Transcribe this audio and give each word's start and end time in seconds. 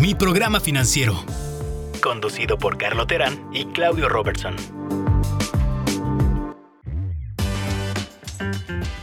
Mi 0.00 0.14
programa 0.14 0.60
financiero. 0.60 1.26
Conducido 2.02 2.56
por 2.56 2.78
Carlo 2.78 3.06
Terán 3.06 3.38
y 3.52 3.66
Claudio 3.66 4.08
Robertson. 4.08 4.56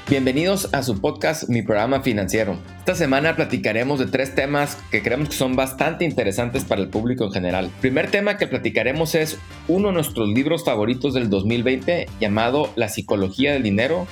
Bienvenidos 0.09 0.73
a 0.73 0.81
su 0.81 0.99
podcast 0.99 1.49
Mi 1.49 1.61
programa 1.61 2.01
financiero. 2.01 2.57
Esta 2.79 2.95
semana 2.95 3.35
platicaremos 3.35 3.99
de 3.99 4.07
tres 4.07 4.33
temas 4.33 4.75
que 4.89 5.03
creemos 5.03 5.29
que 5.29 5.35
son 5.35 5.55
bastante 5.55 6.03
interesantes 6.03 6.65
para 6.65 6.81
el 6.81 6.89
público 6.89 7.25
en 7.25 7.31
general. 7.31 7.65
El 7.65 7.71
primer 7.73 8.09
tema 8.09 8.37
que 8.37 8.47
platicaremos 8.47 9.13
es 9.13 9.37
uno 9.67 9.89
de 9.89 9.93
nuestros 9.93 10.27
libros 10.29 10.65
favoritos 10.65 11.13
del 11.13 11.29
2020 11.29 12.07
llamado 12.19 12.71
La 12.75 12.89
psicología 12.89 13.53
del 13.53 13.61
dinero, 13.61 14.07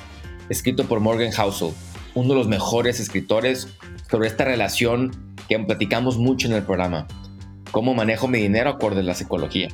escrito 0.50 0.86
por 0.86 1.00
Morgan 1.00 1.32
Housel, 1.32 1.74
uno 2.14 2.30
de 2.30 2.36
los 2.36 2.48
mejores 2.48 3.00
escritores 3.00 3.70
sobre 4.08 4.28
esta 4.28 4.46
relación 4.46 5.25
que 5.48 5.60
platicamos 5.60 6.18
mucho 6.18 6.48
en 6.48 6.54
el 6.54 6.64
programa. 6.64 7.08
Cómo 7.72 7.94
manejo 7.94 8.28
mi 8.28 8.40
dinero 8.40 8.70
acorde 8.70 9.02
a 9.02 9.04
la 9.04 9.14
psicología. 9.14 9.70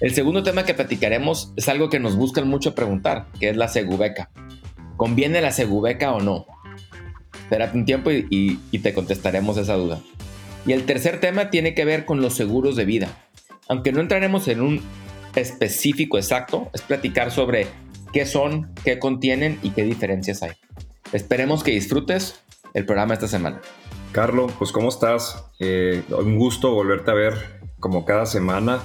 El 0.00 0.12
segundo 0.12 0.42
tema 0.42 0.64
que 0.64 0.74
platicaremos 0.74 1.52
es 1.56 1.68
algo 1.68 1.88
que 1.88 2.00
nos 2.00 2.16
buscan 2.16 2.48
mucho 2.48 2.74
preguntar, 2.74 3.26
que 3.38 3.48
es 3.48 3.56
la 3.56 3.68
segubeca. 3.68 4.30
¿Conviene 4.96 5.40
la 5.40 5.52
segubeca 5.52 6.12
o 6.12 6.20
no? 6.20 6.46
Espérate 7.34 7.76
un 7.76 7.84
tiempo 7.84 8.10
y, 8.10 8.58
y 8.70 8.78
te 8.78 8.92
contestaremos 8.92 9.56
esa 9.56 9.74
duda. 9.74 10.00
Y 10.66 10.72
el 10.72 10.84
tercer 10.84 11.20
tema 11.20 11.50
tiene 11.50 11.74
que 11.74 11.84
ver 11.84 12.04
con 12.04 12.20
los 12.20 12.34
seguros 12.34 12.76
de 12.76 12.84
vida. 12.84 13.08
Aunque 13.68 13.92
no 13.92 14.00
entraremos 14.00 14.48
en 14.48 14.60
un 14.60 14.80
específico 15.36 16.16
exacto, 16.16 16.70
es 16.74 16.82
platicar 16.82 17.30
sobre 17.30 17.66
qué 18.12 18.26
son, 18.26 18.72
qué 18.84 18.98
contienen 18.98 19.58
y 19.62 19.70
qué 19.70 19.82
diferencias 19.84 20.42
hay. 20.42 20.52
Esperemos 21.12 21.62
que 21.62 21.72
disfrutes 21.72 22.40
el 22.72 22.84
programa 22.86 23.14
esta 23.14 23.28
semana. 23.28 23.60
Carlos, 24.14 24.52
pues 24.56 24.70
¿cómo 24.70 24.90
estás? 24.90 25.50
Eh, 25.58 26.04
un 26.16 26.38
gusto 26.38 26.72
volverte 26.72 27.10
a 27.10 27.14
ver 27.14 27.60
como 27.80 28.04
cada 28.04 28.26
semana. 28.26 28.78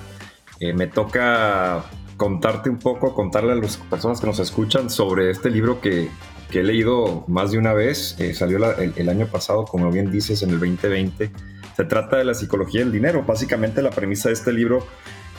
Eh, 0.59 0.73
me 0.73 0.87
toca 0.87 1.85
contarte 2.17 2.71
un 2.71 2.79
poco, 2.79 3.13
contarle 3.13 3.51
a 3.51 3.55
las 3.55 3.77
personas 3.77 4.19
que 4.19 4.25
nos 4.25 4.39
escuchan 4.39 4.89
sobre 4.89 5.29
este 5.29 5.51
libro 5.51 5.81
que, 5.81 6.09
he 6.51 6.63
leído 6.63 7.25
más 7.27 7.51
de 7.51 7.59
una 7.59 7.73
vez. 7.73 8.19
Eh, 8.19 8.33
salió 8.33 8.57
el, 8.57 9.07
año 9.07 9.27
pasado, 9.27 9.65
como 9.65 9.91
bien 9.91 10.09
dices, 10.09 10.41
en 10.41 10.49
el 10.49 10.59
2020. 10.59 11.31
Se 11.77 11.83
trata 11.83 12.17
de 12.17 12.23
la 12.23 12.33
psicología 12.33 12.81
del 12.81 12.91
dinero. 12.91 13.23
Básicamente 13.23 13.83
la 13.83 13.91
premisa 13.91 14.29
de 14.29 14.33
este 14.33 14.51
libro 14.51 14.83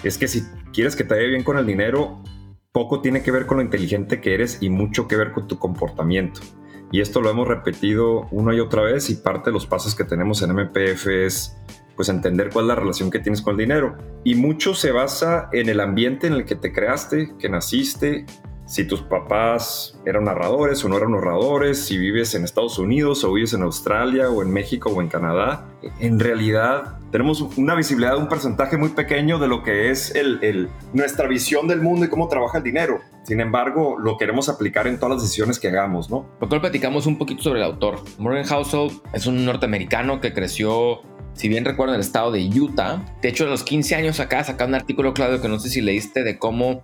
es 0.04 0.18
que 0.18 0.28
si 0.28 0.44
quieres 0.72 0.94
que 0.94 1.02
te 1.02 1.16
vaya 1.16 1.26
bien 1.26 1.42
con 1.42 1.58
el 1.58 1.66
dinero, 1.66 2.22
poco 2.70 3.00
tiene 3.00 3.24
que 3.24 3.32
ver 3.32 3.44
con 3.46 3.56
lo 3.56 3.64
inteligente 3.64 4.20
que 4.20 4.34
eres 4.34 4.58
y 4.60 4.70
mucho 4.70 5.08
que 5.08 5.16
ver 5.16 5.32
con 5.32 5.48
tu 5.48 5.58
comportamiento. 5.58 6.42
Y 6.90 7.00
esto 7.00 7.20
lo 7.20 7.30
hemos 7.30 7.46
repetido 7.46 8.26
una 8.30 8.54
y 8.54 8.60
otra 8.60 8.82
vez 8.82 9.10
y 9.10 9.16
parte 9.16 9.50
de 9.50 9.54
los 9.54 9.66
pasos 9.66 9.94
que 9.94 10.04
tenemos 10.04 10.42
en 10.42 10.52
MPF 10.54 11.06
es 11.06 11.56
pues 11.94 12.08
entender 12.08 12.50
cuál 12.50 12.64
es 12.64 12.68
la 12.68 12.74
relación 12.76 13.10
que 13.10 13.18
tienes 13.18 13.42
con 13.42 13.52
el 13.52 13.58
dinero. 13.58 13.96
Y 14.24 14.34
mucho 14.34 14.74
se 14.74 14.90
basa 14.90 15.50
en 15.52 15.68
el 15.68 15.80
ambiente 15.80 16.26
en 16.26 16.32
el 16.32 16.44
que 16.46 16.56
te 16.56 16.72
creaste, 16.72 17.34
que 17.38 17.48
naciste, 17.48 18.24
si 18.70 18.84
tus 18.84 19.02
papás 19.02 19.98
eran 20.06 20.26
narradores 20.26 20.84
o 20.84 20.88
no 20.88 20.96
eran 20.96 21.10
narradores, 21.10 21.84
si 21.86 21.98
vives 21.98 22.36
en 22.36 22.44
Estados 22.44 22.78
Unidos 22.78 23.24
o 23.24 23.32
vives 23.32 23.52
en 23.52 23.62
Australia 23.62 24.30
o 24.30 24.42
en 24.42 24.52
México 24.52 24.90
o 24.90 25.02
en 25.02 25.08
Canadá. 25.08 25.66
En 25.98 26.20
realidad 26.20 26.98
tenemos 27.10 27.40
una 27.56 27.74
visibilidad 27.74 28.16
un 28.16 28.28
porcentaje 28.28 28.76
muy 28.76 28.90
pequeño 28.90 29.40
de 29.40 29.48
lo 29.48 29.64
que 29.64 29.90
es 29.90 30.14
el, 30.14 30.68
nuestra 30.92 31.26
visión 31.26 31.66
del 31.66 31.80
mundo 31.80 32.06
y 32.06 32.08
cómo 32.08 32.28
trabaja 32.28 32.58
el 32.58 32.64
dinero. 32.64 33.00
Sin 33.24 33.40
embargo, 33.40 33.98
lo 33.98 34.16
queremos 34.16 34.48
aplicar 34.48 34.86
en 34.86 35.00
todas 35.00 35.16
las 35.16 35.22
decisiones 35.24 35.58
que 35.58 35.66
hagamos, 35.66 36.08
¿no? 36.08 36.26
Doctor, 36.38 36.60
platicamos 36.60 37.06
un 37.06 37.18
poquito 37.18 37.42
sobre 37.42 37.58
el 37.58 37.64
autor. 37.64 37.98
Morgan 38.18 38.44
Housel 38.44 38.92
es 39.12 39.26
un 39.26 39.44
norteamericano 39.44 40.20
que 40.20 40.32
creció 40.32 41.00
si 41.32 41.48
bien 41.48 41.64
recuerdo, 41.64 41.94
en 41.94 42.00
el 42.00 42.06
estado 42.06 42.30
de 42.30 42.48
Utah. 42.48 43.02
De 43.20 43.30
hecho, 43.30 43.46
a 43.46 43.48
los 43.48 43.64
15 43.64 43.96
años 43.96 44.20
acá 44.20 44.44
sacaba 44.44 44.68
un 44.68 44.74
artículo, 44.76 45.14
Claudio, 45.14 45.40
que 45.40 45.48
no 45.48 45.58
sé 45.58 45.70
si 45.70 45.80
leíste, 45.80 46.22
de 46.22 46.38
cómo 46.38 46.82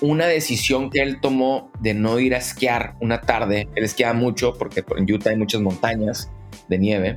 una 0.00 0.26
decisión 0.26 0.90
que 0.90 1.02
él 1.02 1.20
tomó 1.20 1.70
de 1.80 1.94
no 1.94 2.18
ir 2.18 2.34
a 2.34 2.38
esquiar 2.38 2.94
una 3.00 3.20
tarde. 3.20 3.68
Él 3.74 3.84
esquiaba 3.84 4.14
mucho 4.14 4.54
porque 4.58 4.84
en 4.96 5.10
Utah 5.10 5.30
hay 5.30 5.36
muchas 5.36 5.60
montañas 5.60 6.30
de 6.68 6.78
nieve. 6.78 7.16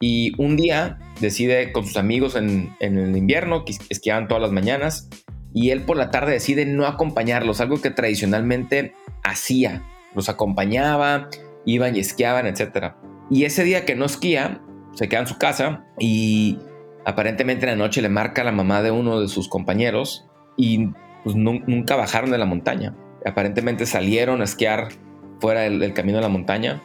Y 0.00 0.32
un 0.40 0.56
día 0.56 0.98
decide 1.20 1.72
con 1.72 1.86
sus 1.86 1.96
amigos 1.96 2.36
en, 2.36 2.74
el 2.80 3.16
invierno, 3.16 3.64
que 3.64 3.74
esquiaban 3.88 4.28
todas 4.28 4.42
las 4.42 4.52
mañanas, 4.52 5.08
y 5.52 5.70
él 5.70 5.82
por 5.82 5.96
la 5.96 6.10
tarde 6.10 6.32
decide 6.32 6.66
no 6.66 6.86
acompañarlos, 6.86 7.60
algo 7.60 7.80
que 7.80 7.90
tradicionalmente 7.90 8.94
hacía. 9.22 9.82
Los 10.14 10.28
acompañaba, 10.28 11.28
iban 11.64 11.96
y 11.96 12.00
esquiaban, 12.00 12.46
etc. 12.46 12.94
Y 13.30 13.44
ese 13.44 13.64
día 13.64 13.84
que 13.84 13.94
no 13.94 14.04
esquía, 14.04 14.60
se 14.92 15.08
queda 15.08 15.20
en 15.20 15.26
su 15.26 15.38
casa 15.38 15.86
y 15.98 16.58
aparentemente 17.04 17.64
en 17.64 17.78
la 17.78 17.84
noche 17.84 18.02
le 18.02 18.08
marca 18.08 18.44
la 18.44 18.52
mamá 18.52 18.82
de 18.82 18.90
uno 18.90 19.20
de 19.20 19.28
sus 19.28 19.48
compañeros 19.48 20.26
y 20.56 20.90
pues 21.24 21.34
nunca 21.34 21.96
bajaron 21.96 22.30
de 22.30 22.38
la 22.38 22.44
montaña. 22.44 22.94
Aparentemente 23.24 23.86
salieron 23.86 24.42
a 24.42 24.44
esquiar 24.44 24.88
fuera 25.40 25.62
del, 25.62 25.94
camino 25.94 26.18
de 26.18 26.22
la 26.22 26.28
montaña 26.28 26.82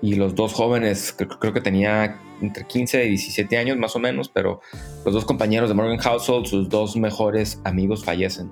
y 0.00 0.14
los 0.14 0.34
dos 0.34 0.52
jóvenes, 0.54 1.14
creo, 1.16 1.52
que 1.52 1.60
tenía 1.60 2.18
entre 2.40 2.64
15 2.64 3.04
y 3.04 3.08
17 3.10 3.58
años 3.58 3.76
más 3.76 3.94
o 3.94 3.98
menos, 3.98 4.28
pero 4.28 4.60
los 5.04 5.12
dos 5.12 5.24
compañeros 5.24 5.68
de 5.68 5.74
Morgan 5.74 5.98
Household, 5.98 6.46
sus 6.46 6.68
dos 6.68 6.96
mejores 6.96 7.60
amigos 7.64 8.04
fallecen. 8.04 8.50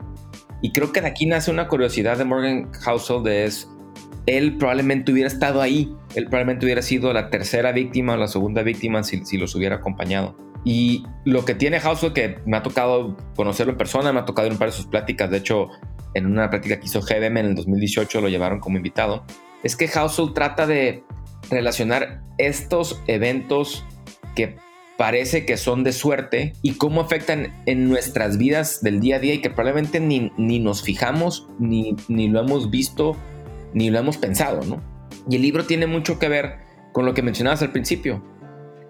Y 0.63 0.73
creo 0.73 0.93
que 0.93 1.01
de 1.01 1.09
aquí 1.09 1.27
nace 1.27 1.51
una 1.51 1.69
curiosidad 1.69 2.19
de 2.19 2.25
Morgan 2.25 2.73
Household 2.73 3.27
es, 3.29 3.69
él 4.27 4.59
probablemente 4.59 5.13
hubiera 5.13 5.29
estado 5.29 5.63
ahí, 5.63 5.95
él 6.15 6.25
probablemente 6.25 6.67
hubiera 6.67 6.83
sido 6.83 7.13
la 7.13 7.31
tercera 7.31 7.73
víctima 7.73 8.15
o 8.15 8.17
la 8.17 8.29
segunda 8.29 8.63
víctima 8.63 9.03
si, 9.03 9.25
si 9.25 9.39
los 9.39 9.55
hubiera 9.55 9.77
acompañado. 9.77 10.50
Y 10.65 11.05
lo 11.25 11.45
que 11.45 11.55
tiene 11.55 11.81
Housel, 11.81 12.13
que 12.13 12.39
me 12.45 12.57
ha 12.57 12.63
tocado 12.63 13.17
conocerlo 13.35 13.73
en 13.73 13.79
persona, 13.79 14.13
me 14.13 14.21
ha 14.21 14.25
tocado 14.25 14.47
en 14.47 14.55
un 14.55 14.59
par 14.59 14.69
de 14.69 14.77
sus 14.77 14.87
pláticas, 14.87 15.31
de 15.31 15.39
hecho, 15.39 15.69
en 16.15 16.27
una 16.27 16.51
plática 16.51 16.79
que 16.79 16.87
hizo 16.87 17.01
GBM 17.01 17.39
en 17.39 17.47
el 17.47 17.55
2018 17.55 18.21
lo 18.21 18.29
llevaron 18.29 18.61
como 18.61 18.77
invitado, 18.77 19.25
es 19.63 19.77
que 19.77 19.89
Housel 19.89 20.33
trata 20.35 20.67
de 20.67 21.05
relacionar 21.51 22.23
estos 22.39 23.03
eventos 23.07 23.85
que 24.35 24.57
parece 24.97 25.47
que 25.47 25.57
son 25.57 25.83
de 25.83 25.93
suerte 25.93 26.53
y 26.63 26.73
cómo 26.73 27.01
afectan 27.01 27.55
en 27.67 27.89
nuestras 27.89 28.37
vidas 28.37 28.83
del 28.83 29.01
día 29.01 29.17
a 29.17 29.19
día 29.19 29.35
y 29.35 29.39
que 29.41 29.49
probablemente 29.49 29.99
ni, 29.99 30.31
ni 30.37 30.59
nos 30.59 30.83
fijamos, 30.83 31.49
ni, 31.59 31.97
ni 32.09 32.29
lo 32.29 32.41
hemos 32.41 32.71
visto, 32.71 33.17
ni 33.73 33.91
lo 33.91 33.99
hemos 33.99 34.19
pensado, 34.19 34.63
¿no? 34.65 34.83
Y 35.29 35.37
el 35.37 35.43
libro 35.43 35.65
tiene 35.65 35.87
mucho 35.87 36.19
que 36.19 36.29
ver 36.29 36.59
con 36.93 37.07
lo 37.07 37.15
que 37.15 37.23
mencionabas 37.23 37.63
al 37.63 37.73
principio, 37.73 38.23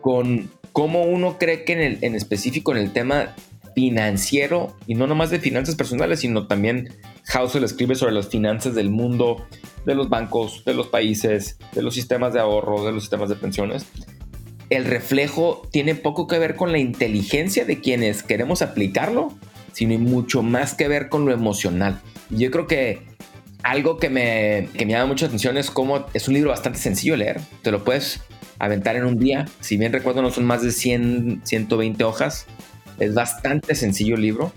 con 0.00 0.50
cómo 0.72 1.02
uno 1.02 1.38
cree 1.38 1.64
que 1.64 1.72
en, 1.72 1.80
el, 1.80 1.98
en 2.02 2.14
específico 2.14 2.72
en 2.72 2.78
el 2.78 2.92
tema 2.92 3.34
financiero, 3.74 4.76
y 4.86 4.94
no 4.94 5.06
nomás 5.06 5.30
de 5.30 5.40
finanzas 5.40 5.74
personales, 5.74 6.20
sino 6.20 6.46
también 6.46 6.92
Housel 7.26 7.64
escribe 7.64 7.94
sobre 7.94 8.12
las 8.12 8.28
finanzas 8.28 8.74
del 8.74 8.90
mundo, 8.90 9.46
de 9.86 9.94
los 9.94 10.08
bancos, 10.08 10.64
de 10.64 10.74
los 10.74 10.88
países, 10.88 11.58
de 11.72 11.82
los 11.82 11.94
sistemas 11.94 12.32
de 12.32 12.40
ahorro, 12.40 12.84
de 12.84 12.92
los 12.92 13.02
sistemas 13.02 13.28
de 13.28 13.36
pensiones. 13.36 13.86
El 14.68 14.84
reflejo 14.84 15.62
tiene 15.72 15.94
poco 15.94 16.26
que 16.26 16.38
ver 16.38 16.54
con 16.54 16.72
la 16.72 16.78
inteligencia 16.78 17.64
de 17.64 17.80
quienes 17.80 18.22
queremos 18.22 18.62
aplicarlo, 18.62 19.32
sino 19.72 19.98
mucho 19.98 20.42
más 20.42 20.74
que 20.74 20.88
ver 20.88 21.08
con 21.08 21.24
lo 21.24 21.32
emocional. 21.32 22.00
Yo 22.30 22.50
creo 22.50 22.66
que 22.66 23.02
algo 23.62 23.98
que 23.98 24.10
me, 24.10 24.68
que 24.76 24.86
me 24.86 24.92
llama 24.92 25.06
mucha 25.06 25.26
atención 25.26 25.56
es 25.56 25.70
cómo 25.70 26.06
es 26.14 26.28
un 26.28 26.34
libro 26.34 26.50
bastante 26.50 26.78
sencillo 26.78 27.14
de 27.14 27.18
leer. 27.18 27.40
Te 27.62 27.70
lo 27.70 27.84
puedes 27.84 28.20
aventar 28.60 28.94
en 28.94 29.06
un 29.06 29.18
día. 29.18 29.46
Si 29.58 29.76
bien 29.76 29.92
recuerdo, 29.92 30.22
no 30.22 30.30
son 30.30 30.44
más 30.44 30.62
de 30.62 30.70
100, 30.70 31.40
120 31.44 32.04
hojas. 32.04 32.46
Es 33.00 33.14
bastante 33.14 33.74
sencillo 33.74 34.14
el 34.14 34.22
libro. 34.22 34.52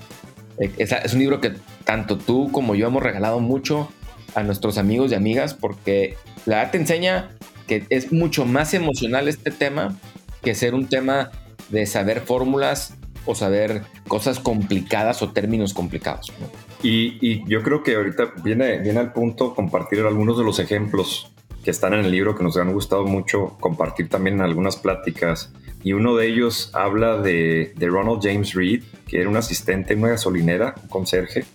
Eh, 0.60 0.72
es, 0.78 1.14
un 1.14 1.20
libro 1.20 1.42
que 1.42 1.54
tanto 1.86 2.18
tú 2.18 2.52
como 2.52 2.76
yo 2.76 2.86
hemos 2.86 3.02
regalado 3.02 3.40
mucho 3.40 3.90
a 4.36 4.44
nuestros 4.44 4.78
amigos 4.78 5.12
y 5.12 5.16
amigas 5.16 5.54
porque 5.54 6.16
la 6.46 6.58
verdad 6.58 6.72
te 6.72 6.78
enseña 6.78 7.30
que 7.68 7.86
es 7.90 8.12
mucho 8.12 8.46
más 8.46 8.74
emocional 8.74 9.28
este 9.28 9.52
tema 9.52 9.98
que 10.44 10.54
ser 10.54 10.76
un 10.76 10.88
tema 10.88 11.32
de 11.70 11.86
saber 11.86 12.22
fórmulas 12.22 12.96
o 13.26 13.36
saber 13.36 13.84
cosas 14.08 14.40
complicadas 14.40 15.22
o 15.22 15.32
términos 15.32 15.74
complicados. 15.74 16.34
Y, 16.82 17.18
y, 17.22 17.44
yo 17.48 17.64
creo 17.64 17.82
que 17.82 17.96
ahorita 17.96 18.34
viene, 18.44 18.80
viene 18.80 19.00
al 19.00 19.14
punto 19.14 19.56
compartir 19.56 20.02
algunos 20.02 20.38
de 20.38 20.44
los 20.44 20.60
ejemplos 20.60 21.33
que 21.64 21.72
están 21.72 21.94
en 21.94 22.02
el 22.06 22.12
libro 22.12 22.36
que 22.36 22.44
nos 22.44 22.58
han 22.58 22.74
gustado 22.74 23.06
mucho 23.06 23.56
compartir 23.60 24.10
también 24.10 24.42
algunas 24.42 24.76
pláticas. 24.76 25.54
Y 25.84 25.94
uno 25.94 26.16
de 26.16 26.28
ellos 26.28 26.70
habla 26.74 27.18
de, 27.18 27.74
de 27.76 27.88
Ronald 27.88 28.20
James 28.22 28.54
Reed, 28.54 28.84
que 29.08 29.20
era 29.20 29.30
un 29.30 29.38
asistente 29.38 29.94
en 29.94 30.00
una 30.00 30.10
gasolinera, 30.10 30.76
un 30.82 30.90
conserje. 30.90 31.46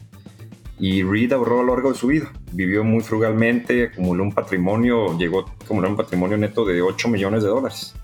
Y 0.79 1.03
Reed 1.03 1.33
ahorró 1.33 1.61
a 1.61 1.63
lo 1.65 1.75
largo 1.75 1.93
de 1.93 1.99
su 1.99 2.09
vida. 2.09 2.33
Vivió 2.53 2.85
muy 2.85 3.03
frugalmente, 3.03 3.85
acumuló 3.85 4.23
un 4.23 4.33
patrimonio, 4.33 5.19
llegó 5.19 5.41
a 5.41 5.65
acumular 5.65 5.91
un 5.91 5.97
patrimonio 5.97 6.39
neto 6.39 6.65
de 6.65 6.81
8 6.81 7.09
millones 7.09 7.43
de 7.43 7.49
dólares. 7.49 7.95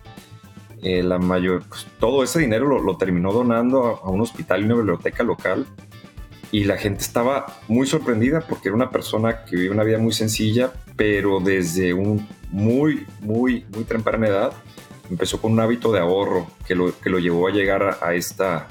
Eh, 0.82 1.02
la 1.02 1.18
mayor, 1.18 1.62
pues, 1.66 1.86
todo 1.98 2.22
ese 2.22 2.40
dinero 2.40 2.66
lo, 2.66 2.82
lo 2.82 2.96
terminó 2.98 3.32
donando 3.32 3.86
a, 3.86 3.90
a, 4.06 4.10
un 4.10 4.20
hospital 4.20 4.60
y 4.60 4.64
una 4.64 4.74
biblioteca 4.74 5.22
local 5.22 5.66
y 6.54 6.62
la 6.62 6.76
gente 6.76 7.02
estaba 7.02 7.46
muy 7.66 7.84
sorprendida 7.84 8.40
porque 8.40 8.68
era 8.68 8.76
una 8.76 8.90
persona 8.90 9.44
que 9.44 9.56
vive 9.56 9.70
una 9.70 9.82
vida 9.82 9.98
muy 9.98 10.12
sencilla, 10.12 10.72
pero 10.94 11.40
desde 11.40 11.92
un 11.92 12.28
muy, 12.52 13.08
muy, 13.22 13.66
muy 13.74 13.82
temprana 13.82 14.28
edad 14.28 14.52
empezó 15.10 15.40
con 15.40 15.50
un 15.50 15.58
hábito 15.58 15.90
de 15.90 15.98
ahorro 15.98 16.46
que 16.64 16.76
lo, 16.76 16.96
que 17.00 17.10
lo 17.10 17.18
llevó 17.18 17.48
a 17.48 17.50
llegar 17.50 17.98
a, 18.00 18.14
esta, 18.14 18.68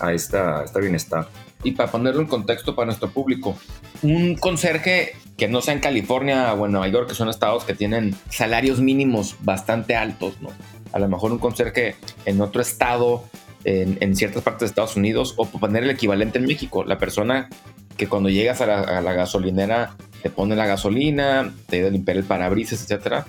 a 0.00 0.14
esta, 0.14 0.60
a 0.60 0.64
esta 0.64 0.80
bienestar. 0.80 1.28
Y 1.62 1.72
para 1.72 1.90
ponerlo 1.92 2.22
en 2.22 2.26
contexto 2.26 2.74
para 2.74 2.86
nuestro 2.86 3.10
público, 3.10 3.54
un 4.00 4.36
conserje 4.36 5.12
que 5.36 5.46
no 5.46 5.60
sea 5.60 5.74
en 5.74 5.80
California 5.80 6.54
o 6.54 6.64
en 6.64 6.72
Nueva 6.72 6.88
York, 6.88 7.08
que 7.10 7.14
son 7.14 7.28
estados 7.28 7.64
que 7.64 7.74
tienen 7.74 8.16
salarios 8.30 8.80
mínimos 8.80 9.36
bastante 9.42 9.94
altos, 9.94 10.40
¿no? 10.40 10.48
A 10.94 10.98
lo 10.98 11.06
mejor 11.06 11.32
un 11.32 11.38
conserje 11.38 11.96
en 12.24 12.40
otro 12.40 12.62
estado, 12.62 13.24
en, 13.66 14.14
ciertas 14.14 14.44
partes 14.44 14.60
de 14.60 14.66
Estados 14.66 14.96
Unidos, 14.96 15.34
o 15.36 15.46
poner 15.46 15.82
el 15.82 15.90
equivalente 15.90 16.38
en 16.38 16.46
México, 16.46 16.84
la 16.84 16.98
persona 16.98 17.48
que 17.96 18.06
cuando 18.06 18.28
llegas 18.28 18.60
a 18.60 18.66
la, 18.66 19.12
gasolinera 19.12 19.96
te 20.22 20.30
pone 20.30 20.54
la 20.54 20.66
gasolina, 20.66 21.52
te 21.68 21.76
ayuda 21.76 21.88
a 21.88 21.92
limpiar 21.92 22.16
el 22.16 22.24
parabrisas, 22.24 22.82
etcétera. 22.82 23.26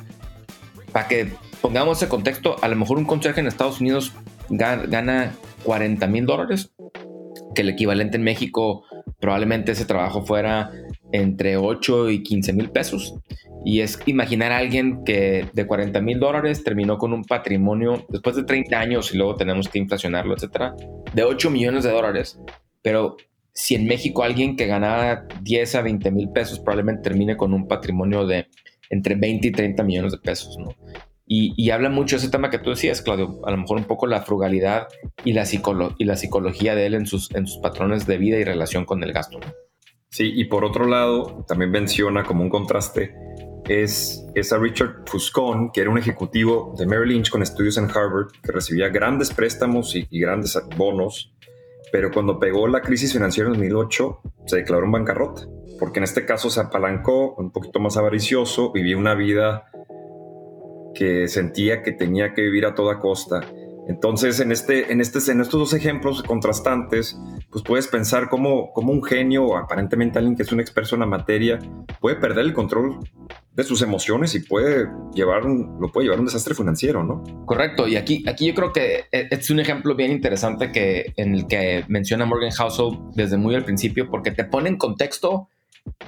Para 0.92 1.08
que 1.08 1.32
pongamos 1.62 1.98
ese 1.98 2.08
contexto, 2.08 2.58
a 2.62 2.68
lo 2.68 2.76
mejor 2.76 2.98
un 2.98 3.06
conserje 3.06 3.40
en 3.40 3.48
Estados 3.48 3.82
Unidos 3.82 4.14
gana 4.50 5.34
40 5.64 6.08
mil 6.08 6.26
dólares 6.26 6.72
que 7.56 7.64
el 7.64 7.70
equivalente 7.70 8.18
en 8.18 8.24
México 8.24 8.84
probablemente 9.20 9.72
ese 9.72 9.86
trabajo 9.86 10.24
fuera 10.24 10.72
entre 11.12 11.58
8 11.58 12.12
y 12.12 12.22
15 12.22 12.54
mil 12.54 12.70
pesos. 12.70 13.16
Y 13.68 13.82
es 13.82 14.00
imaginar 14.06 14.54
a 14.54 14.60
alguien 14.60 15.04
que 15.04 15.50
de 15.52 15.68
40 15.68 16.00
mil 16.00 16.22
dólares 16.22 16.64
terminó 16.64 16.98
con 16.98 17.12
un 17.12 17.26
patrimonio 17.26 18.06
después 18.08 18.38
de 18.38 18.46
30 18.46 18.80
años 18.80 19.14
y 19.14 19.18
luego 19.18 19.36
tenemos 19.36 19.68
que 19.68 19.78
inflacionarlo, 19.78 20.36
etcétera, 20.36 20.74
de 21.14 21.24
8 21.26 21.50
millones 21.50 21.84
de 21.84 21.92
dólares. 21.92 22.40
Pero 22.82 23.18
si 23.52 23.76
en 23.76 23.86
México 23.86 24.24
alguien 24.24 24.56
que 24.56 24.68
ganaba 24.68 25.26
10 25.42 25.76
a 25.76 25.82
20 25.82 26.12
mil 26.12 26.30
pesos 26.30 26.62
probablemente 26.62 27.10
termine 27.10 27.36
con 27.36 27.54
un 27.54 27.68
patrimonio 27.68 28.26
de 28.26 28.48
entre 28.90 29.16
20 29.16 29.50
y 29.50 29.52
30 29.52 29.84
millones 29.84 30.14
de 30.14 30.20
pesos, 30.20 30.58
¿no? 30.58 30.74
Y, 31.26 31.70
habla 31.72 31.90
mucho 31.90 32.16
ese 32.16 32.30
tema 32.30 32.50
que 32.50 32.60
tú 32.60 32.70
decías, 32.70 33.02
Claudio, 33.02 33.42
a 33.44 33.52
lo 33.52 33.58
mejor 33.58 33.80
un 33.80 33.84
poco 33.84 34.08
la 34.08 34.22
frugalidad 34.22 34.88
y 35.26 35.34
la, 35.34 35.46
y 35.98 36.06
la 36.06 36.16
psicología 36.16 36.74
de 36.74 36.86
él 36.86 36.94
en 36.94 37.06
sus, 37.06 37.36
en 37.36 37.48
sus 37.48 37.58
patrones 37.58 38.08
de 38.08 38.18
vida 38.18 38.38
y 38.38 38.46
relación 38.46 38.86
con 38.86 39.04
el 39.04 39.12
gasto. 39.12 39.42
Sí, 40.10 40.32
y 40.34 40.46
por 40.46 40.64
otro 40.64 40.86
lado, 40.86 41.44
también 41.48 41.72
menciona 41.72 42.24
como 42.24 42.44
un 42.44 42.50
contraste, 42.50 43.14
es, 43.68 44.26
es 44.34 44.54
a 44.54 44.58
Richard 44.58 45.04
Fuscon, 45.06 45.72
que 45.72 45.82
era 45.82 45.90
un 45.90 45.98
ejecutivo 45.98 46.74
de 46.78 46.86
Merrill 46.86 47.10
Lynch 47.10 47.30
con 47.30 47.42
estudios 47.42 47.78
en 47.78 47.86
Harvard, 47.86 48.32
que 48.42 48.52
recibía 48.52 48.90
grandes 48.90 49.34
préstamos 49.34 49.96
y, 49.96 50.08
y 50.10 50.20
grandes 50.20 50.58
bonos, 50.78 51.34
pero 51.92 52.12
cuando 52.12 52.40
pegó 52.40 52.68
la 52.68 52.82
crisis 52.82 53.14
financiera 53.14 53.50
en 53.50 53.54
2008, 53.54 54.22
se 54.46 54.58
declaró 54.58 54.86
en 54.86 54.92
bancarrota, 54.92 55.48
porque 55.80 56.00
en 56.00 56.04
este 56.04 56.26
caso 56.26 56.50
se 56.50 56.60
apalancó, 56.60 57.36
un 57.36 57.52
poquito 57.52 57.80
más 57.80 57.98
avaricioso, 57.98 58.72
vivía 58.72 58.98
una 58.98 59.16
vida 59.16 59.70
que 60.96 61.28
sentía 61.28 61.84
que 61.84 61.92
tenía 61.92 62.34
que 62.34 62.42
vivir 62.42 62.66
a 62.66 62.74
toda 62.74 63.00
costa. 63.00 63.42
Entonces, 63.88 64.40
en, 64.42 64.52
este, 64.52 64.92
en, 64.92 65.00
este, 65.00 65.32
en 65.32 65.40
estos 65.40 65.60
dos 65.60 65.74
ejemplos 65.74 66.24
contrastantes, 66.24 67.18
pues 67.50 67.64
puedes 67.64 67.88
pensar 67.88 68.28
cómo, 68.28 68.74
cómo 68.74 68.92
un 68.92 69.04
genio 69.04 69.46
o 69.46 69.58
aparentemente 69.58 70.18
alguien 70.18 70.36
que 70.36 70.44
es 70.44 70.52
un 70.52 70.60
experto 70.60 70.96
en 70.96 71.02
la 71.02 71.06
materia 71.06 71.60
puede 72.02 72.18
perder 72.18 72.46
el 72.46 72.54
control 72.54 73.00
de 73.58 73.64
sus 73.64 73.82
emociones 73.82 74.36
y 74.36 74.40
puede 74.42 74.88
llevar 75.16 75.44
un, 75.44 75.78
lo 75.82 75.92
puede 75.92 76.06
llevar 76.06 76.20
a 76.20 76.22
un 76.22 76.28
desastre 76.28 76.54
financiero, 76.54 77.04
¿no? 77.04 77.24
Correcto. 77.46 77.88
Y 77.88 77.96
aquí, 77.96 78.24
aquí 78.28 78.46
yo 78.46 78.54
creo 78.54 78.72
que 78.72 79.06
e, 79.12 79.28
es 79.32 79.50
un 79.50 79.60
ejemplo 79.60 79.96
bien 79.96 80.12
interesante 80.12 80.72
que, 80.72 81.12
en 81.18 81.34
el 81.34 81.48
que 81.48 81.84
menciona 81.88 82.28
Morgan 82.28 82.52
Housel 82.52 83.00
desde 83.16 83.38
muy 83.38 83.56
al 83.56 83.66
principio, 83.66 84.10
porque 84.12 84.30
te 84.30 84.44
pone 84.44 84.70
en 84.70 84.78
contexto 84.78 85.50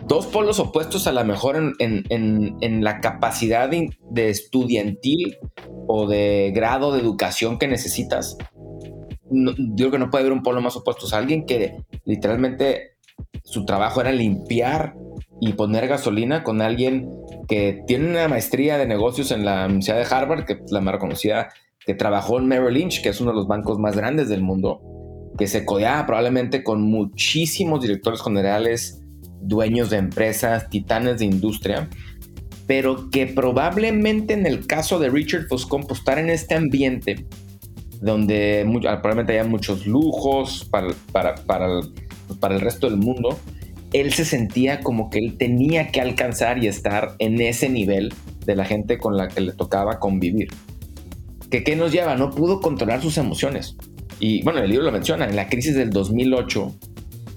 dos 0.08 0.28
polos 0.28 0.60
opuestos 0.60 1.08
a 1.08 1.12
lo 1.12 1.26
mejor 1.26 1.56
en, 1.80 2.84
la 2.84 3.02
capacidad 3.02 3.68
de, 3.68 4.30
estudiantil 4.30 5.38
o 5.88 6.08
de 6.08 6.52
grado 6.54 6.94
de 6.94 7.00
educación 7.00 7.58
que 7.58 7.68
necesitas. 7.68 8.38
yo 9.32 9.56
creo 9.76 9.92
que 9.92 10.00
no 10.00 10.12
puede 10.12 10.22
haber 10.22 10.34
un 10.34 10.44
polo 10.44 10.62
más 10.62 10.76
opuesto. 10.76 11.08
O 11.08 11.16
alguien 11.16 11.48
que 11.48 11.78
literalmente 12.06 12.98
su 13.44 13.66
trabajo 13.66 14.02
era 14.02 14.12
limpiar 14.12 14.94
y 15.42 15.54
poner 15.54 15.88
gasolina 15.88 16.44
con 16.44 16.62
alguien 16.62 17.10
que 17.48 17.82
tiene 17.88 18.10
una 18.10 18.28
maestría 18.28 18.78
de 18.78 18.86
negocios 18.86 19.32
en 19.32 19.46
la 19.46 19.66
Universidad 19.66 19.98
de 19.98 20.16
Harvard, 20.16 20.46
que 20.46 20.54
es 20.54 20.72
la 20.72 20.82
más 20.82 20.94
reconocida, 20.96 21.50
que 21.86 21.94
trabajó 21.94 22.38
en 22.38 22.48
Merrill 22.48 22.74
Lynch, 22.74 23.02
que 23.02 23.10
es 23.10 23.22
uno 23.22 23.32
de 23.32 23.38
los 23.38 23.48
bancos 23.48 23.80
más 23.80 23.96
grandes 23.96 24.30
del 24.30 24.42
mundo, 24.42 24.82
que 25.38 25.48
se 25.48 25.66
codeaba 25.66 26.06
probablemente 26.06 26.64
con 26.64 26.82
muchísimos 26.82 27.82
directores 27.82 28.22
generales 28.22 29.02
dueños 29.42 29.90
de 29.90 29.98
empresas, 29.98 30.70
titanes 30.70 31.20
de 31.20 31.26
industria, 31.26 31.90
pero 32.68 33.10
que 33.10 33.26
probablemente 33.26 34.34
en 34.34 34.46
el 34.46 34.68
caso 34.68 35.00
de 35.00 35.10
Richard 35.10 35.48
Foscon, 35.48 35.84
pues 35.84 36.00
estar 36.00 36.20
en 36.20 36.30
este 36.30 36.56
ambiente 36.56 37.26
donde 38.02 38.66
probablemente 38.82 39.34
haya 39.34 39.50
muchos 39.50 39.86
lujos 39.88 40.68
para, 40.70 40.90
para, 41.12 41.36
para, 41.36 41.82
para 42.40 42.56
el 42.56 42.62
resto 42.62 42.90
del 42.90 42.98
mundo, 42.98 43.38
él 43.94 44.14
se 44.14 44.26
sentía 44.26 44.82
como 44.82 45.10
que 45.10 45.20
él 45.20 45.38
tenía 45.38 45.92
que 45.92 46.02
alcanzar 46.02 46.64
y 46.64 46.68
estar 46.68 47.16
en 47.20 47.42
ese 47.42 47.70
nivel 47.70 48.14
de 48.46 48.56
la 48.56 48.66
gente 48.66 48.98
con 48.98 49.18
la 49.18 49.28
que 49.28 49.42
le 49.42 49.54
tocaba 49.54 50.00
convivir. 50.00 50.50
¿Que 51.50 51.64
¿Qué 51.64 51.76
nos 51.76 51.92
lleva? 51.92 52.16
No 52.16 52.30
pudo 52.30 52.62
controlar 52.62 53.02
sus 53.02 53.18
emociones. 53.18 53.76
Y 54.20 54.44
bueno, 54.44 54.60
el 54.60 54.70
libro 54.70 54.86
lo 54.86 54.92
menciona, 54.92 55.26
en 55.26 55.36
la 55.36 55.48
crisis 55.48 55.76
del 55.76 55.90
2008, 55.90 56.76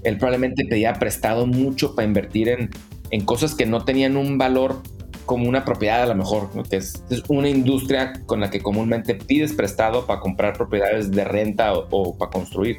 él 0.04 0.18
probablemente 0.18 0.64
pedía 0.64 0.94
prestado 0.94 1.46
mucho 1.46 1.94
para 1.94 2.06
invertir 2.06 2.48
en, 2.48 2.70
en 3.10 3.24
cosas 3.24 3.54
que 3.54 3.66
no 3.66 3.84
tenían 3.84 4.16
un 4.16 4.36
valor 4.36 4.82
como 5.26 5.48
una 5.48 5.64
propiedad 5.64 6.02
a 6.02 6.06
lo 6.06 6.14
mejor, 6.14 6.50
que 6.68 6.76
es, 6.76 7.04
una 7.28 7.48
industria 7.48 8.12
con 8.26 8.40
la 8.40 8.50
que 8.50 8.60
comúnmente 8.60 9.14
pides 9.14 9.52
prestado 9.52 10.06
para 10.06 10.20
comprar 10.20 10.54
propiedades 10.54 11.10
de 11.10 11.24
renta 11.24 11.72
o, 11.72 12.16
para 12.16 12.30
construir 12.30 12.78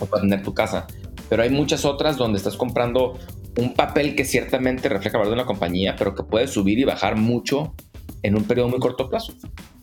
o 0.00 0.06
para 0.06 0.22
tener 0.22 0.42
tu 0.42 0.54
casa. 0.54 0.86
Pero 1.28 1.42
hay 1.42 1.50
muchas 1.50 1.84
otras 1.84 2.16
donde 2.16 2.38
estás 2.38 2.56
comprando 2.56 3.18
un 3.58 3.74
papel 3.74 4.14
que 4.14 4.24
ciertamente 4.24 4.88
refleja 4.88 5.16
el 5.16 5.24
valor 5.24 5.34
de 5.34 5.40
una 5.40 5.46
compañía, 5.46 5.96
pero 5.98 6.14
que 6.14 6.22
puede 6.22 6.46
subir 6.46 6.78
y 6.78 6.84
bajar 6.84 7.16
mucho 7.16 7.74
en 8.22 8.36
un 8.36 8.44
periodo 8.44 8.68
muy 8.68 8.78
corto 8.78 9.08
plazo. 9.08 9.32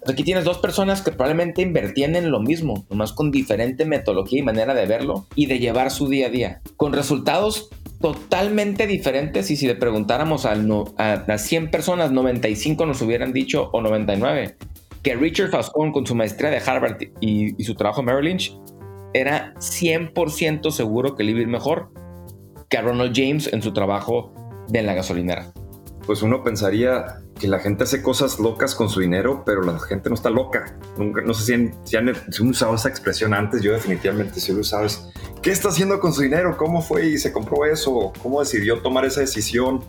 Aquí 0.06 0.24
tienes 0.24 0.44
dos 0.44 0.58
personas 0.58 1.02
que 1.02 1.12
probablemente 1.12 1.62
invertían 1.62 2.16
en 2.16 2.30
lo 2.30 2.42
mismo, 2.42 2.86
nomás 2.90 3.14
con 3.14 3.32
diferente 3.32 3.86
metodología 3.86 4.40
y 4.40 4.44
manera 4.44 4.74
de 4.74 4.86
verlo 4.86 5.28
y 5.34 5.46
de 5.46 5.60
llevar 5.60 5.92
su 5.92 6.10
día 6.10 6.28
a 6.28 6.30
día, 6.30 6.62
con 6.76 6.92
resultados 6.92 7.70
totalmente 8.02 8.86
diferentes 8.86 9.50
y 9.50 9.56
si 9.56 9.66
le 9.66 9.76
preguntáramos 9.76 10.46
a, 10.46 10.56
a, 10.98 11.38
100 11.38 11.72
personas, 11.72 12.12
95 12.12 12.86
nos 12.86 13.02
hubieran 13.02 13.32
dicho 13.32 13.70
o 13.72 13.82
99 13.82 14.58
que 15.04 15.16
Richard 15.16 15.52
Fascon 15.52 15.94
con 15.94 16.06
su 16.06 16.14
maestría 16.14 16.50
de 16.50 16.58
Harvard 16.58 16.98
y, 17.22 17.62
su 17.64 17.76
trabajo 17.76 18.02
en 18.02 18.06
Merrill 18.06 18.26
Lynch 18.26 18.58
era 19.14 19.54
100% 19.56 20.72
seguro 20.72 21.16
que 21.16 21.24
iba 21.24 21.40
a 21.40 21.42
ir 21.42 21.48
mejor 21.48 21.90
que 22.70 22.82
Ronald 22.82 23.14
James 23.16 23.52
en 23.52 23.62
su 23.62 23.74
trabajo 23.74 24.34
de 24.70 24.82
la 24.82 24.94
gasolinera 24.94 25.54
pues 26.06 26.22
uno 26.22 26.44
pensaría 26.44 27.22
que 27.40 27.48
la 27.48 27.60
gente 27.60 27.84
hace 27.84 28.02
cosas 28.02 28.40
locas 28.40 28.76
con 28.76 28.90
su 28.90 29.00
dinero, 29.00 29.44
pero 29.46 29.64
la 29.64 29.80
gente 29.80 30.10
no 30.10 30.16
está 30.16 30.30
loca. 30.30 30.78
Nunca, 30.98 31.22
no 31.22 31.34
sé 31.34 31.46
si, 31.46 31.72
si 31.84 31.98
han, 31.98 32.14
usado 32.42 32.76
esa 32.76 32.90
expresión 32.90 33.34
antes, 33.34 33.62
yo 33.62 33.74
definitivamente 33.74 34.40
sí 34.40 34.54
lo 34.54 34.64
sabes. 34.64 35.10
¿Qué 35.42 35.52
está 35.52 35.70
haciendo 35.70 36.00
con 36.00 36.14
su 36.14 36.22
dinero? 36.22 36.56
¿Cómo 36.58 36.82
fue 36.82 37.08
y 37.08 37.18
se 37.18 37.32
compró 37.32 37.66
eso? 37.66 38.14
¿Cómo 38.22 38.40
decidió 38.40 38.80
tomar 38.80 39.06
esa 39.06 39.22
decisión? 39.22 39.84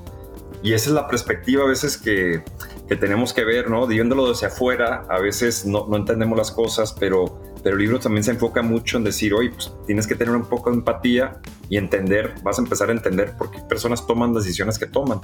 Y 0.62 0.72
esa 0.72 0.90
es 0.90 0.94
la 0.94 1.06
perspectiva 1.06 1.64
a 1.64 1.66
veces 1.66 1.96
que, 1.98 2.42
que 2.88 2.96
tenemos 2.96 3.34
que 3.34 3.44
ver, 3.44 3.68
¿no? 3.68 3.86
Viéndolo 3.86 4.28
desde 4.28 4.46
afuera, 4.46 5.04
a 5.08 5.20
veces 5.20 5.66
no 5.66 5.94
entendemos 5.94 6.38
las 6.38 6.50
cosas, 6.50 6.94
pero 6.98 7.33
pero 7.64 7.76
el 7.76 7.83
libro 7.83 7.99
también 7.99 8.23
se 8.23 8.30
enfoca 8.30 8.61
mucho 8.61 8.99
en 8.99 9.04
decir, 9.04 9.33
oye, 9.33 9.50
pues 9.50 9.73
tienes 9.87 10.06
que 10.06 10.14
tener 10.14 10.37
un 10.37 10.44
poco 10.44 10.71
de 10.71 10.76
empatía 10.76 11.40
y 11.71 11.78
entender, 11.78 12.35
vas 12.42 12.59
a 12.59 12.62
empezar 12.62 12.90
a 12.90 12.92
entender 12.92 13.33
por 13.38 13.50
qué 13.50 13.59
personas 13.66 14.06
toman 14.06 14.35
decisiones 14.35 14.78
que 14.78 14.87
toman. 14.87 15.21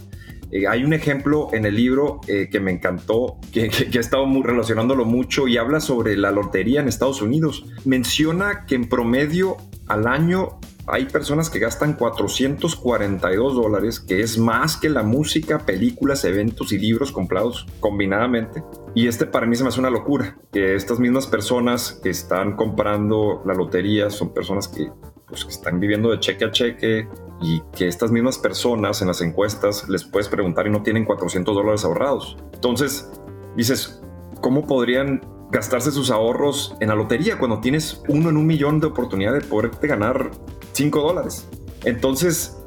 Eh, 0.51 0.67
hay 0.67 0.83
un 0.83 0.95
ejemplo 0.95 1.51
en 1.53 1.67
el 1.67 1.77
libro 1.77 2.23
eh, 2.27 2.49
que 2.51 2.59
me 2.59 2.73
encantó, 2.73 3.37
que, 3.53 3.69
que, 3.69 3.91
he 3.93 4.01
estado 4.01 4.25
muy 4.25 4.43
relacionándolo 4.43 5.05
mucho 5.05 5.49
y 5.49 5.59
habla 5.59 5.81
sobre 5.81 6.17
la 6.17 6.31
lotería 6.31 6.81
en 6.81 6.89
Estados 6.89 7.21
Unidos. 7.21 7.67
Menciona 7.85 8.65
que 8.65 8.75
en 8.75 8.89
promedio 8.89 9.59
al 9.87 10.07
año 10.07 10.61
hay 10.91 11.07
personas 11.07 11.51
que 11.51 11.59
gastan 11.59 11.95
442 11.95 13.55
dólares, 13.55 14.01
que 14.01 14.21
es 14.21 14.39
más 14.39 14.77
que 14.77 14.89
la 14.89 15.03
música, 15.03 15.59
películas, 15.61 16.25
eventos 16.25 16.73
y 16.73 16.79
libros 16.79 17.13
comprados 17.13 17.67
combinadamente. 17.81 18.63
Y 18.95 19.07
este 19.07 19.27
para 19.27 19.47
mí 19.47 19.57
se 19.57 19.63
me 19.63 19.69
hace 19.69 19.81
una 19.81 19.91
locura, 19.91 20.39
que 20.53 20.75
estas 20.75 20.99
mismas 20.99 21.27
personas 21.27 22.01
que 22.03 22.11
están 22.11 22.57
comprando 22.57 23.43
la 23.47 23.55
lotería 23.55 24.11
son 24.11 24.35
personas 24.35 24.69
que, 24.69 24.91
pues, 25.29 25.45
que 25.45 25.53
están 25.53 25.79
viviendo 25.81 26.11
de 26.11 26.21
cheque 26.21 26.45
a 26.45 26.51
cheque 26.51 27.09
y 27.41 27.63
que 27.77 27.87
estas 27.87 28.11
mismas 28.11 28.39
personas 28.39 29.01
en 29.01 29.09
las 29.09 29.21
encuestas 29.21 29.89
les 29.89 30.05
puedes 30.05 30.29
preguntar 30.29 30.67
y 30.67 30.71
no 30.71 30.83
tienen 30.83 31.05
400 31.05 31.55
dólares 31.55 31.85
ahorrados. 31.85 32.37
Entonces, 32.53 33.11
dices, 33.57 34.03
¿cómo 34.41 34.67
podrían 34.67 35.21
gastarse 35.51 35.91
sus 35.91 36.11
ahorros 36.11 36.77
en 36.81 36.89
la 36.89 36.95
lotería 36.95 37.39
cuando 37.39 37.61
tienes 37.61 38.03
uno 38.09 38.31
en 38.31 38.37
un 38.37 38.47
millón 38.47 38.81
de 38.81 38.87
oportunidad 38.87 39.33
de 39.33 39.41
poderte 39.41 39.87
ganar 39.87 40.31
5 40.73 41.01
dólares. 41.01 41.49
Entonces, 41.85 42.59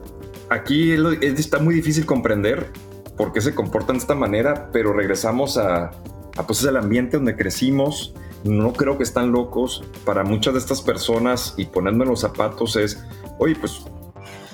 aquí 0.49 0.93
está 1.21 1.59
muy 1.59 1.75
difícil 1.75 2.05
comprender 2.05 2.71
por 3.17 3.31
qué 3.31 3.41
se 3.41 3.53
comportan 3.55 3.95
de 3.95 4.01
esta 4.01 4.15
manera, 4.15 4.69
pero 4.71 4.91
regresamos 4.91 5.57
a, 5.57 5.91
Ah, 6.35 6.47
pues 6.47 6.61
es 6.61 6.65
el 6.65 6.77
ambiente 6.77 7.17
donde 7.17 7.35
crecimos, 7.35 8.15
no 8.43 8.73
creo 8.73 8.97
que 8.97 9.03
están 9.03 9.31
locos. 9.31 9.83
Para 10.03 10.23
muchas 10.23 10.53
de 10.53 10.59
estas 10.59 10.81
personas, 10.81 11.53
y 11.57 11.65
ponerme 11.65 12.05
los 12.05 12.21
zapatos 12.21 12.75
es, 12.75 13.03
oye, 13.37 13.55
pues 13.55 13.85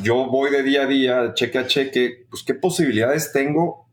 yo 0.01 0.27
voy 0.27 0.51
de 0.51 0.63
día 0.63 0.83
a 0.83 0.87
día, 0.87 1.33
cheque 1.33 1.57
a 1.57 1.67
cheque, 1.67 2.25
pues 2.29 2.43
qué 2.43 2.53
posibilidades 2.53 3.31
tengo. 3.31 3.88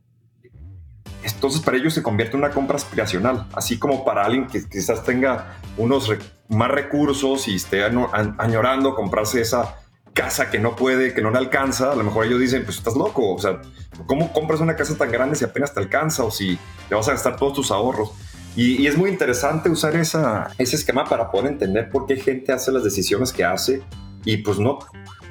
Entonces 1.35 1.61
para 1.61 1.77
ellos 1.77 1.95
se 1.95 2.03
convierte 2.03 2.37
en 2.37 2.45
una 2.45 2.53
compra 2.53 2.77
aspiracional, 2.77 3.47
así 3.55 3.79
como 3.79 4.05
para 4.05 4.25
alguien 4.25 4.47
que 4.47 4.65
quizás 4.69 5.03
tenga 5.05 5.59
unos 5.77 6.13
más 6.49 6.71
recursos 6.71 7.49
y 7.49 7.57
esté 7.57 7.83
añorando 7.85 8.95
comprarse 8.95 9.41
esa 9.41 9.77
casa 10.13 10.51
que 10.51 10.59
no 10.59 10.77
puede, 10.77 11.13
que 11.13 11.21
no 11.21 11.31
le 11.31 11.39
alcanza, 11.39 11.93
a 11.93 11.95
lo 11.95 12.03
mejor 12.03 12.25
ellos 12.25 12.41
dicen, 12.41 12.65
pues 12.65 12.79
estás 12.79 12.97
loco, 12.97 13.35
o 13.35 13.39
sea, 13.39 13.61
¿cómo 14.07 14.33
compras 14.33 14.61
una 14.61 14.75
casa 14.75 14.97
tan 14.97 15.11
grande 15.11 15.37
si 15.37 15.45
apenas 15.45 15.75
te 15.75 15.81
alcanza 15.81 16.25
o 16.25 16.31
si 16.31 16.59
te 16.89 16.95
vas 16.95 17.07
a 17.09 17.13
gastar 17.13 17.37
todos 17.37 17.53
tus 17.53 17.71
ahorros? 17.71 18.13
Y, 18.57 18.87
es 18.87 18.97
muy 18.97 19.11
interesante 19.11 19.69
usar 19.69 19.95
esa, 19.97 20.51
ese 20.57 20.77
esquema 20.77 21.05
para 21.05 21.31
poder 21.31 21.53
entender 21.53 21.91
por 21.91 22.07
qué 22.07 22.17
gente 22.17 22.53
hace 22.53 22.73
las 22.73 22.83
decisiones 22.83 23.31
que 23.31 23.45
hace 23.45 23.83
y 24.25 24.39
pues 24.39 24.59
no, 24.59 24.79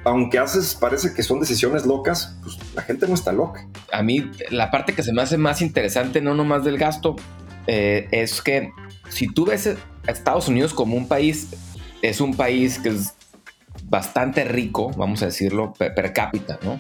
aunque 0.05 0.37
haces, 0.37 0.75
parece 0.75 1.13
que 1.13 1.23
son 1.23 1.39
decisiones 1.39 1.85
locas, 1.85 2.37
pues 2.43 2.57
la 2.75 2.83
gente 2.83 3.07
no 3.07 3.15
está 3.15 3.33
loca. 3.33 3.67
A 3.91 4.03
mí 4.03 4.31
la 4.51 4.69
parte 4.69 4.93
que 4.93 5.01
se 5.01 5.11
me 5.11 5.21
hace 5.21 5.37
más 5.37 5.61
interesante, 5.61 6.21
no 6.21 6.35
nomás 6.35 6.63
del 6.63 6.77
gasto, 6.77 7.15
eh, 7.65 8.07
es 8.11 8.41
que 8.41 8.71
si 9.09 9.27
tú 9.27 9.45
ves 9.45 9.67
a 9.67 10.11
Estados 10.11 10.47
Unidos 10.47 10.75
como 10.75 10.95
un 10.95 11.07
país, 11.07 11.49
es 12.03 12.21
un 12.21 12.35
país 12.35 12.77
que 12.77 12.89
es 12.89 13.15
bastante 13.85 14.43
rico, 14.43 14.91
vamos 14.95 15.23
a 15.23 15.25
decirlo, 15.25 15.73
per, 15.73 16.13
cápita, 16.13 16.59
¿no? 16.63 16.79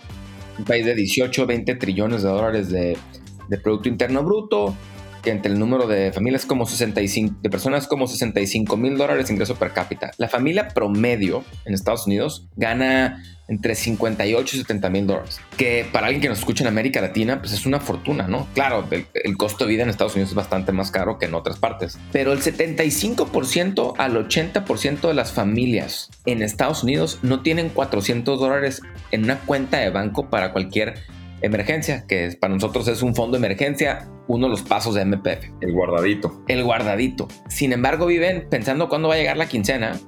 Un 0.59 0.65
país 0.65 0.85
de 0.85 0.93
18, 0.93 1.47
20 1.47 1.75
trillones 1.75 2.21
de 2.21 2.29
dólares 2.29 2.69
de, 2.69 2.95
de 3.49 3.57
Producto 3.57 3.89
Interno 3.89 4.23
Bruto, 4.23 4.75
que 5.25 5.31
entre 5.31 5.51
el 5.51 5.59
número 5.59 5.87
de 5.87 6.13
familias 6.13 6.45
como 6.45 6.65
65, 6.65 7.39
de 7.41 7.49
personas 7.49 7.87
como 7.87 8.07
65 8.07 8.77
mil 8.77 8.95
dólares 8.95 9.27
de 9.27 9.33
ingreso 9.33 9.55
per 9.55 9.71
cápita. 9.71 10.11
La 10.17 10.29
familia 10.29 10.69
promedio 10.69 11.43
en 11.65 11.73
Estados 11.73 12.05
Unidos 12.05 12.47
gana 12.55 13.21
entre 13.47 13.75
58 13.75 14.55
y 14.55 14.59
70 14.59 14.89
mil 14.89 15.07
dólares, 15.07 15.39
que 15.57 15.85
para 15.91 16.07
alguien 16.07 16.21
que 16.21 16.29
nos 16.29 16.39
escucha 16.39 16.63
en 16.63 16.67
América 16.67 17.01
Latina, 17.01 17.39
pues 17.39 17.53
es 17.53 17.65
una 17.65 17.79
fortuna, 17.79 18.27
¿no? 18.27 18.47
Claro, 18.53 18.85
el, 18.89 19.05
el, 19.13 19.37
costo 19.37 19.65
de 19.65 19.71
vida 19.71 19.83
en 19.83 19.89
Estados 19.89 20.13
Unidos 20.13 20.29
es 20.29 20.35
bastante 20.35 20.71
más 20.71 20.89
caro 20.89 21.19
que 21.19 21.25
en 21.25 21.35
otras 21.35 21.59
partes, 21.59 21.99
pero 22.11 22.33
el 22.33 22.39
75% 22.41 23.93
al 23.97 24.15
80% 24.15 25.07
de 25.07 25.13
las 25.13 25.31
familias 25.31 26.09
en 26.25 26.41
Estados 26.41 26.83
Unidos 26.83 27.19
no 27.21 27.41
tienen 27.41 27.69
400 27.69 28.39
dólares 28.39 28.81
en 29.11 29.25
una 29.25 29.39
cuenta 29.39 29.77
de 29.77 29.89
banco 29.89 30.29
para 30.29 30.51
cualquier 30.51 30.95
emergencia, 31.41 32.05
que 32.07 32.35
para 32.39 32.53
nosotros 32.53 32.87
es 32.87 33.01
un 33.01 33.15
fondo 33.15 33.37
de 33.37 33.45
emergencia, 33.45 34.07
uno 34.27 34.47
de 34.47 34.51
los 34.51 34.63
pasos 34.63 34.95
de 34.95 35.05
MPF. 35.05 35.51
El 35.61 35.73
guardadito. 35.73 36.43
El 36.47 36.63
guardadito. 36.63 37.27
Sin 37.49 37.73
embargo, 37.73 38.05
viven 38.05 38.47
pensando 38.49 38.89
cuándo 38.89 39.09
va 39.09 39.15
a 39.15 39.17
llegar 39.17 39.37
la 39.37 39.47
quincena 39.47 39.99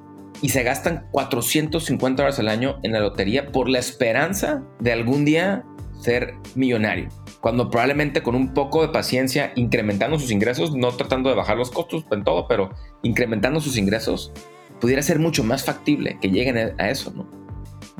y 0.41 0.49
se 0.49 0.63
gastan 0.63 1.07
450 1.11 2.21
dólares 2.21 2.39
al 2.39 2.47
año 2.47 2.79
en 2.83 2.91
la 2.91 2.99
lotería 2.99 3.51
por 3.51 3.69
la 3.69 3.79
esperanza 3.79 4.63
de 4.79 4.91
algún 4.91 5.25
día 5.25 5.63
ser 5.99 6.35
millonario. 6.55 7.09
Cuando 7.41 7.69
probablemente 7.69 8.21
con 8.21 8.35
un 8.35 8.53
poco 8.53 8.81
de 8.81 8.89
paciencia, 8.89 9.51
incrementando 9.55 10.19
sus 10.19 10.31
ingresos, 10.31 10.75
no 10.75 10.91
tratando 10.91 11.29
de 11.29 11.35
bajar 11.35 11.57
los 11.57 11.71
costos 11.71 12.05
en 12.11 12.23
todo, 12.23 12.47
pero 12.47 12.71
incrementando 13.03 13.61
sus 13.61 13.77
ingresos, 13.77 14.31
pudiera 14.79 15.01
ser 15.01 15.19
mucho 15.19 15.43
más 15.43 15.63
factible 15.63 16.17
que 16.21 16.29
lleguen 16.29 16.75
a 16.77 16.89
eso, 16.89 17.11
¿no? 17.15 17.46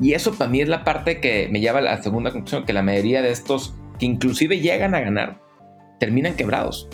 Y 0.00 0.12
eso 0.12 0.34
para 0.34 0.50
mí 0.50 0.60
es 0.60 0.68
la 0.68 0.84
parte 0.84 1.20
que 1.20 1.48
me 1.50 1.60
lleva 1.60 1.80
a 1.80 1.82
la 1.82 2.02
segunda 2.02 2.30
conclusión, 2.30 2.64
que 2.64 2.72
la 2.72 2.82
mayoría 2.82 3.22
de 3.22 3.30
estos 3.30 3.74
que 3.98 4.06
inclusive 4.06 4.60
llegan 4.60 4.94
a 4.94 5.00
ganar, 5.00 5.40
terminan 5.98 6.34
quebrados, 6.34 6.88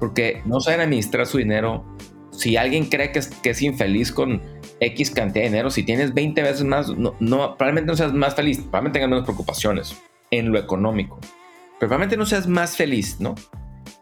porque 0.00 0.42
no 0.44 0.60
saben 0.60 0.80
administrar 0.80 1.26
su 1.26 1.38
dinero. 1.38 1.84
Si 2.32 2.56
alguien 2.56 2.86
cree 2.86 3.12
que 3.12 3.20
es, 3.20 3.28
que 3.28 3.50
es 3.50 3.62
infeliz 3.62 4.10
con 4.10 4.42
X 4.80 5.10
cantidad 5.10 5.44
de 5.44 5.50
dinero, 5.50 5.70
si 5.70 5.84
tienes 5.84 6.12
20 6.14 6.42
veces 6.42 6.64
más, 6.64 6.88
no, 6.88 7.16
probablemente 7.20 7.92
no 7.92 7.96
seas 7.96 8.12
más 8.12 8.34
feliz, 8.34 8.58
probablemente 8.58 8.98
tengas 8.98 9.10
menos 9.10 9.24
preocupaciones 9.24 9.96
en 10.30 10.50
lo 10.50 10.58
económico, 10.58 11.18
pero 11.78 11.90
probablemente 11.90 12.16
no 12.16 12.26
seas 12.26 12.48
más 12.48 12.76
feliz, 12.76 13.20
¿no? 13.20 13.34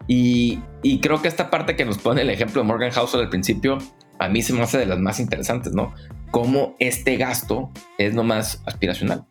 Y, 0.06 0.60
y 0.82 1.00
creo 1.00 1.20
que 1.20 1.28
esta 1.28 1.50
parte 1.50 1.76
que 1.76 1.84
nos 1.84 1.98
pone 1.98 2.22
el 2.22 2.30
ejemplo 2.30 2.62
de 2.62 2.68
Morgan 2.68 2.90
Housel 2.92 3.20
al 3.20 3.28
principio, 3.28 3.78
a 4.18 4.28
mí 4.28 4.42
se 4.42 4.52
me 4.52 4.62
hace 4.62 4.78
de 4.78 4.86
las 4.86 4.98
más 4.98 5.20
interesantes, 5.20 5.72
¿no? 5.72 5.94
Cómo 6.30 6.76
este 6.78 7.16
gasto 7.16 7.70
es 7.98 8.14
nomás 8.14 8.62
aspiracional. 8.66 9.26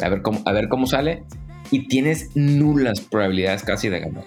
A 0.00 0.08
ver 0.08 0.22
cómo, 0.22 0.42
a 0.46 0.52
ver 0.52 0.68
cómo 0.68 0.86
sale 0.86 1.24
y 1.70 1.88
tienes 1.88 2.30
nulas 2.34 3.00
probabilidades 3.00 3.62
casi 3.62 3.88
de 3.88 4.00
ganar. 4.00 4.24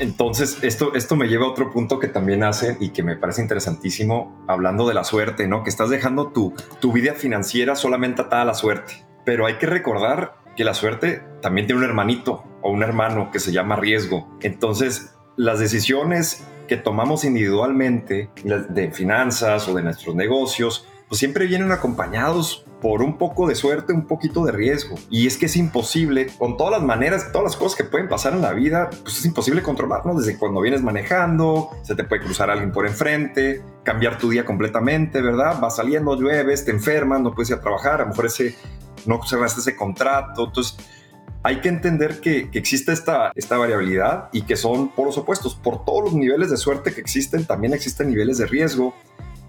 Entonces, 0.00 0.58
esto, 0.62 0.94
esto 0.94 1.14
me 1.14 1.28
lleva 1.28 1.46
a 1.46 1.50
otro 1.50 1.70
punto 1.70 2.00
que 2.00 2.08
también 2.08 2.42
hace 2.42 2.76
y 2.80 2.90
que 2.90 3.02
me 3.02 3.16
parece 3.16 3.42
interesantísimo, 3.42 4.44
hablando 4.48 4.88
de 4.88 4.94
la 4.94 5.04
suerte, 5.04 5.46
¿no? 5.46 5.62
Que 5.62 5.70
estás 5.70 5.88
dejando 5.88 6.32
tu, 6.32 6.52
tu 6.80 6.92
vida 6.92 7.14
financiera 7.14 7.76
solamente 7.76 8.22
atada 8.22 8.42
a 8.42 8.46
la 8.46 8.54
suerte. 8.54 9.06
Pero 9.24 9.46
hay 9.46 9.54
que 9.54 9.66
recordar 9.66 10.34
que 10.56 10.64
la 10.64 10.74
suerte 10.74 11.22
también 11.40 11.66
tiene 11.66 11.80
un 11.80 11.88
hermanito 11.88 12.44
o 12.62 12.70
un 12.70 12.82
hermano 12.82 13.30
que 13.30 13.38
se 13.38 13.52
llama 13.52 13.76
riesgo. 13.76 14.28
Entonces, 14.40 15.14
las 15.36 15.60
decisiones 15.60 16.44
que 16.66 16.76
tomamos 16.76 17.24
individualmente 17.24 18.30
de 18.42 18.90
finanzas 18.90 19.68
o 19.68 19.74
de 19.74 19.82
nuestros 19.82 20.14
negocios, 20.14 20.86
pues 21.08 21.18
siempre 21.18 21.46
vienen 21.46 21.70
acompañados 21.72 22.64
por 22.80 23.02
un 23.02 23.16
poco 23.16 23.48
de 23.48 23.54
suerte, 23.54 23.94
un 23.94 24.06
poquito 24.06 24.44
de 24.44 24.52
riesgo. 24.52 24.96
Y 25.08 25.26
es 25.26 25.38
que 25.38 25.46
es 25.46 25.56
imposible, 25.56 26.26
con 26.38 26.58
todas 26.58 26.72
las 26.72 26.82
maneras, 26.82 27.32
todas 27.32 27.44
las 27.44 27.56
cosas 27.56 27.78
que 27.78 27.84
pueden 27.84 28.08
pasar 28.08 28.34
en 28.34 28.42
la 28.42 28.52
vida, 28.52 28.90
pues 29.02 29.18
es 29.18 29.24
imposible 29.24 29.62
controlarlo. 29.62 30.14
Desde 30.14 30.38
cuando 30.38 30.60
vienes 30.60 30.82
manejando, 30.82 31.70
se 31.82 31.94
te 31.94 32.04
puede 32.04 32.22
cruzar 32.22 32.50
alguien 32.50 32.72
por 32.72 32.86
enfrente, 32.86 33.62
cambiar 33.84 34.18
tu 34.18 34.28
día 34.28 34.44
completamente, 34.44 35.22
¿verdad? 35.22 35.60
Vas 35.60 35.76
saliendo, 35.76 36.14
llueves, 36.14 36.66
te 36.66 36.72
enfermas, 36.72 37.22
no 37.22 37.34
puedes 37.34 37.48
ir 37.50 37.56
a 37.56 37.60
trabajar, 37.62 38.02
a 38.02 38.04
lo 38.04 38.10
mejor 38.10 38.26
ese, 38.26 38.54
no 39.06 39.18
cerraste 39.22 39.60
ese 39.60 39.76
contrato. 39.76 40.44
Entonces, 40.44 40.76
hay 41.44 41.60
que 41.60 41.68
entender 41.68 42.20
que, 42.20 42.48
existe 42.54 42.92
esta, 42.92 43.30
esta 43.34 43.58
variabilidad 43.58 44.30
y 44.32 44.42
que 44.42 44.56
son 44.56 44.88
por 44.88 45.06
los 45.06 45.18
opuestos. 45.18 45.54
Por 45.54 45.84
todos 45.84 46.04
los 46.04 46.14
niveles 46.14 46.50
de 46.50 46.56
suerte 46.56 46.92
que 46.92 47.02
existen, 47.02 47.44
también 47.44 47.74
existen 47.74 48.08
niveles 48.08 48.38
de 48.38 48.46
riesgo. 48.46 48.94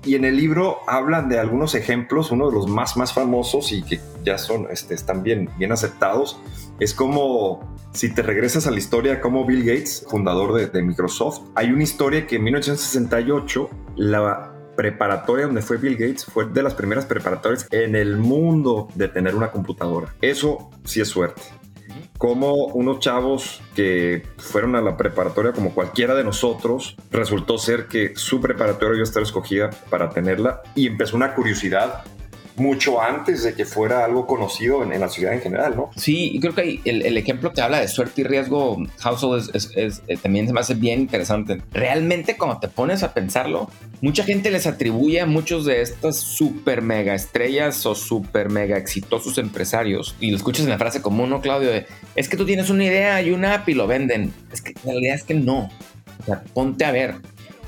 Y 0.03 0.15
en 0.15 0.25
el 0.25 0.35
libro 0.35 0.79
hablan 0.87 1.29
de 1.29 1.39
algunos 1.39 1.73
ejemplos, 1.73 2.31
uno 2.31 2.49
de 2.49 2.53
los 2.53 2.67
más, 2.67 2.97
más 2.97 3.13
famosos 3.13 3.71
y 3.71 3.81
que 3.81 4.01
ya 4.23 4.37
son, 4.37 4.67
este, 4.69 4.93
están 4.93 5.23
bien, 5.23 5.49
bien 5.57 5.71
aceptados, 5.71 6.39
es 6.79 6.93
como 6.93 7.75
si 7.91 8.13
te 8.13 8.21
regresas 8.21 8.67
a 8.67 8.71
la 8.71 8.77
historia 8.77 9.19
como 9.19 9.45
Bill 9.45 9.63
Gates, 9.63 10.05
fundador 10.07 10.53
de, 10.53 10.67
de 10.67 10.83
Microsoft, 10.83 11.47
hay 11.55 11.71
una 11.71 11.81
historia 11.81 12.27
que 12.27 12.35
en 12.35 12.43
1968 12.43 13.69
la 13.95 14.51
preparatoria 14.75 15.47
donde 15.47 15.63
fue 15.63 15.77
Bill 15.77 15.95
Gates 15.95 16.25
fue 16.25 16.45
de 16.45 16.61
las 16.61 16.75
primeras 16.75 17.05
preparatorias 17.05 17.65
en 17.71 17.95
el 17.95 18.17
mundo 18.17 18.89
de 18.93 19.07
tener 19.07 19.33
una 19.33 19.49
computadora. 19.49 20.13
Eso 20.21 20.69
sí 20.83 21.01
es 21.01 21.07
suerte 21.07 21.41
como 22.17 22.53
unos 22.67 22.99
chavos 22.99 23.61
que 23.75 24.23
fueron 24.37 24.75
a 24.75 24.81
la 24.81 24.97
preparatoria 24.97 25.51
como 25.51 25.73
cualquiera 25.73 26.15
de 26.15 26.23
nosotros, 26.23 26.95
resultó 27.11 27.57
ser 27.57 27.87
que 27.87 28.15
su 28.15 28.41
preparatoria 28.41 28.95
iba 28.95 29.01
a 29.01 29.03
estar 29.03 29.23
escogida 29.23 29.69
para 29.89 30.09
tenerla 30.09 30.61
y 30.75 30.87
empezó 30.87 31.15
una 31.15 31.35
curiosidad 31.35 32.03
mucho 32.57 33.01
antes 33.01 33.43
de 33.43 33.53
que 33.53 33.65
fuera 33.65 34.05
algo 34.05 34.25
conocido 34.25 34.83
en, 34.83 34.99
la 34.99 35.09
ciudad 35.09 35.33
en 35.33 35.41
general, 35.41 35.75
¿no? 35.75 35.89
Sí, 35.95 36.37
creo 36.39 36.55
que 36.55 36.79
el, 36.85 37.17
ejemplo 37.17 37.53
que 37.53 37.61
habla 37.61 37.79
de 37.79 37.87
suerte 37.87 38.21
y 38.21 38.23
riesgo, 38.23 38.77
Household, 38.99 39.51
es, 39.53 39.71
eh, 39.75 40.17
también 40.21 40.47
se 40.47 40.53
me 40.53 40.59
hace 40.59 40.73
bien 40.73 41.01
interesante. 41.01 41.61
Realmente, 41.71 42.37
cuando 42.37 42.59
te 42.59 42.67
pones 42.67 43.03
a 43.03 43.13
pensarlo, 43.13 43.69
mucha 44.01 44.23
gente 44.23 44.51
les 44.51 44.67
atribuye 44.67 45.21
a 45.21 45.25
muchos 45.25 45.65
de 45.65 45.81
estas 45.81 46.17
super 46.17 46.81
mega 46.81 47.13
estrellas 47.13 47.85
o 47.85 47.95
super 47.95 48.49
mega 48.49 48.77
exitosos 48.77 49.37
empresarios, 49.37 50.15
y 50.19 50.31
lo 50.31 50.37
escuchas 50.37 50.65
en 50.65 50.71
la 50.71 50.77
frase 50.77 51.01
común, 51.01 51.29
¿no, 51.29 51.41
Claudio? 51.41 51.71
es 52.15 52.29
que 52.29 52.37
tú 52.37 52.45
tienes 52.45 52.69
una 52.69 52.85
idea 52.85 53.21
y 53.21 53.31
una 53.31 53.55
app 53.55 53.69
y 53.69 53.73
lo 53.73 53.87
venden. 53.87 54.33
Es 54.51 54.61
que 54.61 54.73
la 54.83 54.93
realidad 54.93 55.15
es 55.15 55.23
que 55.23 55.33
no. 55.33 55.69
O 56.21 56.25
sea, 56.25 56.43
ponte 56.53 56.85
a 56.85 56.91
ver. 56.91 57.15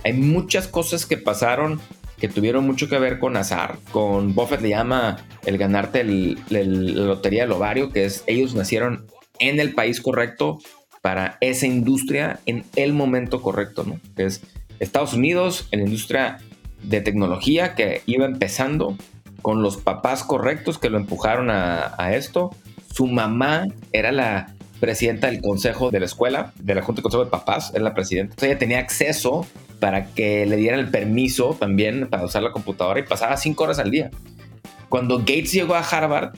Hay 0.04 0.14
muchas 0.14 0.68
cosas 0.68 1.06
que 1.06 1.18
pasaron 1.18 1.82
que 2.20 2.28
tuvieron 2.28 2.66
mucho 2.66 2.90
que 2.90 2.98
ver 3.00 3.20
con 3.20 3.38
azar. 3.38 3.78
Con 3.92 4.34
Buffett 4.34 4.62
le 4.62 4.70
llama 4.70 5.18
el 5.46 5.58
ganarte 5.58 6.04
la 6.04 6.64
lotería 6.64 7.44
del 7.44 7.52
ovario, 7.52 7.92
que 7.92 8.06
es 8.06 8.24
ellos 8.28 8.56
nacieron 8.56 9.06
en 9.40 9.60
el 9.60 9.74
país 9.74 10.02
correcto 10.02 10.60
para 11.02 11.38
esa 11.42 11.68
industria 11.68 12.40
en 12.46 12.66
el 12.76 12.94
momento 12.94 13.42
correcto, 13.42 13.84
¿no? 13.84 14.00
Que 14.16 14.26
es 14.26 14.42
Estados 14.80 15.14
Unidos, 15.14 15.68
en 15.72 15.80
la 15.80 15.86
industria 15.86 16.40
de 16.84 17.02
tecnología 17.02 17.76
que 17.76 18.02
iba 18.08 18.26
empezando 18.26 18.98
con 19.42 19.62
los 19.62 19.78
papás 19.78 20.24
correctos 20.24 20.80
que 20.80 20.90
lo 20.90 20.98
empujaron 20.98 21.50
a 21.50 22.14
esto. 22.14 22.50
Su 22.94 23.06
mamá 23.08 23.66
era 23.94 24.12
la 24.12 24.56
presidenta 24.80 25.28
del 25.28 25.42
consejo 25.42 25.92
de 25.92 26.00
la 26.00 26.06
escuela, 26.06 26.54
de 26.60 26.76
la 26.76 26.82
Junta 26.82 27.00
de 27.00 27.04
Consejo 27.04 27.26
de 27.26 27.32
Papás, 27.32 27.72
era 27.74 27.84
la 27.84 27.94
presidenta. 27.94 28.34
Entonces 28.34 28.50
ella 28.50 28.60
tenía 28.60 28.80
acceso 28.80 29.46
para 29.80 30.08
que 30.08 30.46
le 30.46 30.56
dieran 30.56 30.80
el 30.80 30.90
permiso 30.90 31.56
también 31.60 32.08
para 32.10 32.26
usar 32.26 32.44
la 32.44 32.52
computadora 32.52 33.00
y 33.00 33.04
pasaba 33.04 33.38
cinco 33.38 33.64
horas 33.64 33.80
al 33.80 33.92
día. 33.92 34.12
Cuando 34.90 35.20
Gates 35.20 35.52
llegó 35.52 35.76
a 35.76 35.82
Harvard, 35.82 36.34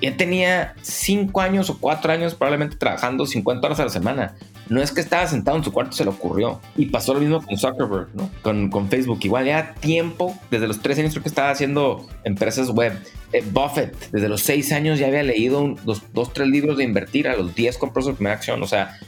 ya 0.00 0.16
tenía 0.16 0.74
cinco 0.82 1.40
años 1.40 1.70
o 1.70 1.78
cuatro 1.78 2.12
años 2.12 2.34
probablemente 2.34 2.76
trabajando 2.76 3.26
50 3.26 3.66
horas 3.66 3.80
a 3.80 3.84
la 3.84 3.90
semana. 3.90 4.36
No 4.68 4.82
es 4.82 4.92
que 4.92 5.00
estaba 5.00 5.26
sentado 5.26 5.56
en 5.56 5.64
su 5.64 5.72
cuarto, 5.72 5.92
se 5.92 6.04
le 6.04 6.10
ocurrió. 6.10 6.60
Y 6.76 6.86
pasó 6.86 7.14
lo 7.14 7.20
mismo 7.20 7.42
con 7.42 7.56
Zuckerberg, 7.56 8.08
¿no? 8.14 8.30
Con, 8.42 8.88
Facebook. 8.88 9.18
Igual 9.22 9.46
ya 9.46 9.74
tiempo, 9.74 10.36
desde 10.50 10.66
los 10.66 10.80
tres 10.80 10.98
años 10.98 11.12
creo 11.12 11.22
que 11.22 11.28
estaba 11.28 11.50
haciendo 11.50 12.06
empresas 12.24 12.70
web. 12.70 12.92
Eh, 13.32 13.42
Buffett, 13.50 13.96
desde 14.10 14.28
los 14.28 14.42
seis 14.42 14.72
años 14.72 14.98
ya 14.98 15.06
había 15.06 15.22
leído 15.22 15.74
dos, 15.84 16.02
dos, 16.12 16.32
tres 16.32 16.48
libros 16.48 16.76
de 16.78 16.84
invertir, 16.84 17.28
a 17.28 17.36
los 17.36 17.54
diez 17.54 17.78
compró 17.78 18.02
su 18.02 18.14
primera 18.14 18.36
acción. 18.36 18.62
O 18.62 18.66
sea, 18.66 18.98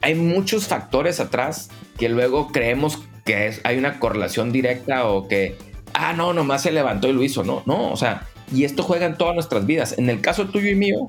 hay 0.00 0.14
muchos 0.14 0.66
factores 0.66 1.20
atrás 1.20 1.70
que 1.98 2.08
luego 2.08 2.48
creemos 2.48 3.02
que 3.24 3.46
es, 3.46 3.60
hay 3.64 3.78
una 3.78 3.98
correlación 3.98 4.52
directa 4.52 5.06
o 5.06 5.28
que, 5.28 5.56
ah, 5.94 6.12
no, 6.12 6.32
nomás 6.32 6.62
se 6.62 6.72
levantó 6.72 7.08
y 7.08 7.12
lo 7.12 7.22
hizo. 7.22 7.44
No, 7.44 7.62
no, 7.66 7.90
o 7.90 7.96
sea, 7.96 8.26
y 8.52 8.64
esto 8.64 8.82
juega 8.82 9.06
en 9.06 9.16
todas 9.16 9.34
nuestras 9.34 9.64
vidas. 9.66 9.96
En 9.98 10.10
el 10.10 10.20
caso 10.20 10.46
tuyo 10.46 10.68
y 10.68 10.74
mío, 10.74 11.06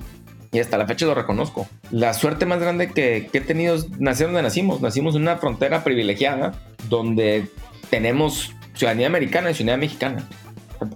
y 0.52 0.58
hasta 0.58 0.78
la 0.78 0.86
fecha 0.86 1.06
lo 1.06 1.14
reconozco. 1.14 1.68
La 1.90 2.14
suerte 2.14 2.46
más 2.46 2.60
grande 2.60 2.90
que, 2.90 3.28
he 3.32 3.40
tenido 3.40 3.74
es 3.74 3.90
nacer 3.98 4.26
donde 4.26 4.42
nacimos. 4.42 4.80
Nacimos 4.80 5.14
en 5.14 5.22
una 5.22 5.36
frontera 5.36 5.84
privilegiada 5.84 6.54
donde 6.88 7.48
tenemos 7.90 8.52
ciudadanía 8.74 9.06
americana 9.06 9.50
y 9.50 9.54
ciudadanía 9.54 9.86
mexicana. 9.86 10.28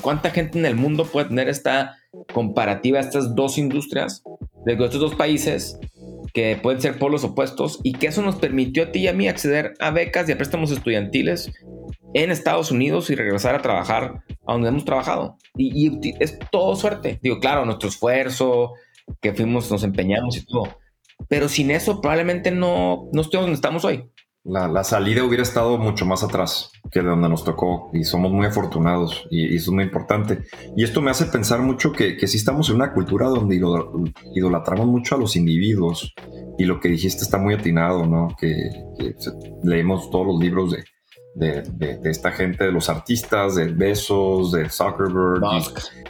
¿Cuánta 0.03 0.31
gente 0.31 0.59
en 0.59 0.67
el 0.67 0.77
mundo 0.77 1.07
puede 1.07 1.29
tener 1.29 1.49
esta 1.49 1.97
comparativa, 2.33 3.01
estas 3.01 3.35
dos 3.35 3.59
industrias 3.59 4.23
de 4.65 4.75
estos 4.75 5.01
dos 5.01 5.15
países 5.15 5.79
que 6.33 6.59
pueden 6.63 6.81
ser 6.81 6.99
polos 6.99 7.25
opuestos 7.25 7.81
y 7.83 7.93
que 7.93 8.09
eso 8.09 8.23
nos 8.23 8.37
permitió 8.37 8.85
a 8.85 8.93
ti 8.93 9.01
y 9.01 9.09
a 9.09 9.13
mí 9.13 9.27
acceder 9.27 9.75
a 9.81 9.91
becas 9.91 10.29
y 10.29 10.33
a 10.33 10.37
préstamos 10.37 10.71
estudiantiles 10.71 11.51
en 12.15 12.31
Estados 12.31 12.71
Unidos 12.71 13.11
y 13.11 13.15
regresar 13.15 13.55
a 13.55 13.63
trabajar 13.63 14.23
a 14.47 14.53
donde 14.53 14.69
hemos 14.69 14.85
trabajado. 14.85 15.37
Y, 15.57 15.89
y 15.89 16.15
es 16.19 16.39
todo 16.51 16.75
suerte. 16.77 17.19
Digo, 17.23 17.39
claro, 17.41 17.65
nuestro 17.65 17.89
esfuerzo, 17.89 18.75
que 19.21 19.33
fuimos, 19.33 19.71
nos 19.71 19.83
empeñamos 19.83 20.37
y 20.37 20.47
todo. 20.47 20.69
Pero 21.29 21.49
sin 21.49 21.71
eso 21.71 22.01
probablemente 22.01 22.51
no, 22.51 23.09
no 23.13 23.21
estemos 23.21 23.45
donde 23.45 23.55
estamos 23.55 23.85
hoy. 23.85 24.11
La, 24.43 24.85
salida 24.85 25.23
hubiera 25.23 25.43
estado 25.43 25.77
mucho 25.77 26.07
más 26.07 26.23
atrás 26.23 26.73
que 26.91 27.01
de 27.01 27.09
donde 27.09 27.29
nos 27.29 27.45
tocó 27.45 27.91
y 27.93 28.05
somos 28.05 28.33
muy 28.33 28.47
afortunados 28.47 29.27
y, 29.31 29.55
eso 29.55 29.71
es 29.71 29.75
muy 29.75 29.85
importante. 29.85 30.45
Y 30.77 30.83
esto 30.83 31.03
me 31.03 31.11
hace 31.11 31.27
pensar 31.27 31.61
mucho 31.61 31.93
que, 31.93 32.17
que 32.17 32.27
sí 32.27 32.39
estamos 32.39 32.71
en 32.71 32.77
una 32.77 32.95
cultura 32.95 33.29
donde 33.29 33.61
idolatramos 34.35 34.87
mucho 34.87 35.15
a 35.15 35.19
los 35.19 35.37
individuos 35.37 36.15
y 36.57 36.65
lo 36.65 36.81
que 36.81 36.89
dijiste 36.89 37.23
está 37.23 37.37
muy 37.37 37.53
atinado, 37.53 38.07
¿no? 38.07 38.35
Que, 38.39 38.55
leemos 39.63 40.11
todos 40.11 40.27
los 40.27 40.41
libros 40.41 40.73
de, 40.73 40.85
de, 41.41 41.63
de, 41.97 42.11
esta 42.11 42.31
gente, 42.31 42.65
de 42.65 42.73
los 42.73 42.89
artistas, 42.89 43.57
de 43.57 43.69
Besos, 43.69 44.53
de 44.53 44.69
Zuckerberg. 44.69 45.43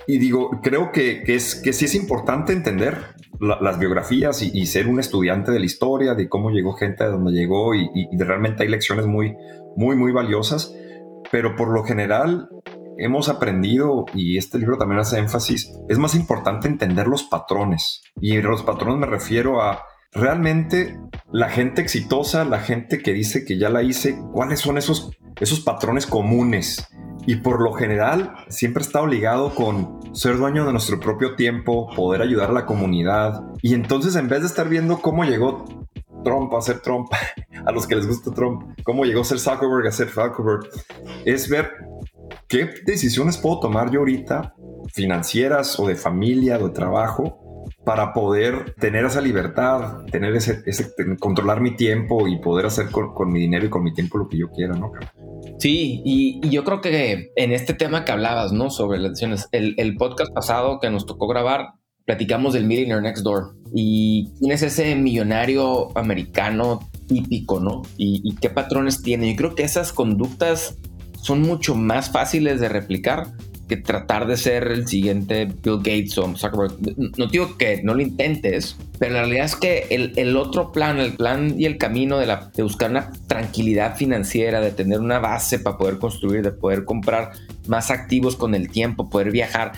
Y, 0.06 0.18
digo, 0.18 0.60
creo 0.62 0.90
que, 0.92 1.22
que, 1.22 1.36
es, 1.36 1.54
que 1.54 1.72
sí 1.72 1.84
es 1.84 1.94
importante 1.94 2.52
entender 2.52 2.98
las 3.40 3.78
biografías 3.78 4.42
y, 4.42 4.66
ser 4.66 4.88
un 4.88 5.00
estudiante 5.00 5.52
de 5.52 5.60
la 5.60 5.64
historia, 5.64 6.14
de 6.14 6.28
cómo 6.28 6.50
llegó 6.50 6.74
gente 6.74 7.04
a 7.04 7.08
donde 7.08 7.32
llegó 7.32 7.74
y, 7.74 7.88
realmente 8.18 8.64
hay 8.64 8.68
lecciones 8.68 9.06
muy, 9.06 9.34
muy, 9.76 9.96
muy 9.96 10.12
valiosas. 10.12 10.74
Pero 11.30 11.54
por 11.54 11.72
lo 11.72 11.84
general 11.84 12.48
hemos 12.98 13.28
aprendido, 13.28 14.04
y 14.14 14.36
este 14.36 14.58
libro 14.58 14.76
también 14.76 15.00
hace 15.00 15.18
énfasis, 15.18 15.72
es 15.88 15.98
más 15.98 16.14
importante 16.14 16.68
entender 16.68 17.06
los 17.06 17.22
patrones. 17.22 18.02
Y 18.20 18.40
los 18.42 18.62
patrones 18.62 18.98
me 18.98 19.06
refiero 19.06 19.62
a 19.62 19.84
realmente 20.12 20.98
la 21.32 21.48
gente 21.48 21.80
exitosa, 21.80 22.44
la 22.44 22.58
gente 22.58 23.00
que 23.00 23.12
dice 23.12 23.44
que 23.44 23.58
ya 23.58 23.70
la 23.70 23.82
hice, 23.82 24.18
cuáles 24.32 24.60
son 24.60 24.78
esos, 24.78 25.12
esos 25.38 25.60
patrones 25.60 26.06
comunes. 26.06 26.86
Y 27.26 27.36
por 27.36 27.60
lo 27.60 27.72
general 27.72 28.34
siempre 28.48 28.82
está 28.82 29.06
ligado 29.06 29.54
con 29.54 30.00
ser 30.14 30.38
dueño 30.38 30.64
de 30.64 30.72
nuestro 30.72 30.98
propio 30.98 31.36
tiempo, 31.36 31.88
poder 31.94 32.22
ayudar 32.22 32.50
a 32.50 32.54
la 32.54 32.66
comunidad. 32.66 33.42
Y 33.62 33.74
entonces 33.74 34.16
en 34.16 34.28
vez 34.28 34.40
de 34.40 34.46
estar 34.46 34.68
viendo 34.68 35.00
cómo 35.00 35.24
llegó 35.24 35.64
Trump 36.24 36.52
a 36.54 36.60
ser 36.60 36.80
Trump, 36.80 37.08
a 37.66 37.72
los 37.72 37.86
que 37.86 37.96
les 37.96 38.06
gusta 38.06 38.32
Trump, 38.32 38.78
cómo 38.84 39.04
llegó 39.04 39.20
a 39.20 39.24
ser 39.24 39.38
Zuckerberg 39.38 39.86
a 39.86 39.92
ser 39.92 40.08
Zuckerberg, 40.08 40.68
es 41.24 41.48
ver 41.48 41.70
qué 42.48 42.70
decisiones 42.84 43.38
puedo 43.38 43.60
tomar 43.60 43.90
yo 43.90 44.00
ahorita, 44.00 44.54
financieras 44.92 45.78
o 45.78 45.86
de 45.86 45.94
familia 45.94 46.58
o 46.58 46.68
de 46.68 46.74
trabajo, 46.74 47.39
para 47.84 48.12
poder 48.12 48.74
tener 48.78 49.04
esa 49.04 49.20
libertad, 49.20 50.04
tener 50.10 50.34
ese, 50.36 50.62
controlar 51.18 51.60
mi 51.60 51.76
tiempo 51.76 52.28
y 52.28 52.38
poder 52.38 52.66
hacer 52.66 52.90
con, 52.90 53.32
mi 53.32 53.40
dinero 53.40 53.66
y 53.66 53.70
con 53.70 53.82
mi 53.82 53.94
tiempo 53.94 54.18
lo 54.18 54.28
que 54.28 54.38
yo 54.38 54.50
quiera, 54.50 54.74
¿no? 54.74 54.92
Sí, 55.58 56.02
y, 56.04 56.48
yo 56.50 56.64
creo 56.64 56.80
que 56.80 57.32
en 57.36 57.52
este 57.52 57.72
tema 57.72 58.04
que 58.04 58.12
hablabas, 58.12 58.52
¿no? 58.52 58.70
Sobre 58.70 58.98
las 58.98 59.12
decisiones, 59.12 59.48
el, 59.52 59.96
podcast 59.96 60.32
pasado 60.32 60.78
que 60.78 60.90
nos 60.90 61.06
tocó 61.06 61.26
grabar, 61.26 61.68
platicamos 62.04 62.52
del 62.52 62.64
Millionaire 62.64 63.02
Next 63.02 63.22
Door 63.24 63.54
y 63.72 64.30
quién 64.38 64.52
es 64.52 64.62
ese 64.62 64.94
millonario 64.94 65.96
americano 65.96 66.80
típico, 67.08 67.60
¿no? 67.60 67.82
Y, 67.96 68.20
y 68.24 68.36
qué 68.36 68.50
patrones 68.50 69.02
tiene. 69.02 69.30
Yo 69.30 69.36
creo 69.36 69.54
que 69.54 69.62
esas 69.62 69.92
conductas 69.92 70.76
son 71.22 71.42
mucho 71.42 71.74
más 71.74 72.10
fáciles 72.10 72.60
de 72.60 72.68
replicar 72.68 73.28
que 73.70 73.76
tratar 73.76 74.26
de 74.26 74.36
ser 74.36 74.66
el 74.66 74.88
siguiente 74.88 75.46
Bill 75.46 75.78
Gates 75.78 76.18
o 76.18 76.36
Zuckerberg. 76.36 76.72
No 77.16 77.26
digo 77.28 77.56
que 77.56 77.80
no 77.84 77.94
lo 77.94 78.02
intentes, 78.02 78.76
pero 78.98 79.14
la 79.14 79.20
realidad 79.20 79.44
es 79.44 79.54
que 79.54 79.86
el, 79.90 80.12
el 80.16 80.36
otro 80.36 80.72
plan, 80.72 80.98
el 80.98 81.12
plan 81.12 81.54
y 81.56 81.66
el 81.66 81.78
camino 81.78 82.18
de, 82.18 82.26
la, 82.26 82.50
de 82.52 82.64
buscar 82.64 82.90
una 82.90 83.12
tranquilidad 83.28 83.96
financiera, 83.96 84.60
de 84.60 84.72
tener 84.72 84.98
una 84.98 85.20
base 85.20 85.60
para 85.60 85.78
poder 85.78 85.98
construir, 85.98 86.42
de 86.42 86.50
poder 86.50 86.84
comprar 86.84 87.30
más 87.68 87.92
activos 87.92 88.34
con 88.34 88.56
el 88.56 88.70
tiempo, 88.70 89.08
poder 89.08 89.30
viajar, 89.30 89.72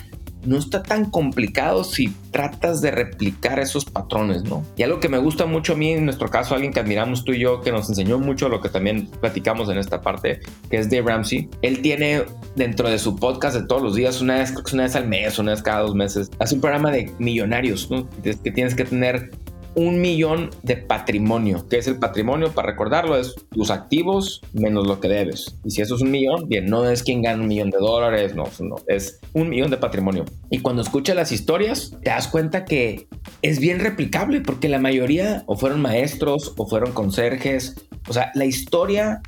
no 0.45 0.57
está 0.57 0.83
tan 0.83 1.09
complicado 1.09 1.83
si 1.83 2.09
tratas 2.31 2.81
de 2.81 2.91
replicar 2.91 3.59
esos 3.59 3.85
patrones, 3.85 4.43
¿no? 4.43 4.63
Y 4.75 4.83
algo 4.83 4.99
que 4.99 5.09
me 5.09 5.17
gusta 5.17 5.45
mucho 5.45 5.73
a 5.73 5.75
mí, 5.75 5.91
en 5.91 6.05
nuestro 6.05 6.29
caso, 6.29 6.55
alguien 6.55 6.73
que 6.73 6.79
admiramos 6.79 7.23
tú 7.23 7.31
y 7.33 7.39
yo, 7.39 7.61
que 7.61 7.71
nos 7.71 7.89
enseñó 7.89 8.19
mucho 8.19 8.49
lo 8.49 8.61
que 8.61 8.69
también 8.69 9.07
platicamos 9.21 9.69
en 9.69 9.77
esta 9.77 10.01
parte, 10.01 10.39
que 10.69 10.77
es 10.77 10.89
Dave 10.89 11.03
Ramsey. 11.03 11.49
Él 11.61 11.81
tiene 11.81 12.23
dentro 12.55 12.89
de 12.89 12.99
su 12.99 13.15
podcast 13.15 13.55
de 13.55 13.67
todos 13.67 13.81
los 13.81 13.95
días, 13.95 14.21
una 14.21 14.37
vez, 14.37 14.53
una 14.73 14.83
vez 14.83 14.95
al 14.95 15.07
mes, 15.07 15.39
una 15.39 15.51
vez 15.51 15.61
cada 15.61 15.81
dos 15.81 15.95
meses, 15.95 16.31
hace 16.39 16.55
un 16.55 16.61
programa 16.61 16.91
de 16.91 17.11
millonarios, 17.19 17.89
¿no? 17.89 18.07
Que 18.23 18.51
tienes 18.51 18.75
que 18.75 18.85
tener 18.85 19.31
un 19.75 20.01
millón 20.01 20.49
de 20.61 20.77
patrimonio. 20.77 21.65
¿Qué 21.69 21.77
es 21.77 21.87
el 21.87 21.97
patrimonio? 21.97 22.51
Para 22.51 22.71
recordarlo, 22.71 23.17
es 23.17 23.35
tus 23.51 23.71
activos 23.71 24.41
menos 24.53 24.87
lo 24.87 24.99
que 24.99 25.07
debes. 25.07 25.55
Y 25.63 25.71
si 25.71 25.81
eso 25.81 25.95
es 25.95 26.01
un 26.01 26.11
millón, 26.11 26.47
bien, 26.47 26.65
no 26.65 26.89
es 26.89 27.03
quien 27.03 27.21
gana 27.21 27.41
un 27.41 27.47
millón 27.47 27.69
de 27.69 27.77
dólares, 27.77 28.35
no, 28.35 28.43
no, 28.59 28.75
es 28.87 29.19
un 29.33 29.49
millón 29.49 29.71
de 29.71 29.77
patrimonio. 29.77 30.25
Y 30.49 30.59
cuando 30.59 30.81
escuchas 30.81 31.15
las 31.15 31.31
historias, 31.31 31.97
te 32.03 32.09
das 32.09 32.27
cuenta 32.27 32.65
que 32.65 33.07
es 33.41 33.59
bien 33.59 33.79
replicable 33.79 34.41
porque 34.41 34.69
la 34.69 34.79
mayoría 34.79 35.43
o 35.47 35.55
fueron 35.55 35.81
maestros 35.81 36.53
o 36.57 36.67
fueron 36.67 36.91
conserjes. 36.91 37.75
O 38.07 38.13
sea, 38.13 38.31
la 38.35 38.45
historia 38.45 39.21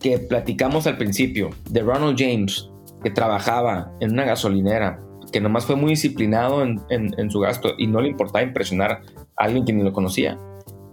que 0.00 0.18
platicamos 0.18 0.86
al 0.86 0.98
principio 0.98 1.50
de 1.70 1.80
Ronald 1.80 2.18
James, 2.18 2.68
que 3.02 3.10
trabajaba 3.10 3.92
en 4.00 4.12
una 4.12 4.24
gasolinera, 4.24 5.00
que 5.32 5.40
nomás 5.40 5.66
fue 5.66 5.76
muy 5.76 5.90
disciplinado 5.90 6.62
en, 6.62 6.80
en 6.90 7.30
su 7.30 7.40
gasto 7.40 7.74
y 7.78 7.86
no 7.86 8.00
le 8.00 8.08
importaba 8.08 8.42
impresionar 8.42 9.02
alguien 9.36 9.64
que 9.64 9.72
ni 9.72 9.82
lo 9.82 9.92
conocía, 9.92 10.38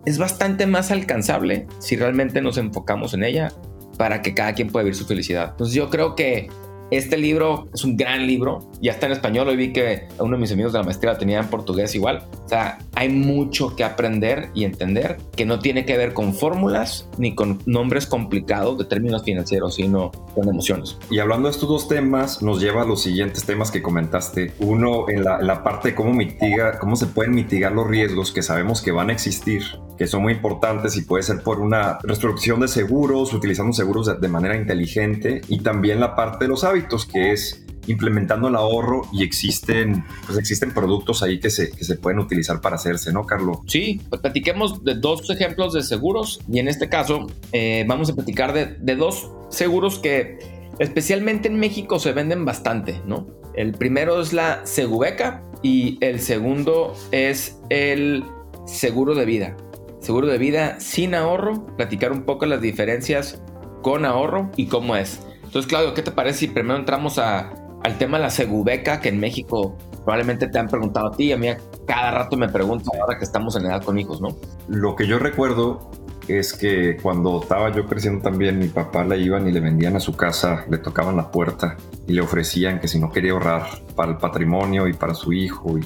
es 0.06 0.17
bastante 0.17 0.65
más 0.65 0.91
alcanzable 0.91 1.67
si 1.80 1.95
realmente 1.95 2.41
nos 2.41 2.58
enfocamos 2.58 3.13
en 3.13 3.23
ella 3.23 3.52
para 3.97 4.21
que 4.21 4.34
cada 4.34 4.54
quien 4.54 4.69
pueda 4.69 4.84
vivir 4.84 4.95
su 4.95 5.06
felicidad. 5.06 5.49
Entonces 5.52 5.75
yo 5.75 5.89
creo 5.89 6.15
que 6.15 6.49
este 6.91 7.17
libro 7.17 7.67
es 7.73 7.84
un 7.84 7.97
gran 7.97 8.25
libro, 8.25 8.71
ya 8.82 8.91
está 8.93 9.06
en 9.06 9.12
español, 9.12 9.47
hoy 9.47 9.56
vi 9.56 9.73
que 9.73 10.08
uno 10.17 10.32
de 10.32 10.41
mis 10.41 10.52
amigos 10.52 10.73
de 10.73 10.80
la 10.80 10.86
maestría 10.86 11.13
lo 11.13 11.19
tenía 11.19 11.39
en 11.39 11.47
portugués 11.47 11.93
igual. 11.93 12.23
O 12.45 12.49
sea, 12.49 12.80
hay 12.95 13.10
mucho 13.10 13.75
que 13.75 13.84
aprender 13.84 14.49
y 14.56 14.63
entender 14.63 15.17
que 15.36 15.45
no 15.45 15.60
tiene 15.60 15.86
que 15.86 15.97
ver 15.97 16.13
con 16.13 16.34
fórmulas 16.34 17.08
ni 17.17 17.36
con 17.36 17.60
nombres 17.65 18.08
complicados 18.08 18.78
de 18.80 18.86
términos 18.86 19.23
financieros, 19.23 19.75
sino 19.75 20.12
con 20.34 20.49
emociones. 20.49 20.97
Y 21.12 21.19
hablando 21.19 21.47
de 21.47 21.52
estos 21.52 21.69
dos 21.69 21.88
temas, 21.88 22.41
nos 22.41 22.60
lleva 22.60 22.82
a 22.82 22.86
los 22.86 23.04
siguientes 23.04 23.45
temas 23.45 23.69
que 23.69 23.82
comentaste. 23.82 24.54
Uno, 24.60 25.10
en 25.10 25.23
la, 25.23 25.63
parte 25.63 25.89
de 25.89 25.95
cómo 25.95 26.13
mitiga, 26.13 26.80
cómo 26.80 26.95
se 26.95 27.06
pueden 27.06 27.36
mitigar 27.36 27.73
los 27.73 27.88
riesgos 27.88 28.32
que 28.32 28.41
sabemos 28.41 28.82
que 28.82 28.91
van 28.91 29.10
a 29.10 29.13
existir, 29.13 29.63
que 29.97 30.08
son 30.08 30.23
muy 30.23 30.34
importantes 30.34 30.95
y 30.95 31.02
puede 31.02 31.23
ser 31.23 31.43
por 31.43 31.60
una 31.60 31.99
reestructuración 32.02 32.62
de 32.62 32.67
seguros, 32.69 33.34
utilizando 33.34 33.73
seguros 33.73 34.08
de, 34.08 34.15
de 34.15 34.28
manera 34.30 34.56
inteligente 34.56 35.41
y 35.49 35.60
también 35.60 35.99
la 35.99 36.15
parte 36.15 36.45
de 36.45 36.49
los 36.49 36.63
hábitos 36.63 36.79
que 37.06 37.32
es 37.32 37.65
implementando 37.88 38.48
el 38.48 38.56
ahorro 38.56 39.02
y 39.12 39.24
existen, 39.24 40.06
pues 40.26 40.38
existen 40.38 40.74
productos 40.74 41.24
ahí 41.24 41.39
que 41.39 41.50
se, 41.50 41.72
que 41.72 41.84
se 41.84 41.96
pueden 41.96 42.20
utilizar 42.20 42.62
para 42.62 42.76
hacerse, 42.76 43.12
¿no, 43.12 43.26
Carlos? 43.26 43.60
Sí, 43.65 44.02
pues 44.10 44.22
platiquemos 44.22 44.84
de 44.84 44.96
dos 44.96 45.28
ejemplos 45.30 45.74
de 45.74 45.82
seguros 45.82 46.39
y 46.52 46.60
en 46.60 46.68
este 46.68 46.88
caso 46.88 47.28
eh, 47.52 47.86
vamos 47.88 48.10
a 48.10 48.15
platicar 48.15 48.54
de, 48.54 48.78
de, 48.80 48.96
dos 48.96 49.32
seguros 49.50 49.98
que 50.00 50.38
especialmente 50.78 51.48
en 51.48 51.60
México 51.60 52.00
se 52.00 52.12
venden 52.12 52.46
bastante, 52.46 53.02
¿no? 53.06 53.28
El 53.56 53.74
primero 53.74 54.22
es 54.22 54.34
la 54.34 54.65
Segubeca 54.65 55.44
y 55.63 55.98
el 56.02 56.20
segundo 56.20 56.96
es 57.12 57.58
el 57.70 58.24
seguro 58.65 59.15
de 59.15 59.26
vida. 59.26 59.58
Seguro 60.00 60.28
de 60.28 60.38
vida 60.38 60.80
sin 60.80 61.13
ahorro, 61.13 61.65
platicar 61.76 62.12
un 62.12 62.24
poco 62.24 62.46
las 62.46 62.62
diferencias 62.62 63.42
con 63.82 64.06
ahorro 64.06 64.50
y 64.56 64.68
cómo 64.68 64.96
es. 64.96 65.20
Entonces, 65.49 65.67
Claudio, 65.67 65.95
¿qué 65.95 66.03
te 66.03 66.12
parece 66.12 66.41
si 66.41 66.47
primero 66.47 66.77
entramos 66.77 67.17
a, 67.17 67.51
al 67.83 67.97
tema 67.97 68.17
de 68.17 68.23
la 68.25 68.29
segubeca, 68.29 69.01
que 69.01 69.09
en 69.09 69.19
México 69.19 69.75
probablemente 70.05 70.47
te 70.47 70.59
han 70.59 70.67
preguntado 70.67 71.07
a 71.07 71.12
ti, 71.17 71.31
a 71.31 71.38
mí 71.38 71.47
cada 71.88 72.12
rato 72.12 72.38
me 72.38 72.47
preguntan 72.49 73.01
ahora 73.01 73.17
que 73.17 73.23
estamos 73.23 73.55
en 73.55 73.65
edad 73.65 73.81
con 73.81 73.97
hijos, 73.97 74.21
¿no? 74.21 74.38
Lo 74.67 74.95
que 74.95 75.07
yo 75.07 75.17
recuerdo 75.17 75.89
es 76.27 76.53
que 76.53 76.97
cuando 77.01 77.41
estaba 77.41 77.71
yo 77.71 77.88
creciendo 77.88 78.21
también, 78.21 78.59
mi 78.59 78.67
papá 78.67 79.03
le 79.03 79.17
iban 79.17 79.47
y 79.47 79.51
le 79.51 79.59
vendían 79.59 79.95
a 79.95 79.99
su 79.99 80.15
casa, 80.15 80.67
le 80.69 80.77
tocaban 80.77 81.17
la 81.17 81.31
puerta 81.31 81.77
y 82.05 82.13
le 82.13 82.21
ofrecían 82.21 82.79
que 82.79 82.88
si 82.88 82.99
no 82.99 83.12
quería 83.12 83.31
ahorrar 83.31 83.63
para 83.95 84.12
el 84.12 84.17
patrimonio 84.17 84.88
y 84.88 84.93
para 84.93 85.15
su 85.15 85.33
hijo 85.33 85.79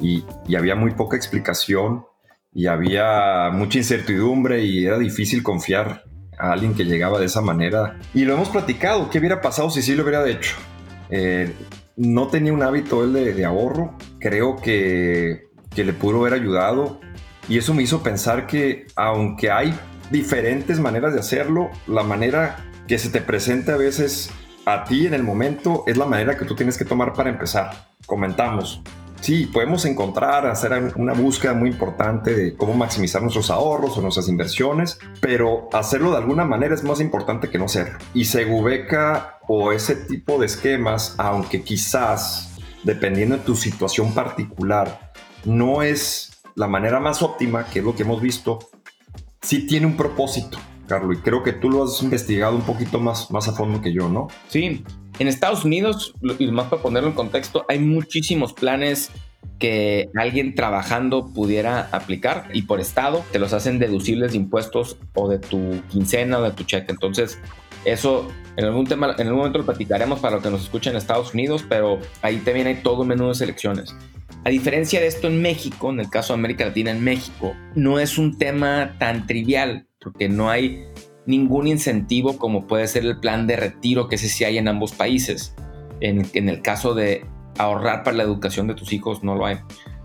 y, 0.00 0.24
y, 0.48 0.56
había 0.56 0.74
muy 0.74 0.90
poca 0.94 1.16
explicación 1.16 2.04
y 2.52 2.66
había 2.66 3.50
mucha 3.52 3.78
incertidumbre 3.78 4.64
y 4.64 4.84
era 4.84 4.98
difícil 4.98 5.44
confiar 5.44 6.02
a 6.38 6.52
alguien 6.52 6.74
que 6.74 6.84
llegaba 6.84 7.18
de 7.18 7.26
esa 7.26 7.40
manera. 7.40 7.98
Y 8.14 8.24
lo 8.24 8.34
hemos 8.34 8.48
platicado, 8.48 9.10
¿qué 9.10 9.18
hubiera 9.18 9.40
pasado 9.40 9.70
si 9.70 9.82
sí 9.82 9.94
lo 9.94 10.02
hubiera 10.02 10.28
hecho? 10.28 10.56
Eh, 11.10 11.52
no 11.96 12.28
tenía 12.28 12.52
un 12.52 12.62
hábito 12.62 13.04
él 13.04 13.12
de, 13.12 13.32
de 13.32 13.44
ahorro, 13.44 13.96
creo 14.18 14.56
que, 14.56 15.48
que 15.74 15.84
le 15.84 15.92
pudo 15.92 16.20
haber 16.20 16.34
ayudado 16.34 17.00
y 17.48 17.58
eso 17.58 17.74
me 17.74 17.82
hizo 17.82 18.02
pensar 18.02 18.46
que 18.46 18.86
aunque 18.96 19.50
hay 19.50 19.78
diferentes 20.10 20.80
maneras 20.80 21.14
de 21.14 21.20
hacerlo, 21.20 21.70
la 21.86 22.02
manera 22.02 22.56
que 22.86 22.98
se 22.98 23.10
te 23.10 23.20
presenta 23.20 23.74
a 23.74 23.76
veces 23.76 24.30
a 24.64 24.84
ti 24.84 25.06
en 25.06 25.14
el 25.14 25.22
momento 25.22 25.84
es 25.86 25.96
la 25.96 26.06
manera 26.06 26.36
que 26.36 26.44
tú 26.44 26.54
tienes 26.54 26.76
que 26.76 26.84
tomar 26.84 27.12
para 27.12 27.30
empezar. 27.30 27.70
Comentamos. 28.04 28.82
Sí, 29.26 29.46
podemos 29.46 29.84
encontrar, 29.86 30.46
hacer 30.46 30.92
una 30.94 31.12
búsqueda 31.12 31.52
muy 31.52 31.70
importante 31.70 32.32
de 32.32 32.54
cómo 32.54 32.74
maximizar 32.74 33.22
nuestros 33.22 33.50
ahorros 33.50 33.98
o 33.98 34.00
nuestras 34.00 34.28
inversiones, 34.28 35.00
pero 35.20 35.68
hacerlo 35.72 36.12
de 36.12 36.18
alguna 36.18 36.44
manera 36.44 36.76
es 36.76 36.84
más 36.84 37.00
importante 37.00 37.50
que 37.50 37.58
no 37.58 37.66
ser. 37.66 37.98
Y 38.14 38.26
Segubeca 38.26 39.40
o 39.48 39.72
ese 39.72 39.96
tipo 39.96 40.38
de 40.38 40.46
esquemas, 40.46 41.16
aunque 41.18 41.62
quizás, 41.62 42.56
dependiendo 42.84 43.36
de 43.36 43.42
tu 43.42 43.56
situación 43.56 44.14
particular, 44.14 45.10
no 45.44 45.82
es 45.82 46.40
la 46.54 46.68
manera 46.68 47.00
más 47.00 47.20
óptima, 47.20 47.66
que 47.66 47.80
es 47.80 47.84
lo 47.84 47.96
que 47.96 48.04
hemos 48.04 48.22
visto, 48.22 48.60
sí 49.42 49.66
tiene 49.66 49.86
un 49.86 49.96
propósito, 49.96 50.56
Carlos, 50.86 51.16
y 51.18 51.20
creo 51.20 51.42
que 51.42 51.52
tú 51.52 51.68
lo 51.68 51.82
has 51.82 52.00
investigado 52.00 52.54
un 52.54 52.62
poquito 52.62 53.00
más, 53.00 53.28
más 53.32 53.48
a 53.48 53.52
fondo 53.54 53.82
que 53.82 53.92
yo, 53.92 54.08
¿no? 54.08 54.28
Sí, 54.46 54.84
en 55.18 55.28
Estados 55.28 55.64
Unidos, 55.64 56.14
y 56.38 56.46
más 56.48 56.66
para 56.66 56.82
ponerlo 56.82 57.10
en 57.10 57.14
contexto, 57.14 57.64
hay 57.68 57.78
muchísimos 57.78 58.52
planes 58.52 59.10
que 59.58 60.10
alguien 60.14 60.54
trabajando 60.54 61.28
pudiera 61.32 61.88
aplicar 61.92 62.48
y 62.52 62.62
por 62.62 62.80
estado 62.80 63.24
te 63.32 63.38
los 63.38 63.52
hacen 63.52 63.78
deducibles 63.78 64.32
de 64.32 64.38
impuestos 64.38 64.98
o 65.14 65.28
de 65.28 65.38
tu 65.38 65.80
quincena 65.90 66.38
o 66.38 66.42
de 66.42 66.50
tu 66.50 66.64
cheque. 66.64 66.92
Entonces, 66.92 67.38
eso 67.84 68.28
en 68.56 68.64
algún, 68.64 68.86
tema, 68.86 69.14
en 69.16 69.26
algún 69.26 69.38
momento 69.38 69.58
lo 69.58 69.66
platicaremos 69.66 70.20
para 70.20 70.36
los 70.36 70.42
que 70.42 70.50
nos 70.50 70.62
escuchen 70.62 70.92
en 70.92 70.98
Estados 70.98 71.32
Unidos, 71.32 71.64
pero 71.68 71.98
ahí 72.22 72.38
también 72.38 72.66
hay 72.66 72.76
todo 72.76 73.02
un 73.02 73.08
menú 73.08 73.28
de 73.28 73.34
selecciones. 73.34 73.94
A 74.44 74.50
diferencia 74.50 75.00
de 75.00 75.06
esto 75.06 75.26
en 75.26 75.40
México, 75.40 75.90
en 75.90 76.00
el 76.00 76.10
caso 76.10 76.32
de 76.32 76.38
América 76.38 76.66
Latina 76.66 76.90
en 76.90 77.02
México, 77.02 77.54
no 77.74 77.98
es 77.98 78.18
un 78.18 78.38
tema 78.38 78.94
tan 78.98 79.26
trivial 79.26 79.86
porque 80.00 80.28
no 80.28 80.50
hay 80.50 80.84
ningún 81.26 81.66
incentivo 81.66 82.38
como 82.38 82.66
puede 82.66 82.86
ser 82.86 83.04
el 83.04 83.18
plan 83.18 83.46
de 83.46 83.56
retiro 83.56 84.08
que 84.08 84.16
ese 84.16 84.28
sí 84.28 84.44
hay 84.44 84.58
en 84.58 84.68
ambos 84.68 84.92
países. 84.92 85.54
En, 86.00 86.26
en 86.34 86.48
el 86.48 86.62
caso 86.62 86.94
de 86.94 87.24
ahorrar 87.58 88.02
para 88.02 88.16
la 88.16 88.22
educación 88.22 88.66
de 88.66 88.74
tus 88.74 88.92
hijos 88.92 89.22
no 89.22 89.34
lo 89.34 89.46
hay. 89.46 89.58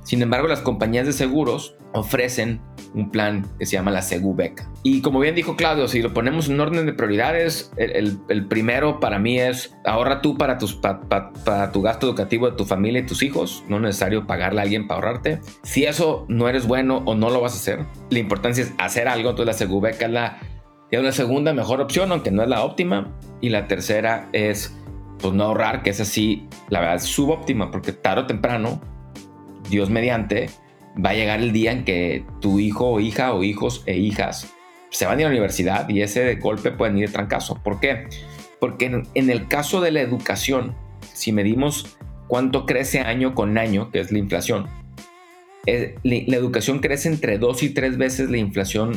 Sin 0.03 0.21
embargo, 0.21 0.47
las 0.47 0.61
compañías 0.61 1.05
de 1.05 1.13
seguros 1.13 1.75
ofrecen 1.93 2.59
un 2.93 3.11
plan 3.11 3.45
que 3.59 3.65
se 3.65 3.73
llama 3.73 3.91
la 3.91 4.01
Segubeca. 4.01 4.67
Y 4.83 5.01
como 5.01 5.19
bien 5.19 5.35
dijo 5.35 5.55
Claudio, 5.55 5.87
si 5.87 6.01
lo 6.01 6.13
ponemos 6.13 6.49
en 6.49 6.59
orden 6.59 6.85
de 6.85 6.93
prioridades, 6.93 7.71
el, 7.77 8.47
primero 8.47 8.99
para 8.99 9.19
mí 9.19 9.39
es 9.39 9.75
ahorra 9.85 10.21
tú 10.21 10.37
para, 10.37 10.57
tus, 10.57 10.73
para 10.73 11.71
tu 11.71 11.81
gasto 11.81 12.07
educativo 12.07 12.49
de 12.49 12.57
tu 12.57 12.65
familia 12.65 13.01
y 13.01 13.05
tus 13.05 13.21
hijos. 13.21 13.63
No 13.67 13.77
es 13.77 13.81
necesario 13.83 14.25
pagarle 14.25 14.61
a 14.61 14.63
alguien 14.63 14.87
para 14.87 14.99
ahorrarte. 14.99 15.39
Si 15.63 15.85
eso 15.85 16.25
no 16.27 16.49
eres 16.49 16.67
bueno 16.67 17.03
o 17.05 17.13
no 17.13 17.29
lo 17.29 17.41
vas 17.41 17.53
a 17.53 17.57
hacer, 17.57 17.85
la 18.09 18.19
importancia 18.19 18.63
es 18.63 18.73
hacer 18.79 19.07
algo. 19.07 19.29
Entonces 19.29 19.53
la 19.53 19.57
Segubeca 19.57 20.05
es 20.05 20.11
la, 20.11 20.39
es 20.99 21.03
la 21.03 21.11
segunda 21.11 21.53
mejor 21.53 21.81
opción, 21.81 22.11
aunque 22.11 22.31
no 22.31 22.43
es 22.43 22.49
la 22.49 22.63
óptima. 22.63 23.17
Y 23.39 23.49
la 23.49 23.67
tercera 23.67 24.29
es 24.33 24.75
pues 25.19 25.33
no 25.33 25.45
ahorrar, 25.45 25.83
que 25.83 25.91
es 25.91 26.01
así, 26.01 26.47
la 26.69 26.79
verdad 26.79 26.99
subóptima, 26.99 27.71
porque 27.71 27.93
tarde 27.93 28.23
o 28.23 28.27
temprano, 28.27 28.81
Dios 29.69 29.89
mediante, 29.89 30.49
va 31.03 31.11
a 31.11 31.13
llegar 31.13 31.39
el 31.39 31.53
día 31.53 31.71
en 31.71 31.85
que 31.85 32.25
tu 32.41 32.59
hijo 32.59 32.89
o 32.89 32.99
hija 32.99 33.33
o 33.33 33.43
hijos 33.43 33.83
e 33.85 33.97
hijas 33.97 34.51
se 34.89 35.05
van 35.05 35.17
a 35.17 35.21
ir 35.21 35.25
a 35.25 35.29
la 35.29 35.35
universidad 35.35 35.89
y 35.89 36.01
ese 36.01 36.35
golpe 36.35 36.71
pueden 36.71 36.97
ir 36.97 37.07
de 37.07 37.13
trancazo. 37.13 37.55
¿Por 37.63 37.79
qué? 37.79 38.07
Porque 38.59 38.85
en, 39.13 39.29
el 39.29 39.47
caso 39.47 39.81
de 39.81 39.91
la 39.91 40.01
educación, 40.01 40.75
si 41.13 41.31
medimos 41.31 41.97
cuánto 42.27 42.65
crece 42.65 42.99
año 42.99 43.33
con 43.33 43.57
año, 43.57 43.89
que 43.89 44.01
es 44.01 44.11
la 44.11 44.19
inflación, 44.19 44.67
eh, 45.65 45.95
la 46.03 46.35
educación 46.35 46.79
crece 46.79 47.07
entre 47.07 47.37
dos 47.37 47.63
y 47.63 47.69
tres 47.69 47.97
veces 47.97 48.29
la 48.29 48.37
inflación 48.37 48.91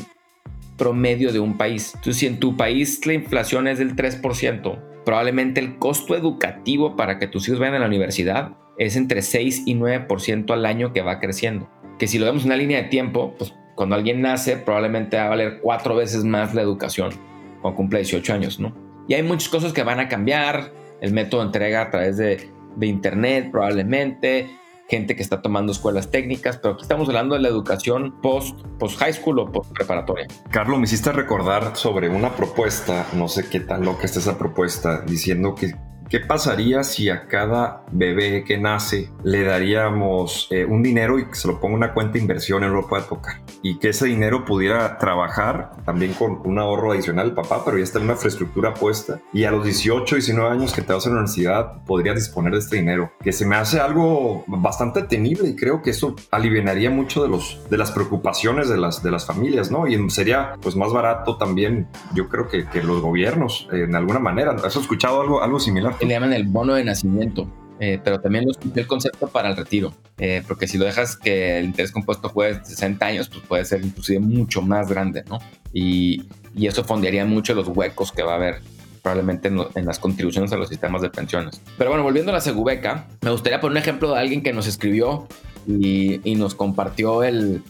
promedio 0.76 1.32
de 1.32 1.40
un 1.40 1.56
país. 1.56 1.92
Entonces, 1.94 2.16
si 2.18 2.26
en 2.26 2.40
tu 2.40 2.56
país 2.56 3.04
la 3.06 3.14
inflación 3.14 3.68
es 3.68 3.78
del 3.78 3.94
3%, 3.94 5.04
probablemente 5.04 5.60
el 5.60 5.78
costo 5.78 6.16
educativo 6.16 6.96
para 6.96 7.18
que 7.18 7.26
tus 7.26 7.48
hijos 7.48 7.60
vayan 7.60 7.76
a 7.76 7.78
la 7.80 7.87
universidad 7.87 8.56
es 8.78 8.96
entre 8.96 9.22
6 9.22 9.62
y 9.66 9.74
9% 9.74 10.52
al 10.52 10.66
año 10.66 10.92
que 10.92 11.02
va 11.02 11.20
creciendo 11.20 11.68
que 11.98 12.06
si 12.06 12.18
lo 12.18 12.26
vemos 12.26 12.42
en 12.42 12.48
una 12.48 12.56
línea 12.56 12.82
de 12.82 12.88
tiempo, 12.88 13.34
pues 13.38 13.54
cuando 13.74 13.94
alguien 13.94 14.20
nace 14.20 14.56
probablemente 14.56 15.16
va 15.16 15.26
a 15.26 15.28
valer 15.30 15.60
cuatro 15.60 15.96
veces 15.96 16.24
más 16.24 16.54
la 16.54 16.62
educación 16.62 17.12
cuando 17.60 17.76
cumple 17.76 18.00
18 18.00 18.34
años, 18.34 18.60
¿no? 18.60 18.74
Y 19.08 19.14
hay 19.14 19.22
muchas 19.22 19.48
cosas 19.48 19.72
que 19.72 19.82
van 19.82 20.00
a 20.00 20.08
cambiar, 20.08 20.72
el 21.00 21.12
método 21.12 21.40
de 21.40 21.46
entrega 21.46 21.82
a 21.82 21.90
través 21.90 22.16
de, 22.16 22.50
de 22.76 22.87
internet 22.87 23.50
probablemente, 23.50 24.48
gente 24.88 25.16
que 25.16 25.23
está 25.23 25.42
tomando 25.42 25.73
escuelas 25.73 26.11
técnicas, 26.11 26.59
pero 26.59 26.75
aquí 26.75 26.83
estamos 26.83 27.09
hablando 27.09 27.35
de 27.35 27.40
la 27.40 27.49
educación 27.49 28.20
post, 28.20 28.59
post 28.79 28.99
high 28.99 29.12
school 29.12 29.38
o 29.38 29.51
post 29.51 29.73
preparatoria. 29.73 30.27
Carlos, 30.51 30.79
me 30.79 30.85
hiciste 30.85 31.12
recordar 31.12 31.77
sobre 31.77 32.09
una 32.09 32.35
propuesta, 32.35 33.07
no 33.14 33.29
sé 33.29 33.49
qué 33.49 33.61
tan 33.61 33.85
loca 33.85 34.05
está 34.05 34.18
esa 34.18 34.38
propuesta, 34.38 35.03
diciendo 35.03 35.55
que 35.55 35.75
¿Qué 36.08 36.20
pasaría 36.20 36.84
si 36.84 37.08
a 37.08 37.26
cada 37.26 37.84
bebé 37.90 38.44
que 38.44 38.58
nace 38.58 39.10
le 39.22 39.42
daríamos 39.42 40.48
eh, 40.50 40.64
un 40.64 40.82
dinero 40.82 41.18
y 41.18 41.26
que 41.26 41.34
se 41.34 41.48
lo 41.48 41.60
ponga 41.60 41.76
una 41.76 41.94
cuenta 41.94 42.14
de 42.14 42.20
inversión 42.20 42.62
no 42.62 42.68
lo 42.68 42.86
pueda 42.86 43.06
tocar? 43.06 43.40
Y 43.62 43.78
que 43.78 43.88
ese 43.88 44.06
dinero 44.06 44.44
pudiera 44.44 44.98
trabajar 44.98 45.72
también 45.84 46.12
con 46.12 46.40
un 46.44 46.58
ahorro 46.58 46.92
adicional 46.92 47.26
del 47.26 47.34
papá, 47.34 47.62
pero 47.64 47.78
ya 47.78 47.84
está 47.84 47.98
en 47.98 48.04
una 48.04 48.14
infraestructura 48.14 48.74
puesta. 48.74 49.20
Y 49.32 49.44
a 49.44 49.50
los 49.50 49.64
18, 49.64 50.16
19 50.16 50.50
años 50.50 50.72
que 50.72 50.82
te 50.82 50.92
vas 50.92 51.06
a 51.06 51.08
la 51.08 51.14
universidad, 51.16 51.82
podrías 51.84 52.16
disponer 52.16 52.52
de 52.52 52.58
este 52.58 52.76
dinero. 52.76 53.12
Que 53.22 53.32
se 53.32 53.46
me 53.46 53.56
hace 53.56 53.80
algo 53.80 54.44
bastante 54.46 55.02
temible 55.02 55.48
y 55.48 55.56
creo 55.56 55.82
que 55.82 55.90
eso 55.90 56.14
aliviaría 56.30 56.90
mucho 56.90 57.22
de, 57.22 57.28
los, 57.28 57.60
de 57.70 57.78
las 57.78 57.90
preocupaciones 57.90 58.68
de 58.68 58.76
las, 58.76 59.02
de 59.02 59.10
las 59.10 59.26
familias, 59.26 59.70
¿no? 59.70 59.86
Y 59.86 60.10
sería 60.10 60.54
pues 60.60 60.76
más 60.76 60.92
barato 60.92 61.36
también, 61.36 61.88
yo 62.14 62.28
creo 62.28 62.48
que, 62.48 62.66
que 62.66 62.82
los 62.82 63.00
gobiernos, 63.00 63.68
eh, 63.72 63.84
en 63.84 63.96
alguna 63.96 64.18
manera. 64.18 64.54
¿Has 64.64 64.76
escuchado 64.76 65.20
algo, 65.20 65.42
algo 65.42 65.58
similar? 65.58 65.93
Le 66.00 66.09
llaman 66.09 66.33
el 66.33 66.44
bono 66.44 66.74
de 66.74 66.85
nacimiento. 66.85 67.48
Eh, 67.80 67.98
pero 68.02 68.20
también 68.20 68.46
lo 68.46 68.52
el 68.80 68.87
concepto 68.87 69.26
para 69.26 69.50
el 69.50 69.57
retiro, 69.57 69.92
eh, 70.18 70.44
porque 70.46 70.68
si 70.68 70.78
lo 70.78 70.85
dejas 70.85 71.16
que 71.16 71.59
el 71.59 71.64
interés 71.64 71.90
compuesto 71.90 72.28
juegue 72.28 72.61
60 72.64 73.04
años, 73.04 73.28
pues 73.28 73.42
puede 73.46 73.64
ser 73.64 73.85
inclusive 73.85 74.20
mucho 74.20 74.62
más 74.62 74.88
grande, 74.88 75.24
¿no? 75.28 75.40
Y, 75.72 76.22
y 76.54 76.68
eso 76.68 76.85
fondearía 76.85 77.24
mucho 77.24 77.52
los 77.52 77.66
huecos 77.66 78.12
que 78.12 78.22
va 78.22 78.35
a 78.35 78.37
haber 78.37 78.61
probablemente 79.02 79.48
en, 79.48 79.85
las 79.85 79.98
contribuciones 79.98 80.52
a 80.52 80.57
los 80.57 80.68
sistemas 80.68 81.02
de 81.02 81.11
pensiones. 81.11 81.61
Pero 81.76 81.90
bueno, 81.90 82.04
volviendo 82.04 82.30
a 82.30 82.35
la 82.35 82.40
Segubeca, 82.40 83.09
me 83.22 83.30
gustaría 83.30 83.61
poner 83.61 83.72
un 83.72 83.78
ejemplo 83.78 84.12
de 84.12 84.20
alguien 84.20 84.42
que 84.42 84.52
nos 84.52 84.66
escribió 84.66 85.26
y, 85.66 86.20
y 86.24 86.37
nos 86.37 86.54
compartió 86.54 87.22
el, 87.24 87.62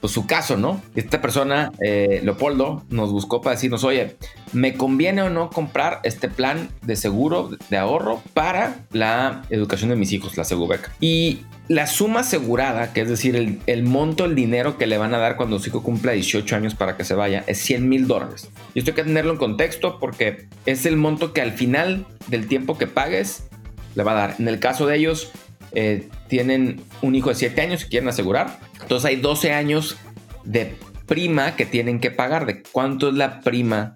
pues, 0.00 0.12
su 0.12 0.26
caso, 0.26 0.56
¿no? 0.56 0.80
Esta 0.94 1.20
persona, 1.20 1.72
eh, 1.84 2.20
Leopoldo, 2.24 2.84
nos 2.88 3.12
buscó 3.12 3.40
para 3.42 3.56
decirnos, 3.56 3.84
oye, 3.84 4.16
¿me 4.52 4.74
conviene 4.74 5.22
o 5.22 5.30
no 5.30 5.50
comprar 5.50 6.00
este 6.04 6.28
plan 6.28 6.70
de 6.82 6.96
seguro 6.96 7.50
de 7.68 7.76
ahorro 7.76 8.22
para 8.32 8.86
la 8.92 9.42
educación 9.50 9.90
de 9.90 9.96
mis 9.96 10.12
hijos, 10.12 10.36
la 10.36 10.44
Segubeca? 10.44 10.90
Y 11.00 11.40
la 11.68 11.86
suma 11.86 12.20
asegurada, 12.20 12.92
que 12.92 13.02
es 13.02 13.08
decir, 13.08 13.36
el, 13.36 13.60
el, 13.66 13.84
monto, 13.84 14.24
el 14.24 14.34
dinero 14.34 14.78
que 14.78 14.86
le 14.86 14.98
van 14.98 15.14
a 15.14 15.18
dar 15.18 15.36
cuando 15.36 15.58
su 15.58 15.68
hijo 15.68 15.82
cumpla 15.82 16.12
18 16.12 16.56
años 16.56 16.74
para 16.74 16.96
que 16.96 17.04
se 17.04 17.14
vaya, 17.14 17.44
es 17.46 17.58
100 17.58 17.88
mil 17.88 18.06
dólares. 18.08 18.48
Y 18.74 18.80
esto 18.80 18.92
hay 18.92 18.96
que 18.96 19.04
tenerlo 19.04 19.32
en 19.32 19.38
contexto 19.38 19.98
porque 20.00 20.48
es 20.66 20.86
el 20.86 20.96
monto 20.96 21.32
que 21.32 21.42
al 21.42 21.52
final 21.52 22.06
del 22.26 22.48
tiempo 22.48 22.78
que 22.78 22.86
pagues 22.86 23.44
le 23.94 24.02
va 24.02 24.12
a 24.12 24.14
dar. 24.14 24.36
En 24.38 24.48
el 24.48 24.58
caso 24.60 24.86
de 24.86 24.96
ellos, 24.96 25.30
eh, 25.72 26.08
tienen 26.28 26.80
un 27.02 27.14
hijo 27.14 27.28
de 27.28 27.34
7 27.34 27.60
años 27.60 27.84
que 27.84 27.90
quieren 27.90 28.08
asegurar. 28.08 28.58
Entonces 28.80 29.04
hay 29.06 29.16
12 29.16 29.52
años 29.52 29.96
de 30.44 30.74
prima 31.06 31.56
que 31.56 31.66
tienen 31.66 32.00
que 32.00 32.10
pagar. 32.10 32.46
¿De 32.46 32.62
cuánto 32.62 33.08
es 33.08 33.14
la 33.14 33.40
prima 33.40 33.94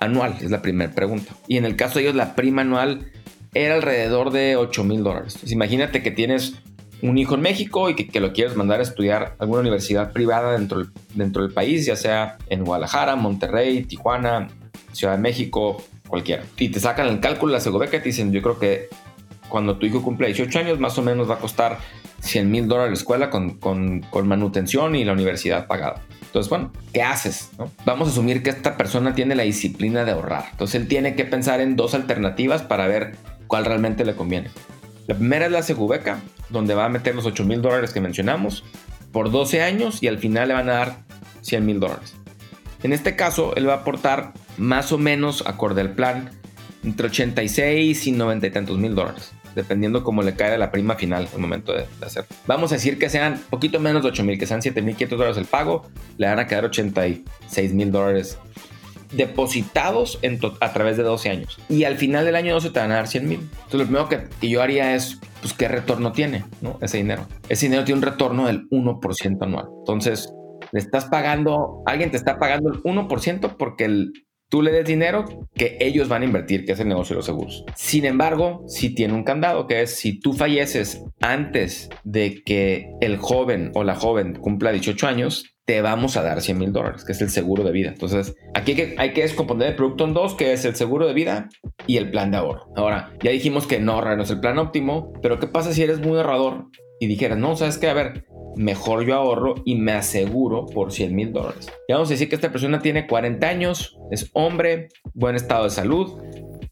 anual? 0.00 0.36
Es 0.40 0.50
la 0.50 0.62
primera 0.62 0.92
pregunta. 0.92 1.34
Y 1.48 1.56
en 1.56 1.64
el 1.64 1.76
caso 1.76 1.98
de 1.98 2.04
ellos, 2.04 2.14
la 2.14 2.34
prima 2.34 2.62
anual 2.62 3.10
era 3.54 3.74
alrededor 3.74 4.30
de 4.30 4.56
8 4.56 4.84
mil 4.84 5.02
dólares. 5.02 5.38
imagínate 5.50 6.02
que 6.02 6.10
tienes 6.10 6.54
un 7.02 7.18
hijo 7.18 7.34
en 7.34 7.40
México 7.40 7.88
y 7.88 7.94
que, 7.94 8.20
lo 8.20 8.32
quieres 8.32 8.56
mandar 8.56 8.80
a 8.80 8.82
estudiar 8.82 9.22
a 9.22 9.42
alguna 9.42 9.60
universidad 9.60 10.12
privada 10.12 10.52
dentro, 10.52 10.86
dentro 11.14 11.42
del 11.42 11.52
país, 11.52 11.86
ya 11.86 11.96
sea 11.96 12.36
en 12.48 12.64
Guadalajara, 12.64 13.16
Monterrey, 13.16 13.84
Tijuana, 13.84 14.48
Ciudad 14.92 15.14
de 15.14 15.20
México, 15.20 15.82
cualquiera. 16.08 16.44
Y 16.58 16.68
te 16.68 16.80
sacan 16.80 17.08
el 17.08 17.20
cálculo 17.20 17.52
la 17.52 17.60
Segobeca 17.60 17.96
y 17.96 18.00
te 18.00 18.06
dicen, 18.06 18.32
yo 18.32 18.42
creo 18.42 18.58
que 18.58 18.88
cuando 19.50 19.76
tu 19.76 19.84
hijo 19.84 20.02
cumple 20.02 20.28
18 20.28 20.58
años, 20.60 20.80
más 20.80 20.96
o 20.96 21.02
menos 21.02 21.28
va 21.28 21.34
a 21.34 21.38
costar 21.38 21.78
100 22.20 22.50
mil 22.50 22.68
dólares 22.68 22.90
la 22.90 22.96
escuela 22.96 23.30
con, 23.30 23.58
con, 23.58 24.00
con, 24.00 24.26
manutención 24.26 24.94
y 24.94 25.04
la 25.04 25.12
universidad 25.12 25.66
pagada. 25.66 26.02
Entonces, 26.22 26.48
bueno, 26.48 26.70
¿qué 26.92 27.02
haces? 27.02 27.50
Vamos 27.84 28.08
a 28.08 28.10
asumir 28.12 28.42
que 28.42 28.50
esta 28.50 28.76
persona 28.76 29.14
tiene 29.14 29.34
la 29.34 29.42
disciplina 29.42 30.04
de 30.04 30.12
ahorrar. 30.12 30.46
Entonces, 30.52 30.80
él 30.80 30.88
tiene 30.88 31.14
que 31.16 31.24
pensar 31.24 31.60
en 31.60 31.76
dos 31.76 31.94
alternativas 31.94 32.62
para 32.62 32.86
ver 32.86 33.16
cuál 33.46 33.64
realmente 33.64 34.04
le 34.04 34.14
conviene. 34.14 34.48
La 35.06 35.16
primera 35.16 35.46
es 35.46 35.52
la 35.52 35.62
Segubeca, 35.62 36.20
donde 36.50 36.74
va 36.74 36.84
a 36.84 36.88
meter 36.88 37.14
los 37.14 37.26
8 37.26 37.44
mil 37.44 37.60
dólares 37.60 37.92
que 37.92 38.00
mencionamos 38.00 38.64
por 39.12 39.30
12 39.30 39.62
años 39.62 40.02
y 40.02 40.08
al 40.08 40.18
final 40.18 40.48
le 40.48 40.54
van 40.54 40.68
a 40.68 40.74
dar 40.74 40.96
100 41.42 41.66
mil 41.66 41.80
dólares. 41.80 42.14
En 42.82 42.92
este 42.92 43.16
caso, 43.16 43.54
él 43.56 43.68
va 43.68 43.74
a 43.74 43.76
aportar 43.78 44.32
más 44.56 44.92
o 44.92 44.98
menos, 44.98 45.44
acorde 45.46 45.80
al 45.80 45.92
plan, 45.92 46.30
entre 46.84 47.08
86 47.08 48.06
y 48.06 48.12
90 48.12 48.46
y 48.46 48.50
tantos 48.50 48.78
mil 48.78 48.94
dólares, 48.94 49.32
dependiendo 49.54 50.04
cómo 50.04 50.22
le 50.22 50.34
cae 50.34 50.56
la 50.58 50.70
prima 50.70 50.94
final 50.96 51.28
al 51.32 51.38
momento 51.38 51.72
de, 51.72 51.86
hacer. 52.04 52.24
Vamos 52.46 52.72
a 52.72 52.76
decir 52.76 52.98
que 52.98 53.08
sean 53.08 53.40
poquito 53.50 53.80
menos 53.80 54.02
de 54.02 54.08
8 54.08 54.24
mil, 54.24 54.38
que 54.38 54.46
sean 54.46 54.62
7 54.62 54.82
mil 54.82 54.94
500 54.94 55.18
dólares 55.18 55.38
el 55.38 55.46
pago, 55.46 55.86
le 56.18 56.26
van 56.26 56.38
a 56.38 56.46
quedar 56.46 56.64
86 56.64 57.74
mil 57.74 57.90
dólares 57.92 58.38
depositados 59.12 60.20
a 60.60 60.72
través 60.72 60.96
de 60.96 61.02
12 61.02 61.30
años. 61.30 61.58
Y 61.68 61.84
al 61.84 61.96
final 61.96 62.24
del 62.24 62.36
año 62.36 62.54
12 62.54 62.70
te 62.70 62.80
van 62.80 62.92
a 62.92 62.96
dar 62.96 63.08
100 63.08 63.28
mil. 63.28 63.40
Entonces 63.40 63.80
lo 63.80 63.84
primero 63.84 64.08
que, 64.08 64.48
yo 64.48 64.62
haría 64.62 64.94
es, 64.94 65.18
pues, 65.40 65.52
¿qué 65.52 65.68
retorno 65.68 66.12
tiene 66.12 66.44
¿no? 66.60 66.78
ese 66.80 66.98
dinero? 66.98 67.26
Ese 67.48 67.66
dinero 67.66 67.84
tiene 67.84 67.98
un 67.98 68.06
retorno 68.06 68.46
del 68.46 68.68
1% 68.70 69.42
anual. 69.42 69.66
Entonces, 69.80 70.32
le 70.72 70.78
estás 70.78 71.06
pagando, 71.06 71.82
alguien 71.86 72.10
te 72.10 72.16
está 72.16 72.38
pagando 72.38 72.70
el 72.72 72.82
1% 72.82 73.56
porque 73.56 73.84
el, 73.86 74.12
tú 74.50 74.62
le 74.62 74.72
des 74.72 74.84
dinero 74.84 75.24
que 75.54 75.78
ellos 75.80 76.08
van 76.08 76.22
a 76.22 76.26
invertir, 76.26 76.66
que 76.66 76.72
es 76.72 76.80
el 76.80 76.88
negocio 76.88 77.14
de 77.14 77.18
los 77.18 77.26
seguros. 77.26 77.64
Sin 77.74 78.04
embargo, 78.04 78.64
si 78.66 78.94
tiene 78.94 79.14
un 79.14 79.24
candado, 79.24 79.66
que 79.66 79.80
es 79.80 79.96
si 79.96 80.20
tú 80.20 80.34
falleces 80.34 81.02
antes 81.20 81.88
de 82.04 82.42
que 82.44 82.90
el 83.00 83.16
joven 83.16 83.70
o 83.74 83.84
la 83.84 83.94
joven 83.94 84.34
cumpla 84.34 84.72
18 84.72 85.06
años, 85.06 85.54
te 85.64 85.80
vamos 85.82 86.16
a 86.16 86.22
dar 86.22 86.42
100 86.42 86.58
mil 86.58 86.72
dólares, 86.72 87.04
que 87.04 87.12
es 87.12 87.22
el 87.22 87.30
seguro 87.30 87.62
de 87.62 87.70
vida. 87.70 87.90
Entonces, 87.90 88.34
aquí 88.54 88.72
hay 88.72 88.76
que, 88.76 88.94
hay 88.98 89.12
que 89.12 89.22
descomponer 89.22 89.68
el 89.68 89.76
producto 89.76 90.04
en 90.04 90.14
dos, 90.14 90.34
que 90.34 90.52
es 90.52 90.64
el 90.64 90.74
seguro 90.74 91.06
de 91.06 91.14
vida 91.14 91.48
y 91.86 91.96
el 91.96 92.10
plan 92.10 92.32
de 92.32 92.38
ahorro. 92.38 92.72
Ahora, 92.74 93.12
ya 93.22 93.30
dijimos 93.30 93.68
que 93.68 93.78
no 93.78 93.92
ahorrar 93.92 94.16
no 94.16 94.24
es 94.24 94.30
el 94.30 94.40
plan 94.40 94.58
óptimo, 94.58 95.12
pero 95.22 95.38
¿qué 95.38 95.46
pasa 95.46 95.72
si 95.72 95.82
eres 95.82 96.00
muy 96.00 96.16
ahorrador 96.18 96.66
y 97.00 97.06
dijeras, 97.06 97.38
no, 97.38 97.56
sabes 97.56 97.78
qué, 97.78 97.88
a 97.88 97.94
ver, 97.94 98.26
mejor 98.56 99.04
yo 99.06 99.14
ahorro 99.14 99.54
y 99.64 99.76
me 99.76 99.92
aseguro 99.92 100.66
por 100.66 100.92
100 100.92 101.14
mil 101.14 101.32
dólares. 101.32 101.72
Y 101.88 101.92
vamos 101.92 102.08
a 102.08 102.12
decir 102.12 102.28
que 102.28 102.34
esta 102.34 102.52
persona 102.52 102.80
tiene 102.80 103.06
40 103.06 103.48
años, 103.48 103.98
es 104.10 104.30
hombre, 104.34 104.88
buen 105.14 105.34
estado 105.34 105.64
de 105.64 105.70
salud. 105.70 106.22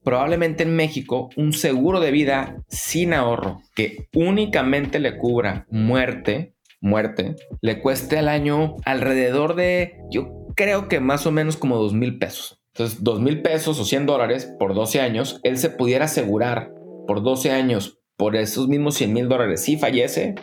Probablemente 0.05 0.63
en 0.63 0.77
México 0.77 1.31
un 1.37 1.53
seguro 1.53 2.01
de 2.01 2.11
vida 2.11 2.63
sin 2.69 3.15
ahorro 3.15 3.63
que 3.75 4.09
únicamente 4.15 4.99
le 4.99 5.17
cubra 5.17 5.67
muerte, 5.71 6.55
muerte, 6.81 7.35
le 7.63 7.81
cueste 7.81 8.19
al 8.19 8.29
año 8.29 8.77
alrededor 8.85 9.57
de, 9.57 9.97
yo 10.11 10.47
creo 10.55 10.89
que 10.89 11.01
más 11.01 11.27
o 11.27 11.33
menos 11.33 11.57
como 11.57 11.79
2 11.79 11.95
mil 11.95 12.19
pesos. 12.19 12.61
Entonces, 12.75 13.03
2 13.03 13.21
mil 13.21 13.43
pesos 13.43 13.81
o 13.81 13.85
100 13.85 14.07
dólares 14.07 14.55
por 14.59 14.75
12 14.75 15.01
años, 15.01 15.41
él 15.43 15.59
se 15.59 15.71
pudiera 15.71 16.05
asegurar 16.05 16.71
por 17.07 17.23
12 17.23 17.51
años 17.51 17.98
por 18.19 18.37
esos 18.37 18.69
mismos 18.69 18.97
100 18.97 19.13
mil 19.13 19.29
dólares 19.29 19.63
si 19.63 19.79
fallece 19.79 20.35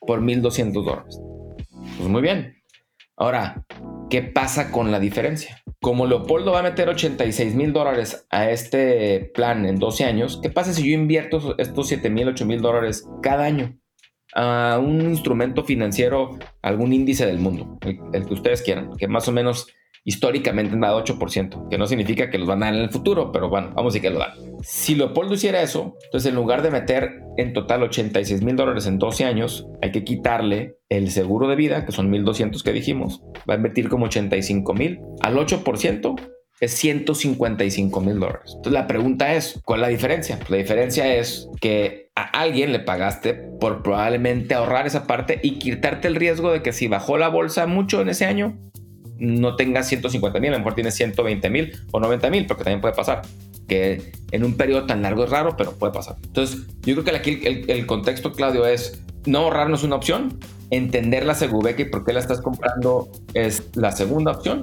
por 0.00 0.20
1.200 0.20 0.72
dólares. 0.72 1.20
Pues 1.96 2.08
muy 2.08 2.22
bien. 2.22 2.56
Ahora, 3.16 3.64
¿qué 4.10 4.22
pasa 4.22 4.72
con 4.72 4.90
la 4.90 4.98
diferencia? 4.98 5.62
Como 5.80 6.06
Leopoldo 6.06 6.52
va 6.52 6.60
a 6.60 6.62
meter 6.64 6.88
86 6.88 7.54
mil 7.54 7.72
dólares 7.72 8.26
a 8.30 8.50
este 8.50 9.30
plan 9.34 9.66
en 9.66 9.76
12 9.76 10.04
años, 10.04 10.40
¿qué 10.42 10.50
pasa 10.50 10.72
si 10.72 10.88
yo 10.88 10.94
invierto 10.94 11.54
estos 11.58 11.88
7 11.88 12.10
mil, 12.10 12.28
8 12.28 12.46
mil 12.46 12.62
dólares 12.62 13.06
cada 13.22 13.44
año 13.44 13.78
a 14.34 14.78
un 14.82 15.00
instrumento 15.02 15.64
financiero, 15.64 16.38
algún 16.62 16.92
índice 16.92 17.26
del 17.26 17.38
mundo, 17.38 17.78
el, 18.12 18.26
que 18.26 18.34
ustedes 18.34 18.62
quieran, 18.62 18.96
que 18.96 19.08
más 19.08 19.28
o 19.28 19.32
menos 19.32 19.66
históricamente 20.04 20.74
han 20.74 20.80
dado 20.80 21.02
8%, 21.02 21.68
que 21.68 21.78
no 21.78 21.86
significa 21.86 22.30
que 22.30 22.38
los 22.38 22.48
van 22.48 22.62
a 22.62 22.66
dar 22.66 22.74
en 22.74 22.82
el 22.82 22.90
futuro, 22.90 23.32
pero 23.32 23.48
bueno, 23.48 23.72
vamos 23.74 23.92
a 23.92 23.94
decir 23.94 24.02
que 24.02 24.10
lo 24.10 24.18
dan. 24.20 24.47
Si 24.62 24.94
Leopoldo 24.94 25.34
hiciera 25.34 25.62
eso, 25.62 25.96
entonces 26.04 26.30
en 26.30 26.36
lugar 26.36 26.62
de 26.62 26.70
meter 26.70 27.20
en 27.36 27.52
total 27.52 27.82
86 27.84 28.42
mil 28.42 28.56
dólares 28.56 28.86
en 28.86 28.98
12 28.98 29.24
años, 29.24 29.66
hay 29.82 29.92
que 29.92 30.04
quitarle 30.04 30.76
el 30.88 31.10
seguro 31.10 31.48
de 31.48 31.56
vida, 31.56 31.86
que 31.86 31.92
son 31.92 32.10
1.200 32.10 32.62
que 32.62 32.72
dijimos, 32.72 33.22
va 33.48 33.54
a 33.54 33.56
invertir 33.56 33.88
como 33.88 34.06
85 34.06 34.74
mil 34.74 35.00
al 35.20 35.36
8%. 35.36 36.20
Es 36.60 36.72
155 36.72 38.00
mil 38.00 38.18
dólares. 38.18 38.50
Entonces 38.56 38.72
la 38.72 38.88
pregunta 38.88 39.32
es, 39.34 39.60
¿cuál 39.64 39.78
es 39.78 39.82
la 39.82 39.88
diferencia? 39.88 40.40
la 40.48 40.56
diferencia 40.56 41.14
es 41.14 41.48
que 41.60 42.10
a 42.16 42.22
alguien 42.22 42.72
le 42.72 42.80
pagaste 42.80 43.34
por 43.60 43.84
probablemente 43.84 44.54
ahorrar 44.54 44.84
esa 44.88 45.06
parte 45.06 45.38
y 45.40 45.60
quitarte 45.60 46.08
el 46.08 46.16
riesgo 46.16 46.50
de 46.50 46.62
que 46.62 46.72
si 46.72 46.88
bajó 46.88 47.16
la 47.16 47.28
bolsa 47.28 47.68
mucho 47.68 48.00
en 48.00 48.08
ese 48.08 48.24
año, 48.24 48.58
no 49.18 49.54
tengas 49.54 49.88
150 49.88 50.40
mil, 50.40 50.50
a 50.50 50.52
lo 50.52 50.58
mejor 50.58 50.74
tienes 50.74 50.94
120 50.94 51.50
mil 51.50 51.72
o 51.92 52.00
90 52.00 52.30
mil, 52.30 52.46
porque 52.46 52.64
también 52.64 52.80
puede 52.80 52.94
pasar. 52.94 53.22
Que 53.68 54.12
en 54.32 54.44
un 54.44 54.54
periodo 54.54 54.86
tan 54.86 55.02
largo 55.02 55.24
es 55.24 55.30
raro, 55.30 55.56
pero 55.56 55.72
puede 55.72 55.92
pasar. 55.92 56.16
Entonces, 56.24 56.66
yo 56.82 56.94
creo 56.94 57.04
que 57.04 57.16
aquí 57.16 57.40
el, 57.44 57.86
contexto, 57.86 58.32
Claudio, 58.32 58.66
es 58.66 59.02
no 59.26 59.40
ahorrar 59.40 59.68
no 59.68 59.76
es 59.76 59.82
una 59.82 59.96
opción, 59.96 60.38
entender 60.70 61.24
la 61.26 61.34
Segubeca 61.34 61.82
y 61.82 61.84
por 61.84 62.04
qué 62.04 62.12
la 62.12 62.20
estás 62.20 62.40
comprando 62.40 63.08
es 63.34 63.68
la 63.74 63.92
segunda 63.92 64.32
opción 64.32 64.62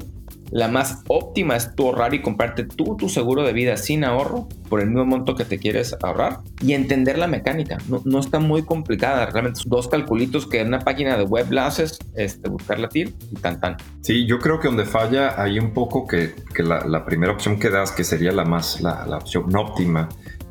la 0.52 0.68
más 0.68 1.04
óptima 1.08 1.56
es 1.56 1.76
tu 1.76 1.88
ahorrar 1.88 2.14
y 2.14 2.22
comprarte 2.22 2.64
tú 2.64 2.96
tu 2.98 3.10
seguro 3.10 3.44
de 3.44 3.54
vida 3.54 3.78
sin 3.78 4.04
ahorro 4.04 4.48
por 4.70 4.80
el 4.80 4.88
mismo 4.88 5.06
monto 5.06 5.36
que 5.36 5.46
te 5.46 5.58
quieres 5.58 5.96
ahorrar 6.02 6.42
y 6.62 6.74
entender 6.74 7.18
la 7.18 7.28
mecánica. 7.28 7.78
No, 7.88 8.20
está 8.20 8.40
muy 8.40 8.64
complicada, 8.64 9.26
realmente 9.28 9.62
dos 9.66 9.88
calculitos 9.88 10.48
que 10.48 10.62
en 10.62 10.68
una 10.68 10.80
página 10.80 11.18
de 11.18 11.24
web 11.24 11.52
la 11.52 11.68
haces, 11.68 12.00
este, 12.16 12.50
buscar 12.50 12.80
la 12.80 12.90
TIR 12.90 13.14
y 13.32 13.36
tan 13.36 13.60
tan. 13.60 13.78
Sí, 14.02 14.26
yo 14.26 14.40
creo 14.40 14.60
que 14.60 14.68
donde 14.68 14.86
falla 14.86 15.42
hay 15.42 15.60
un 15.60 15.74
poco 15.74 16.08
que, 16.08 16.34
la, 16.58 17.06
primera 17.06 17.32
opción 17.32 17.60
que 17.60 17.70
das, 17.70 17.92
que 17.92 18.04
sería 18.04 18.32
la 18.32 18.46
más, 18.46 18.82
la, 18.82 19.18
opción 19.18 19.56
óptima, 19.56 20.10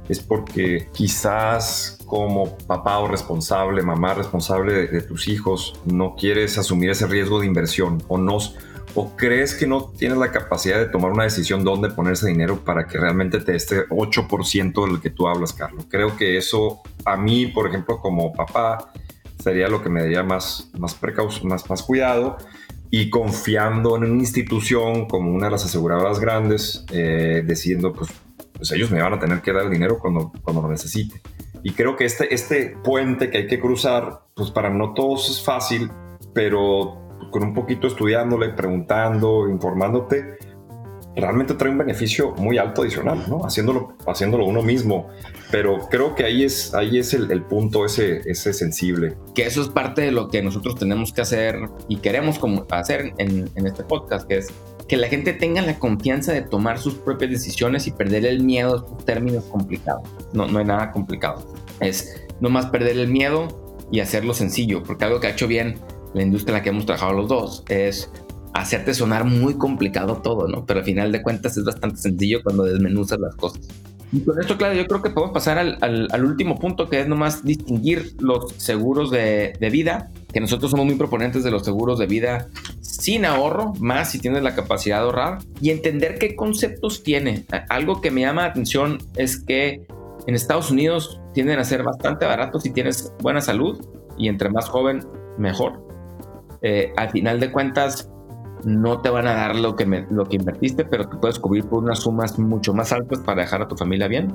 es 0.09 0.21
porque 0.21 0.89
quizás 0.93 1.99
como 2.05 2.57
papá 2.59 2.99
o 2.99 3.09
responsable, 3.09 3.83
mamá 3.83 4.15
responsable 4.15 4.75
de, 4.75 4.87
de, 4.89 5.01
tus 5.01 5.29
hijos, 5.29 5.81
no 5.87 6.15
quieres 6.15 6.59
asumir 6.59 6.91
ese 6.91 7.07
riesgo 7.07 7.41
de 7.41 7.47
inversión 7.47 8.03
o 8.09 8.19
no, 8.19 8.39
¿O 8.97 9.17
crees 9.17 9.55
que 9.55 9.67
no 9.67 9.93
tienes 9.97 10.19
la 10.19 10.31
capacidad 10.31 10.79
de 10.79 10.87
tomar 10.87 11.11
una 11.11 11.25
decisión 11.25 11.65
dónde 11.65 11.91
poner 11.91 12.13
ese 12.13 12.29
dinero 12.29 12.65
para 12.65 12.87
que 12.87 12.99
realmente 12.99 13.41
te 13.41 13.57
esté 13.57 13.89
8% 13.89 14.87
del 14.87 15.01
que 15.01 15.11
tú 15.11 15.27
hablas, 15.27 15.53
Carlos? 15.53 15.87
Creo 15.89 16.17
que 16.17 16.37
eso 16.37 16.81
a 17.05 17.17
mí, 17.17 17.47
por 17.47 17.69
ejemplo, 17.69 17.99
como 17.99 18.33
papá, 18.33 18.93
sería 19.39 19.69
lo 19.69 19.83
que 19.83 19.89
me 19.89 20.03
daría 20.03 20.23
más, 20.23 20.71
más, 20.79 20.97
más, 21.43 21.69
más 21.69 21.83
cuidado 21.83 22.39
y 22.89 23.11
confiando 23.11 23.97
en 23.97 24.05
una 24.05 24.21
institución 24.21 25.07
como 25.09 25.33
una 25.33 25.47
de 25.47 25.53
las 25.53 25.65
aseguradoras 25.65 26.21
grandes, 26.21 26.85
eh, 26.93 27.43
diciendo, 27.45 27.93
pues, 27.93 28.11
pues 28.53 28.71
ellos 28.71 28.93
me 28.93 29.03
van 29.03 29.15
a 29.15 29.19
tener 29.19 29.43
que 29.43 29.53
dar 29.53 29.65
el 29.65 29.71
dinero 29.71 29.99
cuando, 29.99 30.31
cuando 30.43 30.63
lo 30.63 30.69
necesite. 30.71 31.21
Y 31.65 31.73
creo 31.73 31.97
que 31.97 32.05
este, 32.05 32.33
este 32.33 32.77
puente 32.85 33.31
que 33.31 33.39
hay 33.39 33.47
que 33.49 33.59
cruzar, 33.59 34.21
pues 34.35 34.53
para 34.53 34.71
no 34.71 34.95
todos 34.95 35.29
es 35.29 35.43
fácil, 35.43 35.91
pero 36.33 37.04
con 37.35 37.43
un 37.43 37.53
poquito 37.53 37.89
estudiándole, 37.89 38.51
preguntando, 38.51 39.49
informándote, 39.49 40.37
realmente 41.17 41.55
trae 41.55 41.73
un 41.73 41.79
beneficio 41.79 42.31
muy 42.37 42.59
alto 42.59 42.83
adicional, 42.83 43.25
¿no? 43.29 43.45
Haciéndolo, 43.45 43.97
haciéndolo 44.07 44.47
uno 44.47 44.63
mismo. 44.63 45.09
Pero 45.51 45.81
creo 45.91 46.15
que 46.15 46.23
ahí 46.23 46.45
es, 46.45 46.73
ahí 46.75 46.97
es 46.97 47.13
el, 47.13 47.43
punto 47.43 47.85
ese, 47.85 48.21
ese 48.31 48.53
sensible. 48.53 49.17
Que 49.35 49.47
eso 49.47 49.63
es 49.63 49.69
parte 49.69 50.03
de 50.03 50.13
lo 50.13 50.29
que 50.29 50.43
nosotros 50.43 50.77
tenemos 50.77 51.13
que 51.13 51.23
hacer 51.23 51.59
y 51.89 51.97
queremos 51.97 52.39
como 52.39 52.67
hacer 52.71 53.13
en, 53.19 53.51
este 53.67 53.83
podcast, 53.83 54.29
que 54.29 54.37
es 54.37 54.53
que 54.87 54.97
la 54.97 55.09
gente 55.09 55.33
tenga 55.33 55.61
la 55.61 55.81
confianza 55.81 56.33
de 56.33 56.43
tomar 56.43 56.79
sus 56.79 56.95
propias 56.95 57.33
decisiones 57.33 57.89
y 57.89 57.91
perder 57.91 58.27
el 58.27 58.45
miedo 58.45 58.75
a 58.75 58.77
estos 58.77 59.05
términos 59.05 59.43
complicados. 59.47 60.09
No, 60.33 60.47
no 60.47 60.61
hay 60.61 60.67
nada 60.67 60.93
complicado. 60.93 61.53
Es 61.81 62.15
nomás 62.39 62.67
perder 62.67 62.97
el 62.97 63.09
miedo 63.09 63.49
y 63.91 63.99
hacerlo 63.99 64.35
sencillo, 64.35 64.85
porque 64.85 65.05
algo 65.05 65.19
que 65.19 65.27
ha 65.27 65.31
hecho 65.31 65.49
bien 65.49 65.81
la 66.15 66.23
industria 66.23 66.53
en 66.53 66.59
la 66.59 66.63
que 66.63 66.71
hemos 66.71 66.87
trabajado 66.87 67.13
los 67.13 67.29
dos, 67.29 67.65
es 67.69 68.11
hacerte 68.55 68.95
sonar 68.95 69.25
muy 69.25 69.55
complicado 69.55 70.19
todo, 70.23 70.49
¿no? 70.49 70.65
Pero 70.65 70.81
al 70.81 70.87
final 70.87 71.13
de 71.13 71.23
cuentas 71.23 71.57
es 71.57 71.65
bastante 71.65 71.97
sencillo 71.99 72.43
cuando 72.43 72.65
desmenuzas 72.65 73.19
las 73.19 73.35
cosas. 73.35 73.69
Y 74.13 74.21
con 74.21 74.41
esto, 74.41 74.57
claro, 74.57 74.75
yo 74.75 74.87
creo 74.87 75.03
que 75.03 75.11
podemos 75.11 75.35
pasar 75.35 75.59
al, 75.59 75.77
al, 75.81 76.25
último 76.25 76.57
punto, 76.61 76.89
que 76.89 77.01
es 77.01 77.09
nomás 77.09 77.45
distinguir 77.45 78.15
los 78.21 78.53
seguros 78.59 79.11
de, 79.11 79.55
de, 79.59 79.71
vida, 79.71 80.13
que 80.33 80.39
nosotros 80.39 80.71
somos 80.71 80.87
muy 80.87 80.95
proponentes 80.95 81.43
de 81.43 81.51
los 81.51 81.65
seguros 81.65 81.99
de 81.99 82.07
vida 82.07 82.47
sin 82.81 83.25
ahorro, 83.25 83.73
más 83.81 84.13
si 84.13 84.21
tienes 84.21 84.45
la 84.45 84.55
capacidad 84.55 84.99
de 84.99 85.05
ahorrar, 85.07 85.39
y 85.61 85.71
entender 85.71 86.19
qué 86.21 86.37
conceptos 86.37 87.03
tiene. 87.03 87.45
Algo 87.69 88.01
que 88.01 88.13
me 88.13 88.21
llama 88.21 88.43
la 88.43 88.49
atención 88.49 88.99
es 89.17 89.43
que 89.43 89.83
en 90.29 90.35
Estados 90.37 90.71
Unidos 90.71 91.21
tienden 91.33 91.59
a 91.59 91.65
ser 91.65 91.83
bastante 91.83 92.25
baratos 92.25 92.63
si 92.63 92.71
tienes 92.71 93.13
buena 93.21 93.41
salud, 93.41 93.85
y 94.17 94.29
entre 94.29 94.49
más 94.49 94.69
joven, 94.69 95.05
mejor. 95.39 95.94
Eh, 96.67 96.95
al 96.97 97.11
final 97.11 97.41
de 97.41 97.53
cuentas 97.53 98.11
no 98.65 99.03
te 99.03 99.11
van 99.11 99.27
a 99.27 99.35
dar 99.35 99.55
lo 99.55 99.77
que, 99.77 99.85
lo 100.11 100.25
que 100.25 100.37
invertiste, 100.37 100.87
pero 100.87 101.07
te 101.07 101.17
puedes 101.19 101.39
cubrir 101.39 101.67
por 101.67 101.83
unas 101.83 102.01
sumas 102.01 102.39
mucho 102.39 102.73
más 102.73 102.91
altas 102.91 103.19
para 103.21 103.43
dejar 103.43 103.61
a 103.61 103.69
tu 103.69 103.77
familia 103.77 104.09
bien. 104.09 104.35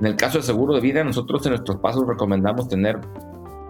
En 0.00 0.06
el 0.06 0.16
caso 0.16 0.38
de 0.38 0.44
seguro 0.44 0.74
de 0.74 0.80
vida, 0.80 1.04
nosotros 1.04 1.46
en 1.46 1.50
nuestros 1.50 1.78
pasos 1.78 2.04
recomendamos 2.04 2.66
tener 2.66 2.98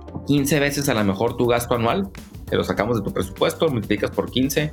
como 0.07 0.25
15 0.25 0.59
veces 0.59 0.89
a 0.89 0.95
lo 0.95 1.05
mejor 1.05 1.37
tu 1.37 1.47
gasto 1.47 1.75
anual, 1.75 2.09
que 2.49 2.57
lo 2.57 2.65
sacamos 2.65 2.97
de 2.97 3.03
tu 3.03 3.13
presupuesto, 3.13 3.69
multiplicas 3.69 4.11
por 4.11 4.31
15, 4.31 4.71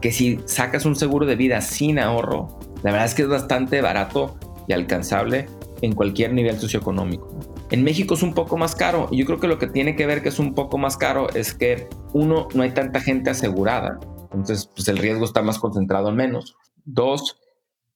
que 0.00 0.10
si 0.10 0.40
sacas 0.46 0.84
un 0.84 0.96
seguro 0.96 1.24
de 1.24 1.36
vida 1.36 1.60
sin 1.60 2.00
ahorro, 2.00 2.58
la 2.82 2.90
verdad 2.90 3.06
es 3.06 3.14
que 3.14 3.22
es 3.22 3.28
bastante 3.28 3.80
barato 3.80 4.36
y 4.66 4.72
alcanzable 4.72 5.46
en 5.82 5.92
cualquier 5.92 6.32
nivel 6.32 6.58
socioeconómico. 6.58 7.55
En 7.70 7.82
México 7.82 8.14
es 8.14 8.22
un 8.22 8.32
poco 8.32 8.56
más 8.56 8.76
caro 8.76 9.08
y 9.10 9.18
yo 9.18 9.26
creo 9.26 9.40
que 9.40 9.48
lo 9.48 9.58
que 9.58 9.66
tiene 9.66 9.96
que 9.96 10.06
ver 10.06 10.22
que 10.22 10.28
es 10.28 10.38
un 10.38 10.54
poco 10.54 10.78
más 10.78 10.96
caro 10.96 11.28
es 11.30 11.52
que 11.52 11.88
uno, 12.12 12.46
no 12.54 12.62
hay 12.62 12.70
tanta 12.70 13.00
gente 13.00 13.30
asegurada, 13.30 13.98
entonces 14.22 14.70
pues 14.72 14.86
el 14.86 14.98
riesgo 14.98 15.24
está 15.24 15.42
más 15.42 15.58
concentrado 15.58 16.10
en 16.10 16.16
menos. 16.16 16.56
Dos, 16.84 17.40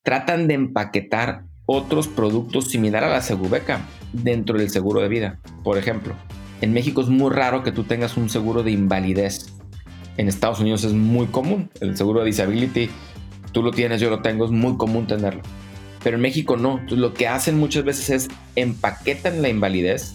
tratan 0.02 0.48
de 0.48 0.54
empaquetar 0.54 1.44
otros 1.66 2.08
productos 2.08 2.68
similares 2.68 3.10
a 3.10 3.12
la 3.12 3.20
Segubeca 3.20 3.86
dentro 4.12 4.58
del 4.58 4.70
seguro 4.70 5.00
de 5.00 5.08
vida. 5.08 5.38
Por 5.62 5.78
ejemplo, 5.78 6.14
en 6.60 6.72
México 6.72 7.00
es 7.00 7.08
muy 7.08 7.30
raro 7.30 7.62
que 7.62 7.70
tú 7.70 7.84
tengas 7.84 8.16
un 8.16 8.28
seguro 8.28 8.64
de 8.64 8.72
invalidez. 8.72 9.54
En 10.16 10.26
Estados 10.26 10.58
Unidos 10.58 10.82
es 10.82 10.94
muy 10.94 11.26
común. 11.26 11.70
El 11.80 11.96
seguro 11.96 12.20
de 12.20 12.26
disability, 12.26 12.90
tú 13.52 13.62
lo 13.62 13.70
tienes, 13.70 14.00
yo 14.00 14.10
lo 14.10 14.20
tengo, 14.20 14.46
es 14.46 14.50
muy 14.50 14.76
común 14.76 15.06
tenerlo 15.06 15.42
pero 16.02 16.16
en 16.16 16.22
México 16.22 16.56
no. 16.56 16.72
Entonces, 16.72 16.98
lo 16.98 17.14
que 17.14 17.28
hacen 17.28 17.58
muchas 17.58 17.84
veces 17.84 18.10
es 18.10 18.28
empaquetan 18.56 19.42
la 19.42 19.48
invalidez 19.48 20.14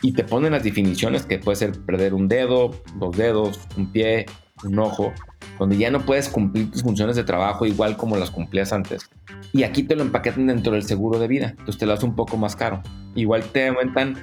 y 0.00 0.12
te 0.12 0.24
ponen 0.24 0.52
las 0.52 0.64
definiciones 0.64 1.26
que 1.26 1.38
puede 1.38 1.56
ser 1.56 1.72
perder 1.84 2.14
un 2.14 2.28
dedo, 2.28 2.70
dos 2.96 3.16
dedos, 3.16 3.60
un 3.76 3.92
pie, 3.92 4.26
un 4.64 4.78
ojo, 4.78 5.12
donde 5.58 5.76
ya 5.76 5.90
no 5.90 6.00
puedes 6.00 6.28
cumplir 6.28 6.70
tus 6.70 6.82
funciones 6.82 7.16
de 7.16 7.24
trabajo 7.24 7.66
igual 7.66 7.96
como 7.96 8.16
las 8.16 8.30
cumplías 8.30 8.72
antes. 8.72 9.08
Y 9.52 9.62
aquí 9.62 9.82
te 9.82 9.94
lo 9.96 10.02
empaquetan 10.02 10.46
dentro 10.46 10.72
del 10.72 10.82
seguro 10.82 11.18
de 11.18 11.28
vida, 11.28 11.50
entonces 11.50 11.78
te 11.78 11.86
lo 11.86 11.92
hace 11.92 12.06
un 12.06 12.16
poco 12.16 12.36
más 12.36 12.56
caro. 12.56 12.82
Igual 13.14 13.44
te 13.44 13.68
aumentan 13.68 14.16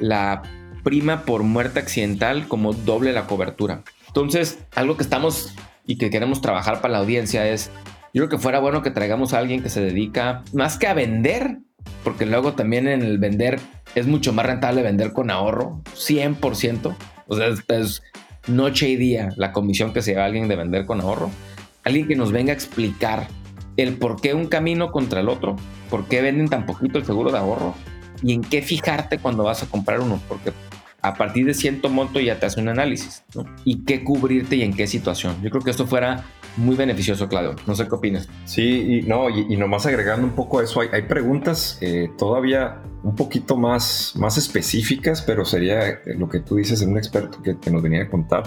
la 0.00 0.42
prima 0.84 1.22
por 1.24 1.42
muerte 1.44 1.78
accidental 1.78 2.48
como 2.48 2.72
doble 2.72 3.12
la 3.12 3.26
cobertura. 3.26 3.82
Entonces, 4.08 4.58
algo 4.74 4.96
que 4.96 5.02
estamos 5.02 5.54
y 5.86 5.96
que 5.96 6.10
queremos 6.10 6.40
trabajar 6.40 6.80
para 6.80 6.92
la 6.92 6.98
audiencia 6.98 7.48
es 7.48 7.70
yo 8.14 8.20
creo 8.20 8.28
que 8.28 8.38
fuera 8.38 8.60
bueno 8.60 8.82
que 8.82 8.90
traigamos 8.90 9.32
a 9.32 9.38
alguien 9.38 9.62
que 9.62 9.70
se 9.70 9.80
dedica 9.80 10.42
más 10.52 10.76
que 10.76 10.86
a 10.86 10.94
vender, 10.94 11.58
porque 12.04 12.26
luego 12.26 12.52
también 12.52 12.86
en 12.86 13.02
el 13.02 13.18
vender 13.18 13.58
es 13.94 14.06
mucho 14.06 14.32
más 14.32 14.44
rentable 14.44 14.82
vender 14.82 15.12
con 15.12 15.30
ahorro, 15.30 15.80
100%. 15.94 16.94
O 17.26 17.36
sea, 17.36 17.48
es, 17.48 18.02
noche 18.48 18.88
y 18.88 18.96
día 18.96 19.30
la 19.36 19.52
comisión 19.52 19.92
que 19.92 20.02
se 20.02 20.10
lleva 20.10 20.24
alguien 20.24 20.48
de 20.48 20.56
vender 20.56 20.84
con 20.84 21.00
ahorro. 21.00 21.30
Alguien 21.84 22.06
que 22.06 22.16
nos 22.16 22.32
venga 22.32 22.52
a 22.52 22.54
explicar 22.54 23.28
el 23.76 23.96
por 23.96 24.20
qué 24.20 24.34
un 24.34 24.46
camino 24.46 24.92
contra 24.92 25.20
el 25.20 25.28
otro, 25.28 25.56
por 25.88 26.06
qué 26.06 26.20
venden 26.20 26.48
tan 26.48 26.66
poquito 26.66 26.98
el 26.98 27.06
seguro 27.06 27.32
de 27.32 27.38
ahorro 27.38 27.74
y 28.22 28.34
en 28.34 28.42
qué 28.42 28.60
fijarte 28.60 29.18
cuando 29.18 29.44
vas 29.44 29.62
a 29.62 29.66
comprar 29.66 30.00
uno, 30.00 30.20
porque 30.28 30.52
a 31.00 31.14
partir 31.14 31.46
de 31.46 31.54
cierto 31.54 31.88
monto 31.88 32.20
ya 32.20 32.38
te 32.38 32.46
hace 32.46 32.60
un 32.60 32.68
análisis, 32.68 33.24
¿no? 33.34 33.44
Y 33.64 33.84
qué 33.84 34.04
cubrirte 34.04 34.56
y 34.56 34.62
en 34.62 34.74
qué 34.74 34.86
situación. 34.86 35.36
Yo 35.42 35.50
creo 35.50 35.62
que 35.62 35.70
esto 35.70 35.86
fuera 35.86 36.24
muy 36.56 36.76
beneficioso, 36.76 37.28
Claudio. 37.28 37.56
No 37.66 37.74
sé 37.74 37.88
qué 37.88 37.94
opinas. 37.94 38.28
Sí, 38.44 38.98
y 38.98 39.02
no, 39.02 39.30
y, 39.30 39.56
nomás 39.56 39.86
agregando 39.86 40.26
un 40.26 40.34
poco 40.34 40.60
a 40.60 40.64
eso, 40.64 40.80
hay, 40.80 41.02
preguntas 41.02 41.78
eh, 41.80 42.10
todavía 42.18 42.82
un 43.02 43.16
poquito 43.16 43.56
más, 43.56 44.14
más 44.16 44.38
específicas, 44.38 45.22
pero 45.22 45.44
sería 45.44 46.00
lo 46.06 46.28
que 46.28 46.40
tú 46.40 46.56
dices 46.56 46.82
en 46.82 46.90
un 46.90 46.98
experto 46.98 47.42
que, 47.42 47.58
que 47.58 47.70
nos 47.70 47.82
venía 47.82 48.02
a 48.02 48.08
contar 48.08 48.44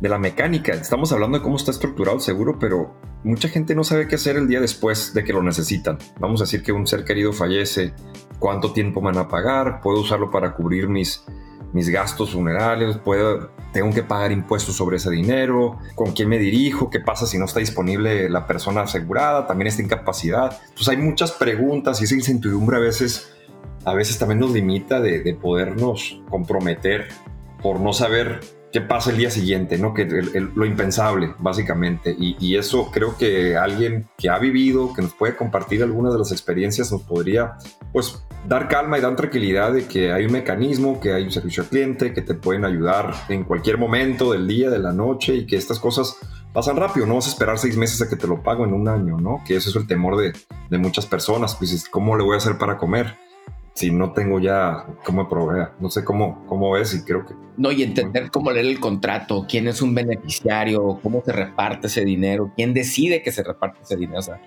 de 0.00 0.08
la 0.08 0.18
mecánica. 0.18 0.72
Estamos 0.72 1.12
hablando 1.12 1.38
de 1.38 1.42
cómo 1.42 1.56
está 1.56 1.70
estructurado 1.70 2.16
el 2.16 2.22
seguro, 2.22 2.58
pero 2.58 2.94
mucha 3.24 3.48
gente 3.48 3.74
no 3.74 3.84
sabe 3.84 4.06
qué 4.06 4.14
hacer 4.14 4.36
el 4.36 4.46
día 4.46 4.60
después 4.60 5.12
de 5.14 5.24
que 5.24 5.32
lo 5.32 5.42
necesitan. 5.42 5.98
Vamos 6.20 6.40
a 6.40 6.44
decir 6.44 6.62
que 6.62 6.72
un 6.72 6.86
ser 6.86 7.04
querido 7.04 7.32
fallece, 7.32 7.92
cuánto 8.38 8.72
tiempo 8.72 9.00
me 9.00 9.06
van 9.06 9.18
a 9.18 9.28
pagar, 9.28 9.80
puedo 9.80 10.00
usarlo 10.00 10.30
para 10.30 10.54
cubrir 10.54 10.88
mis 10.88 11.24
mis 11.72 11.88
gastos 11.88 12.32
funerales, 12.32 12.96
puedo, 12.98 13.50
tengo 13.72 13.92
que 13.92 14.02
pagar 14.02 14.32
impuestos 14.32 14.76
sobre 14.76 14.96
ese 14.96 15.10
dinero, 15.10 15.78
con 15.94 16.12
quién 16.12 16.28
me 16.28 16.38
dirijo, 16.38 16.90
qué 16.90 17.00
pasa 17.00 17.26
si 17.26 17.38
no 17.38 17.44
está 17.44 17.60
disponible 17.60 18.28
la 18.30 18.46
persona 18.46 18.82
asegurada, 18.82 19.46
también 19.46 19.68
esta 19.68 19.82
incapacidad. 19.82 20.58
Entonces 20.62 20.88
hay 20.88 20.96
muchas 20.96 21.32
preguntas 21.32 22.00
y 22.00 22.04
esa 22.04 22.14
incertidumbre 22.14 22.76
a 22.76 22.80
veces, 22.80 23.32
a 23.84 23.94
veces 23.94 24.18
también 24.18 24.40
nos 24.40 24.52
limita 24.52 25.00
de, 25.00 25.20
de 25.20 25.34
podernos 25.34 26.20
comprometer 26.30 27.08
por 27.62 27.80
no 27.80 27.92
saber 27.92 28.40
qué 28.72 28.80
pasa 28.80 29.10
el 29.10 29.16
día 29.16 29.30
siguiente, 29.30 29.78
¿no? 29.78 29.94
Que 29.94 30.04
lo 30.04 30.64
impensable, 30.64 31.34
básicamente. 31.38 32.14
Y, 32.18 32.36
y, 32.38 32.56
eso 32.56 32.90
creo 32.92 33.16
que 33.16 33.56
alguien 33.56 34.08
que 34.16 34.28
ha 34.28 34.38
vivido, 34.38 34.92
que 34.94 35.02
nos 35.02 35.14
puede 35.14 35.36
compartir 35.36 35.82
algunas 35.82 36.12
de 36.12 36.18
las 36.18 36.32
experiencias, 36.32 36.92
nos 36.92 37.02
podría, 37.02 37.56
pues, 37.92 38.22
dar 38.46 38.68
calma 38.68 38.98
y 38.98 39.00
dar 39.00 39.16
tranquilidad 39.16 39.72
de 39.72 39.86
que 39.86 40.12
hay 40.12 40.26
un 40.26 40.32
mecanismo, 40.32 41.00
que 41.00 41.12
hay 41.12 41.24
un 41.24 41.32
servicio 41.32 41.62
al 41.62 41.68
cliente, 41.68 42.12
que 42.12 42.22
te 42.22 42.34
pueden 42.34 42.64
ayudar 42.64 43.14
en 43.28 43.44
cualquier 43.44 43.78
momento 43.78 44.32
del 44.32 44.46
día, 44.46 44.70
de 44.70 44.78
la 44.78 44.92
noche 44.92 45.34
y 45.34 45.46
que 45.46 45.56
estas 45.56 45.78
cosas 45.78 46.16
pasan 46.52 46.76
rápido. 46.76 47.06
No 47.06 47.16
vas 47.16 47.26
a 47.26 47.30
esperar 47.30 47.58
seis 47.58 47.76
meses 47.76 48.00
a 48.02 48.08
que 48.08 48.16
te 48.16 48.26
lo 48.26 48.42
pago 48.42 48.64
en 48.64 48.72
un 48.72 48.88
año, 48.88 49.18
¿no? 49.18 49.42
Que 49.46 49.56
eso 49.56 49.70
es 49.70 49.76
el 49.76 49.86
temor 49.86 50.16
de, 50.16 50.32
de 50.70 50.78
muchas 50.78 51.06
personas. 51.06 51.56
Pues, 51.56 51.88
¿cómo 51.88 52.16
le 52.16 52.24
voy 52.24 52.34
a 52.34 52.38
hacer 52.38 52.58
para 52.58 52.78
comer? 52.78 53.16
Si 53.78 53.92
no 53.92 54.12
tengo 54.12 54.40
ya 54.40 54.86
cómo 55.04 55.28
proveer. 55.28 55.68
No 55.78 55.88
sé 55.88 56.04
cómo, 56.04 56.44
cómo 56.46 56.76
es 56.76 56.92
y 56.94 57.04
creo 57.04 57.24
que... 57.24 57.34
No, 57.56 57.70
y 57.70 57.84
entender 57.84 58.28
cómo 58.32 58.50
leer 58.50 58.66
el 58.66 58.80
contrato, 58.80 59.46
quién 59.48 59.68
es 59.68 59.80
un 59.80 59.94
beneficiario, 59.94 60.98
cómo 61.00 61.22
se 61.24 61.30
reparte 61.30 61.86
ese 61.86 62.04
dinero, 62.04 62.50
quién 62.56 62.74
decide 62.74 63.22
que 63.22 63.30
se 63.30 63.44
reparte 63.44 63.78
ese 63.84 63.96
dinero, 63.96 64.18
o 64.18 64.22
sea, 64.22 64.40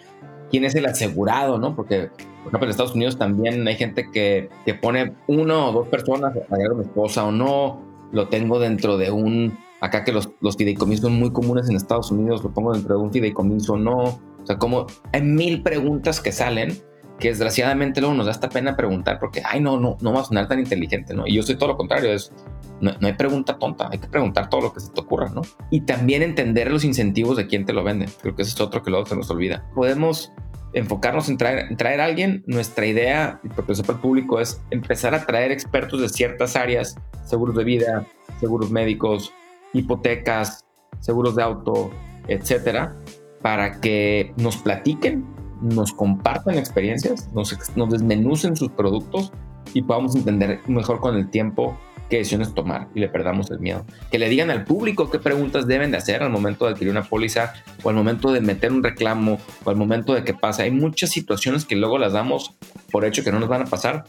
quién 0.49 0.65
es 0.65 0.75
el 0.75 0.85
asegurado, 0.85 1.57
¿no? 1.57 1.77
Porque, 1.77 2.09
por 2.43 2.47
ejemplo, 2.47 2.63
en 2.65 2.69
Estados 2.71 2.93
Unidos 2.93 3.17
también 3.17 3.65
hay 3.65 3.75
gente 3.75 4.11
que, 4.11 4.49
que 4.65 4.73
pone 4.73 5.13
uno 5.27 5.69
o 5.69 5.71
dos 5.71 5.87
personas, 5.87 6.33
a 6.35 6.57
mi 6.57 6.81
esposa 6.81 7.23
o 7.23 7.31
no, 7.31 7.81
lo 8.11 8.27
tengo 8.27 8.59
dentro 8.59 8.97
de 8.97 9.11
un... 9.11 9.57
Acá 9.79 10.03
que 10.03 10.11
los, 10.11 10.29
los 10.41 10.57
fideicomisos 10.57 11.03
son 11.05 11.17
muy 11.17 11.31
comunes 11.31 11.69
en 11.69 11.77
Estados 11.77 12.11
Unidos, 12.11 12.43
lo 12.43 12.53
pongo 12.53 12.73
dentro 12.73 12.97
de 12.97 13.01
un 13.01 13.13
fideicomiso 13.13 13.73
o 13.73 13.77
no. 13.77 13.97
O 13.97 14.45
sea, 14.45 14.57
como 14.57 14.87
hay 15.13 15.21
mil 15.21 15.63
preguntas 15.63 16.19
que 16.19 16.33
salen 16.33 16.73
que 17.21 17.29
desgraciadamente 17.29 18.01
luego 18.01 18.15
nos 18.15 18.25
da 18.25 18.31
esta 18.33 18.49
pena 18.49 18.75
preguntar 18.75 19.19
porque, 19.19 19.41
ay, 19.45 19.61
no, 19.61 19.79
no, 19.79 19.95
no 20.01 20.11
va 20.11 20.21
a 20.21 20.23
sonar 20.25 20.47
tan 20.47 20.59
inteligente, 20.59 21.13
¿no? 21.13 21.25
Y 21.27 21.35
yo 21.35 21.43
soy 21.43 21.55
todo 21.55 21.69
lo 21.69 21.77
contrario, 21.77 22.11
es, 22.11 22.33
no, 22.81 22.91
hay 22.99 23.13
pregunta 23.13 23.57
tonta, 23.59 23.89
hay 23.91 23.99
que 23.99 24.07
preguntar 24.07 24.49
todo 24.49 24.61
lo 24.61 24.73
que 24.73 24.79
se 24.79 24.91
te 24.91 24.99
ocurra, 24.99 25.29
¿no? 25.29 25.41
Y 25.69 25.81
también 25.81 26.23
entender 26.23 26.71
los 26.71 26.83
incentivos 26.83 27.37
de 27.37 27.47
quién 27.47 27.65
te 27.65 27.73
lo 27.73 27.83
vende, 27.83 28.09
creo 28.21 28.35
que 28.35 28.41
eso 28.41 28.55
es 28.55 28.59
otro 28.59 28.81
que 28.81 28.89
luego 28.89 29.05
se 29.05 29.15
nos 29.15 29.29
olvida. 29.29 29.63
Podemos 29.75 30.33
enfocarnos 30.73 31.29
en 31.29 31.37
traer, 31.37 31.77
traer 31.77 32.01
a 32.01 32.05
alguien, 32.05 32.43
nuestra 32.47 32.87
idea, 32.87 33.39
y 33.43 33.71
eso 33.71 33.83
para 33.83 33.97
el 33.97 34.01
público, 34.01 34.41
es 34.41 34.59
empezar 34.71 35.13
a 35.13 35.25
traer 35.25 35.51
expertos 35.51 36.01
de 36.01 36.09
ciertas 36.09 36.55
áreas, 36.55 36.95
seguros 37.23 37.55
de 37.55 37.63
vida, 37.63 38.07
seguros 38.39 38.71
médicos, 38.71 39.31
hipotecas, 39.73 40.65
seguros 40.99 41.35
de 41.35 41.43
auto, 41.43 41.91
etcétera, 42.27 42.95
para 43.43 43.79
que 43.79 44.33
nos 44.37 44.57
platiquen 44.57 45.25
nos 45.61 45.93
compartan 45.93 46.57
experiencias, 46.57 47.31
nos, 47.33 47.55
nos 47.75 47.89
desmenucen 47.89 48.55
sus 48.55 48.69
productos 48.69 49.31
y 49.73 49.81
podamos 49.83 50.15
entender 50.15 50.59
mejor 50.67 50.99
con 50.99 51.15
el 51.15 51.29
tiempo 51.29 51.77
qué 52.09 52.17
decisiones 52.17 52.53
tomar 52.53 52.89
y 52.93 52.99
le 52.99 53.07
perdamos 53.07 53.49
el 53.51 53.59
miedo. 53.59 53.85
Que 54.11 54.19
le 54.19 54.27
digan 54.27 54.51
al 54.51 54.65
público 54.65 55.09
qué 55.09 55.17
preguntas 55.17 55.65
deben 55.65 55.91
de 55.91 55.97
hacer 55.97 56.21
al 56.21 56.29
momento 56.29 56.65
de 56.65 56.71
adquirir 56.71 56.91
una 56.91 57.03
póliza 57.03 57.53
o 57.83 57.89
al 57.89 57.95
momento 57.95 58.33
de 58.33 58.41
meter 58.41 58.71
un 58.71 58.83
reclamo 58.83 59.39
o 59.63 59.69
al 59.69 59.77
momento 59.77 60.13
de 60.13 60.23
que 60.23 60.33
pasa. 60.33 60.63
Hay 60.63 60.71
muchas 60.71 61.09
situaciones 61.09 61.63
que 61.65 61.75
luego 61.75 61.97
las 61.97 62.13
damos 62.13 62.53
por 62.91 63.05
hecho 63.05 63.23
que 63.23 63.31
no 63.31 63.39
nos 63.39 63.47
van 63.47 63.61
a 63.61 63.65
pasar, 63.65 64.03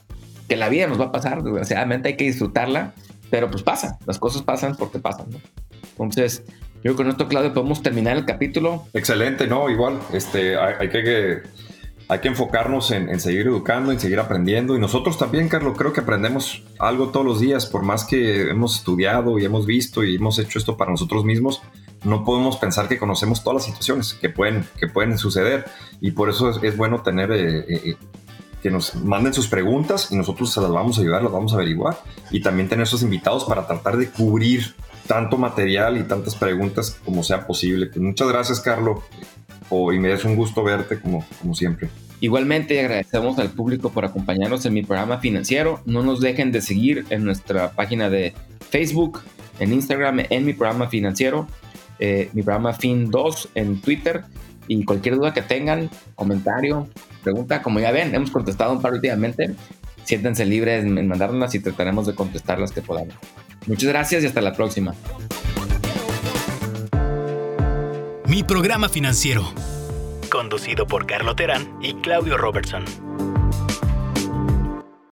que 0.48 0.56
la 0.56 0.68
vida 0.68 0.88
nos 0.88 1.00
va 1.00 1.06
a 1.06 1.12
pasar, 1.12 1.44
desgraciadamente 1.44 2.08
hay 2.08 2.16
que 2.16 2.24
disfrutarla, 2.24 2.92
pero 3.30 3.48
pues 3.50 3.62
pasa, 3.62 3.98
las 4.04 4.18
cosas 4.18 4.42
pasan 4.42 4.74
porque 4.76 4.98
pasan. 4.98 5.26
Entonces, 5.92 6.42
yo 6.84 6.96
con 6.96 7.08
esto, 7.08 7.28
Claudio, 7.28 7.54
podemos 7.54 7.82
terminar 7.82 8.16
el 8.16 8.24
capítulo. 8.24 8.86
Excelente, 8.92 9.46
no, 9.46 9.70
igual, 9.70 10.00
este, 10.12 10.56
hay, 10.56 10.88
que, 10.88 11.42
hay 12.08 12.18
que 12.18 12.28
enfocarnos 12.28 12.90
en, 12.90 13.20
seguir 13.20 13.46
educando, 13.46 13.92
en 13.92 14.00
seguir 14.00 14.18
aprendiendo. 14.18 14.76
Y 14.76 14.80
nosotros 14.80 15.16
también, 15.16 15.48
Carlos, 15.48 15.76
creo 15.78 15.92
que 15.92 16.00
aprendemos 16.00 16.62
algo 16.78 17.10
todos 17.10 17.24
los 17.24 17.40
días, 17.40 17.66
por 17.66 17.82
más 17.82 18.04
que 18.04 18.50
hemos 18.50 18.76
estudiado 18.76 19.38
y 19.38 19.44
hemos 19.44 19.64
visto 19.66 20.02
y 20.02 20.16
hemos 20.16 20.38
hecho 20.38 20.58
esto 20.58 20.76
para 20.76 20.90
nosotros 20.90 21.24
mismos, 21.24 21.62
no 22.04 22.24
podemos 22.24 22.56
pensar 22.56 22.88
que 22.88 22.98
conocemos 22.98 23.44
todas 23.44 23.58
las 23.58 23.64
situaciones 23.66 24.14
que 24.14 24.28
pueden, 24.28 24.66
que 24.78 24.88
pueden 24.88 25.18
suceder. 25.18 25.64
Y 26.00 26.10
por 26.10 26.30
eso 26.30 26.50
es, 26.62 26.76
bueno 26.76 27.02
tener... 27.02 27.30
Eh, 27.30 27.58
eh, 27.60 27.80
eh, 27.84 27.96
que 28.62 28.70
nos 28.70 28.94
manden 28.94 29.34
sus 29.34 29.48
preguntas 29.48 30.12
y 30.12 30.16
nosotros 30.16 30.52
se 30.52 30.60
las 30.60 30.70
vamos 30.70 30.96
a 30.96 31.00
ayudar, 31.00 31.22
las 31.22 31.32
vamos 31.32 31.52
a 31.52 31.56
averiguar 31.56 31.98
y 32.30 32.40
también 32.40 32.68
tener 32.68 32.84
esos 32.84 33.02
invitados 33.02 33.44
para 33.44 33.66
tratar 33.66 33.96
de 33.96 34.08
cubrir 34.08 34.76
tanto 35.06 35.36
material 35.36 35.98
y 35.98 36.04
tantas 36.04 36.34
preguntas 36.34 36.96
como 37.04 37.22
sea 37.22 37.46
posible. 37.46 37.86
Pues 37.86 38.00
muchas 38.00 38.28
gracias, 38.28 38.60
Carlos, 38.60 39.00
y 39.70 39.98
me 39.98 40.12
es 40.12 40.24
un 40.24 40.36
gusto 40.36 40.62
verte 40.62 41.00
como, 41.00 41.24
siempre. 41.54 41.88
Igualmente 42.20 42.78
agradecemos 42.78 43.38
al 43.38 43.50
público 43.50 43.90
por 43.90 44.04
acompañarnos 44.04 44.64
en 44.66 44.74
mi 44.74 44.82
programa 44.82 45.18
financiero. 45.18 45.80
No 45.86 46.02
nos 46.02 46.20
dejen 46.20 46.52
de 46.52 46.60
seguir 46.60 47.04
en 47.10 47.24
nuestra 47.24 47.72
página 47.72 48.08
de 48.08 48.32
Facebook, 48.70 49.20
en 49.58 49.72
Instagram, 49.72 50.20
en 50.30 50.44
mi 50.44 50.52
programa 50.52 50.88
financiero, 50.88 51.48
eh, 51.98 52.30
mi 52.32 52.42
programa 52.42 52.74
Fin2 52.76 53.48
en 53.54 53.80
Twitter. 53.80 54.24
Y 54.68 54.84
cualquier 54.84 55.16
duda 55.16 55.34
que 55.34 55.42
tengan, 55.42 55.90
comentario, 56.14 56.86
pregunta, 57.24 57.62
como 57.62 57.80
ya 57.80 57.90
ven, 57.90 58.14
hemos 58.14 58.30
contestado 58.30 58.72
un 58.72 58.80
par 58.80 58.92
últimamente 58.92 59.56
siéntense 60.04 60.44
libres 60.44 60.84
en 60.84 61.08
mandarlas 61.08 61.54
y 61.54 61.60
trataremos 61.60 62.06
de 62.06 62.14
contestar 62.14 62.58
las 62.58 62.72
que 62.72 62.82
podamos. 62.82 63.14
Muchas 63.66 63.88
gracias 63.88 64.22
y 64.22 64.26
hasta 64.26 64.40
la 64.40 64.52
próxima. 64.54 64.94
Mi 68.26 68.42
programa 68.42 68.88
financiero, 68.88 69.44
conducido 70.30 70.86
por 70.86 71.06
Carlo 71.06 71.36
Terán 71.36 71.78
y 71.82 71.94
Claudio 71.94 72.36
Robertson. 72.38 72.84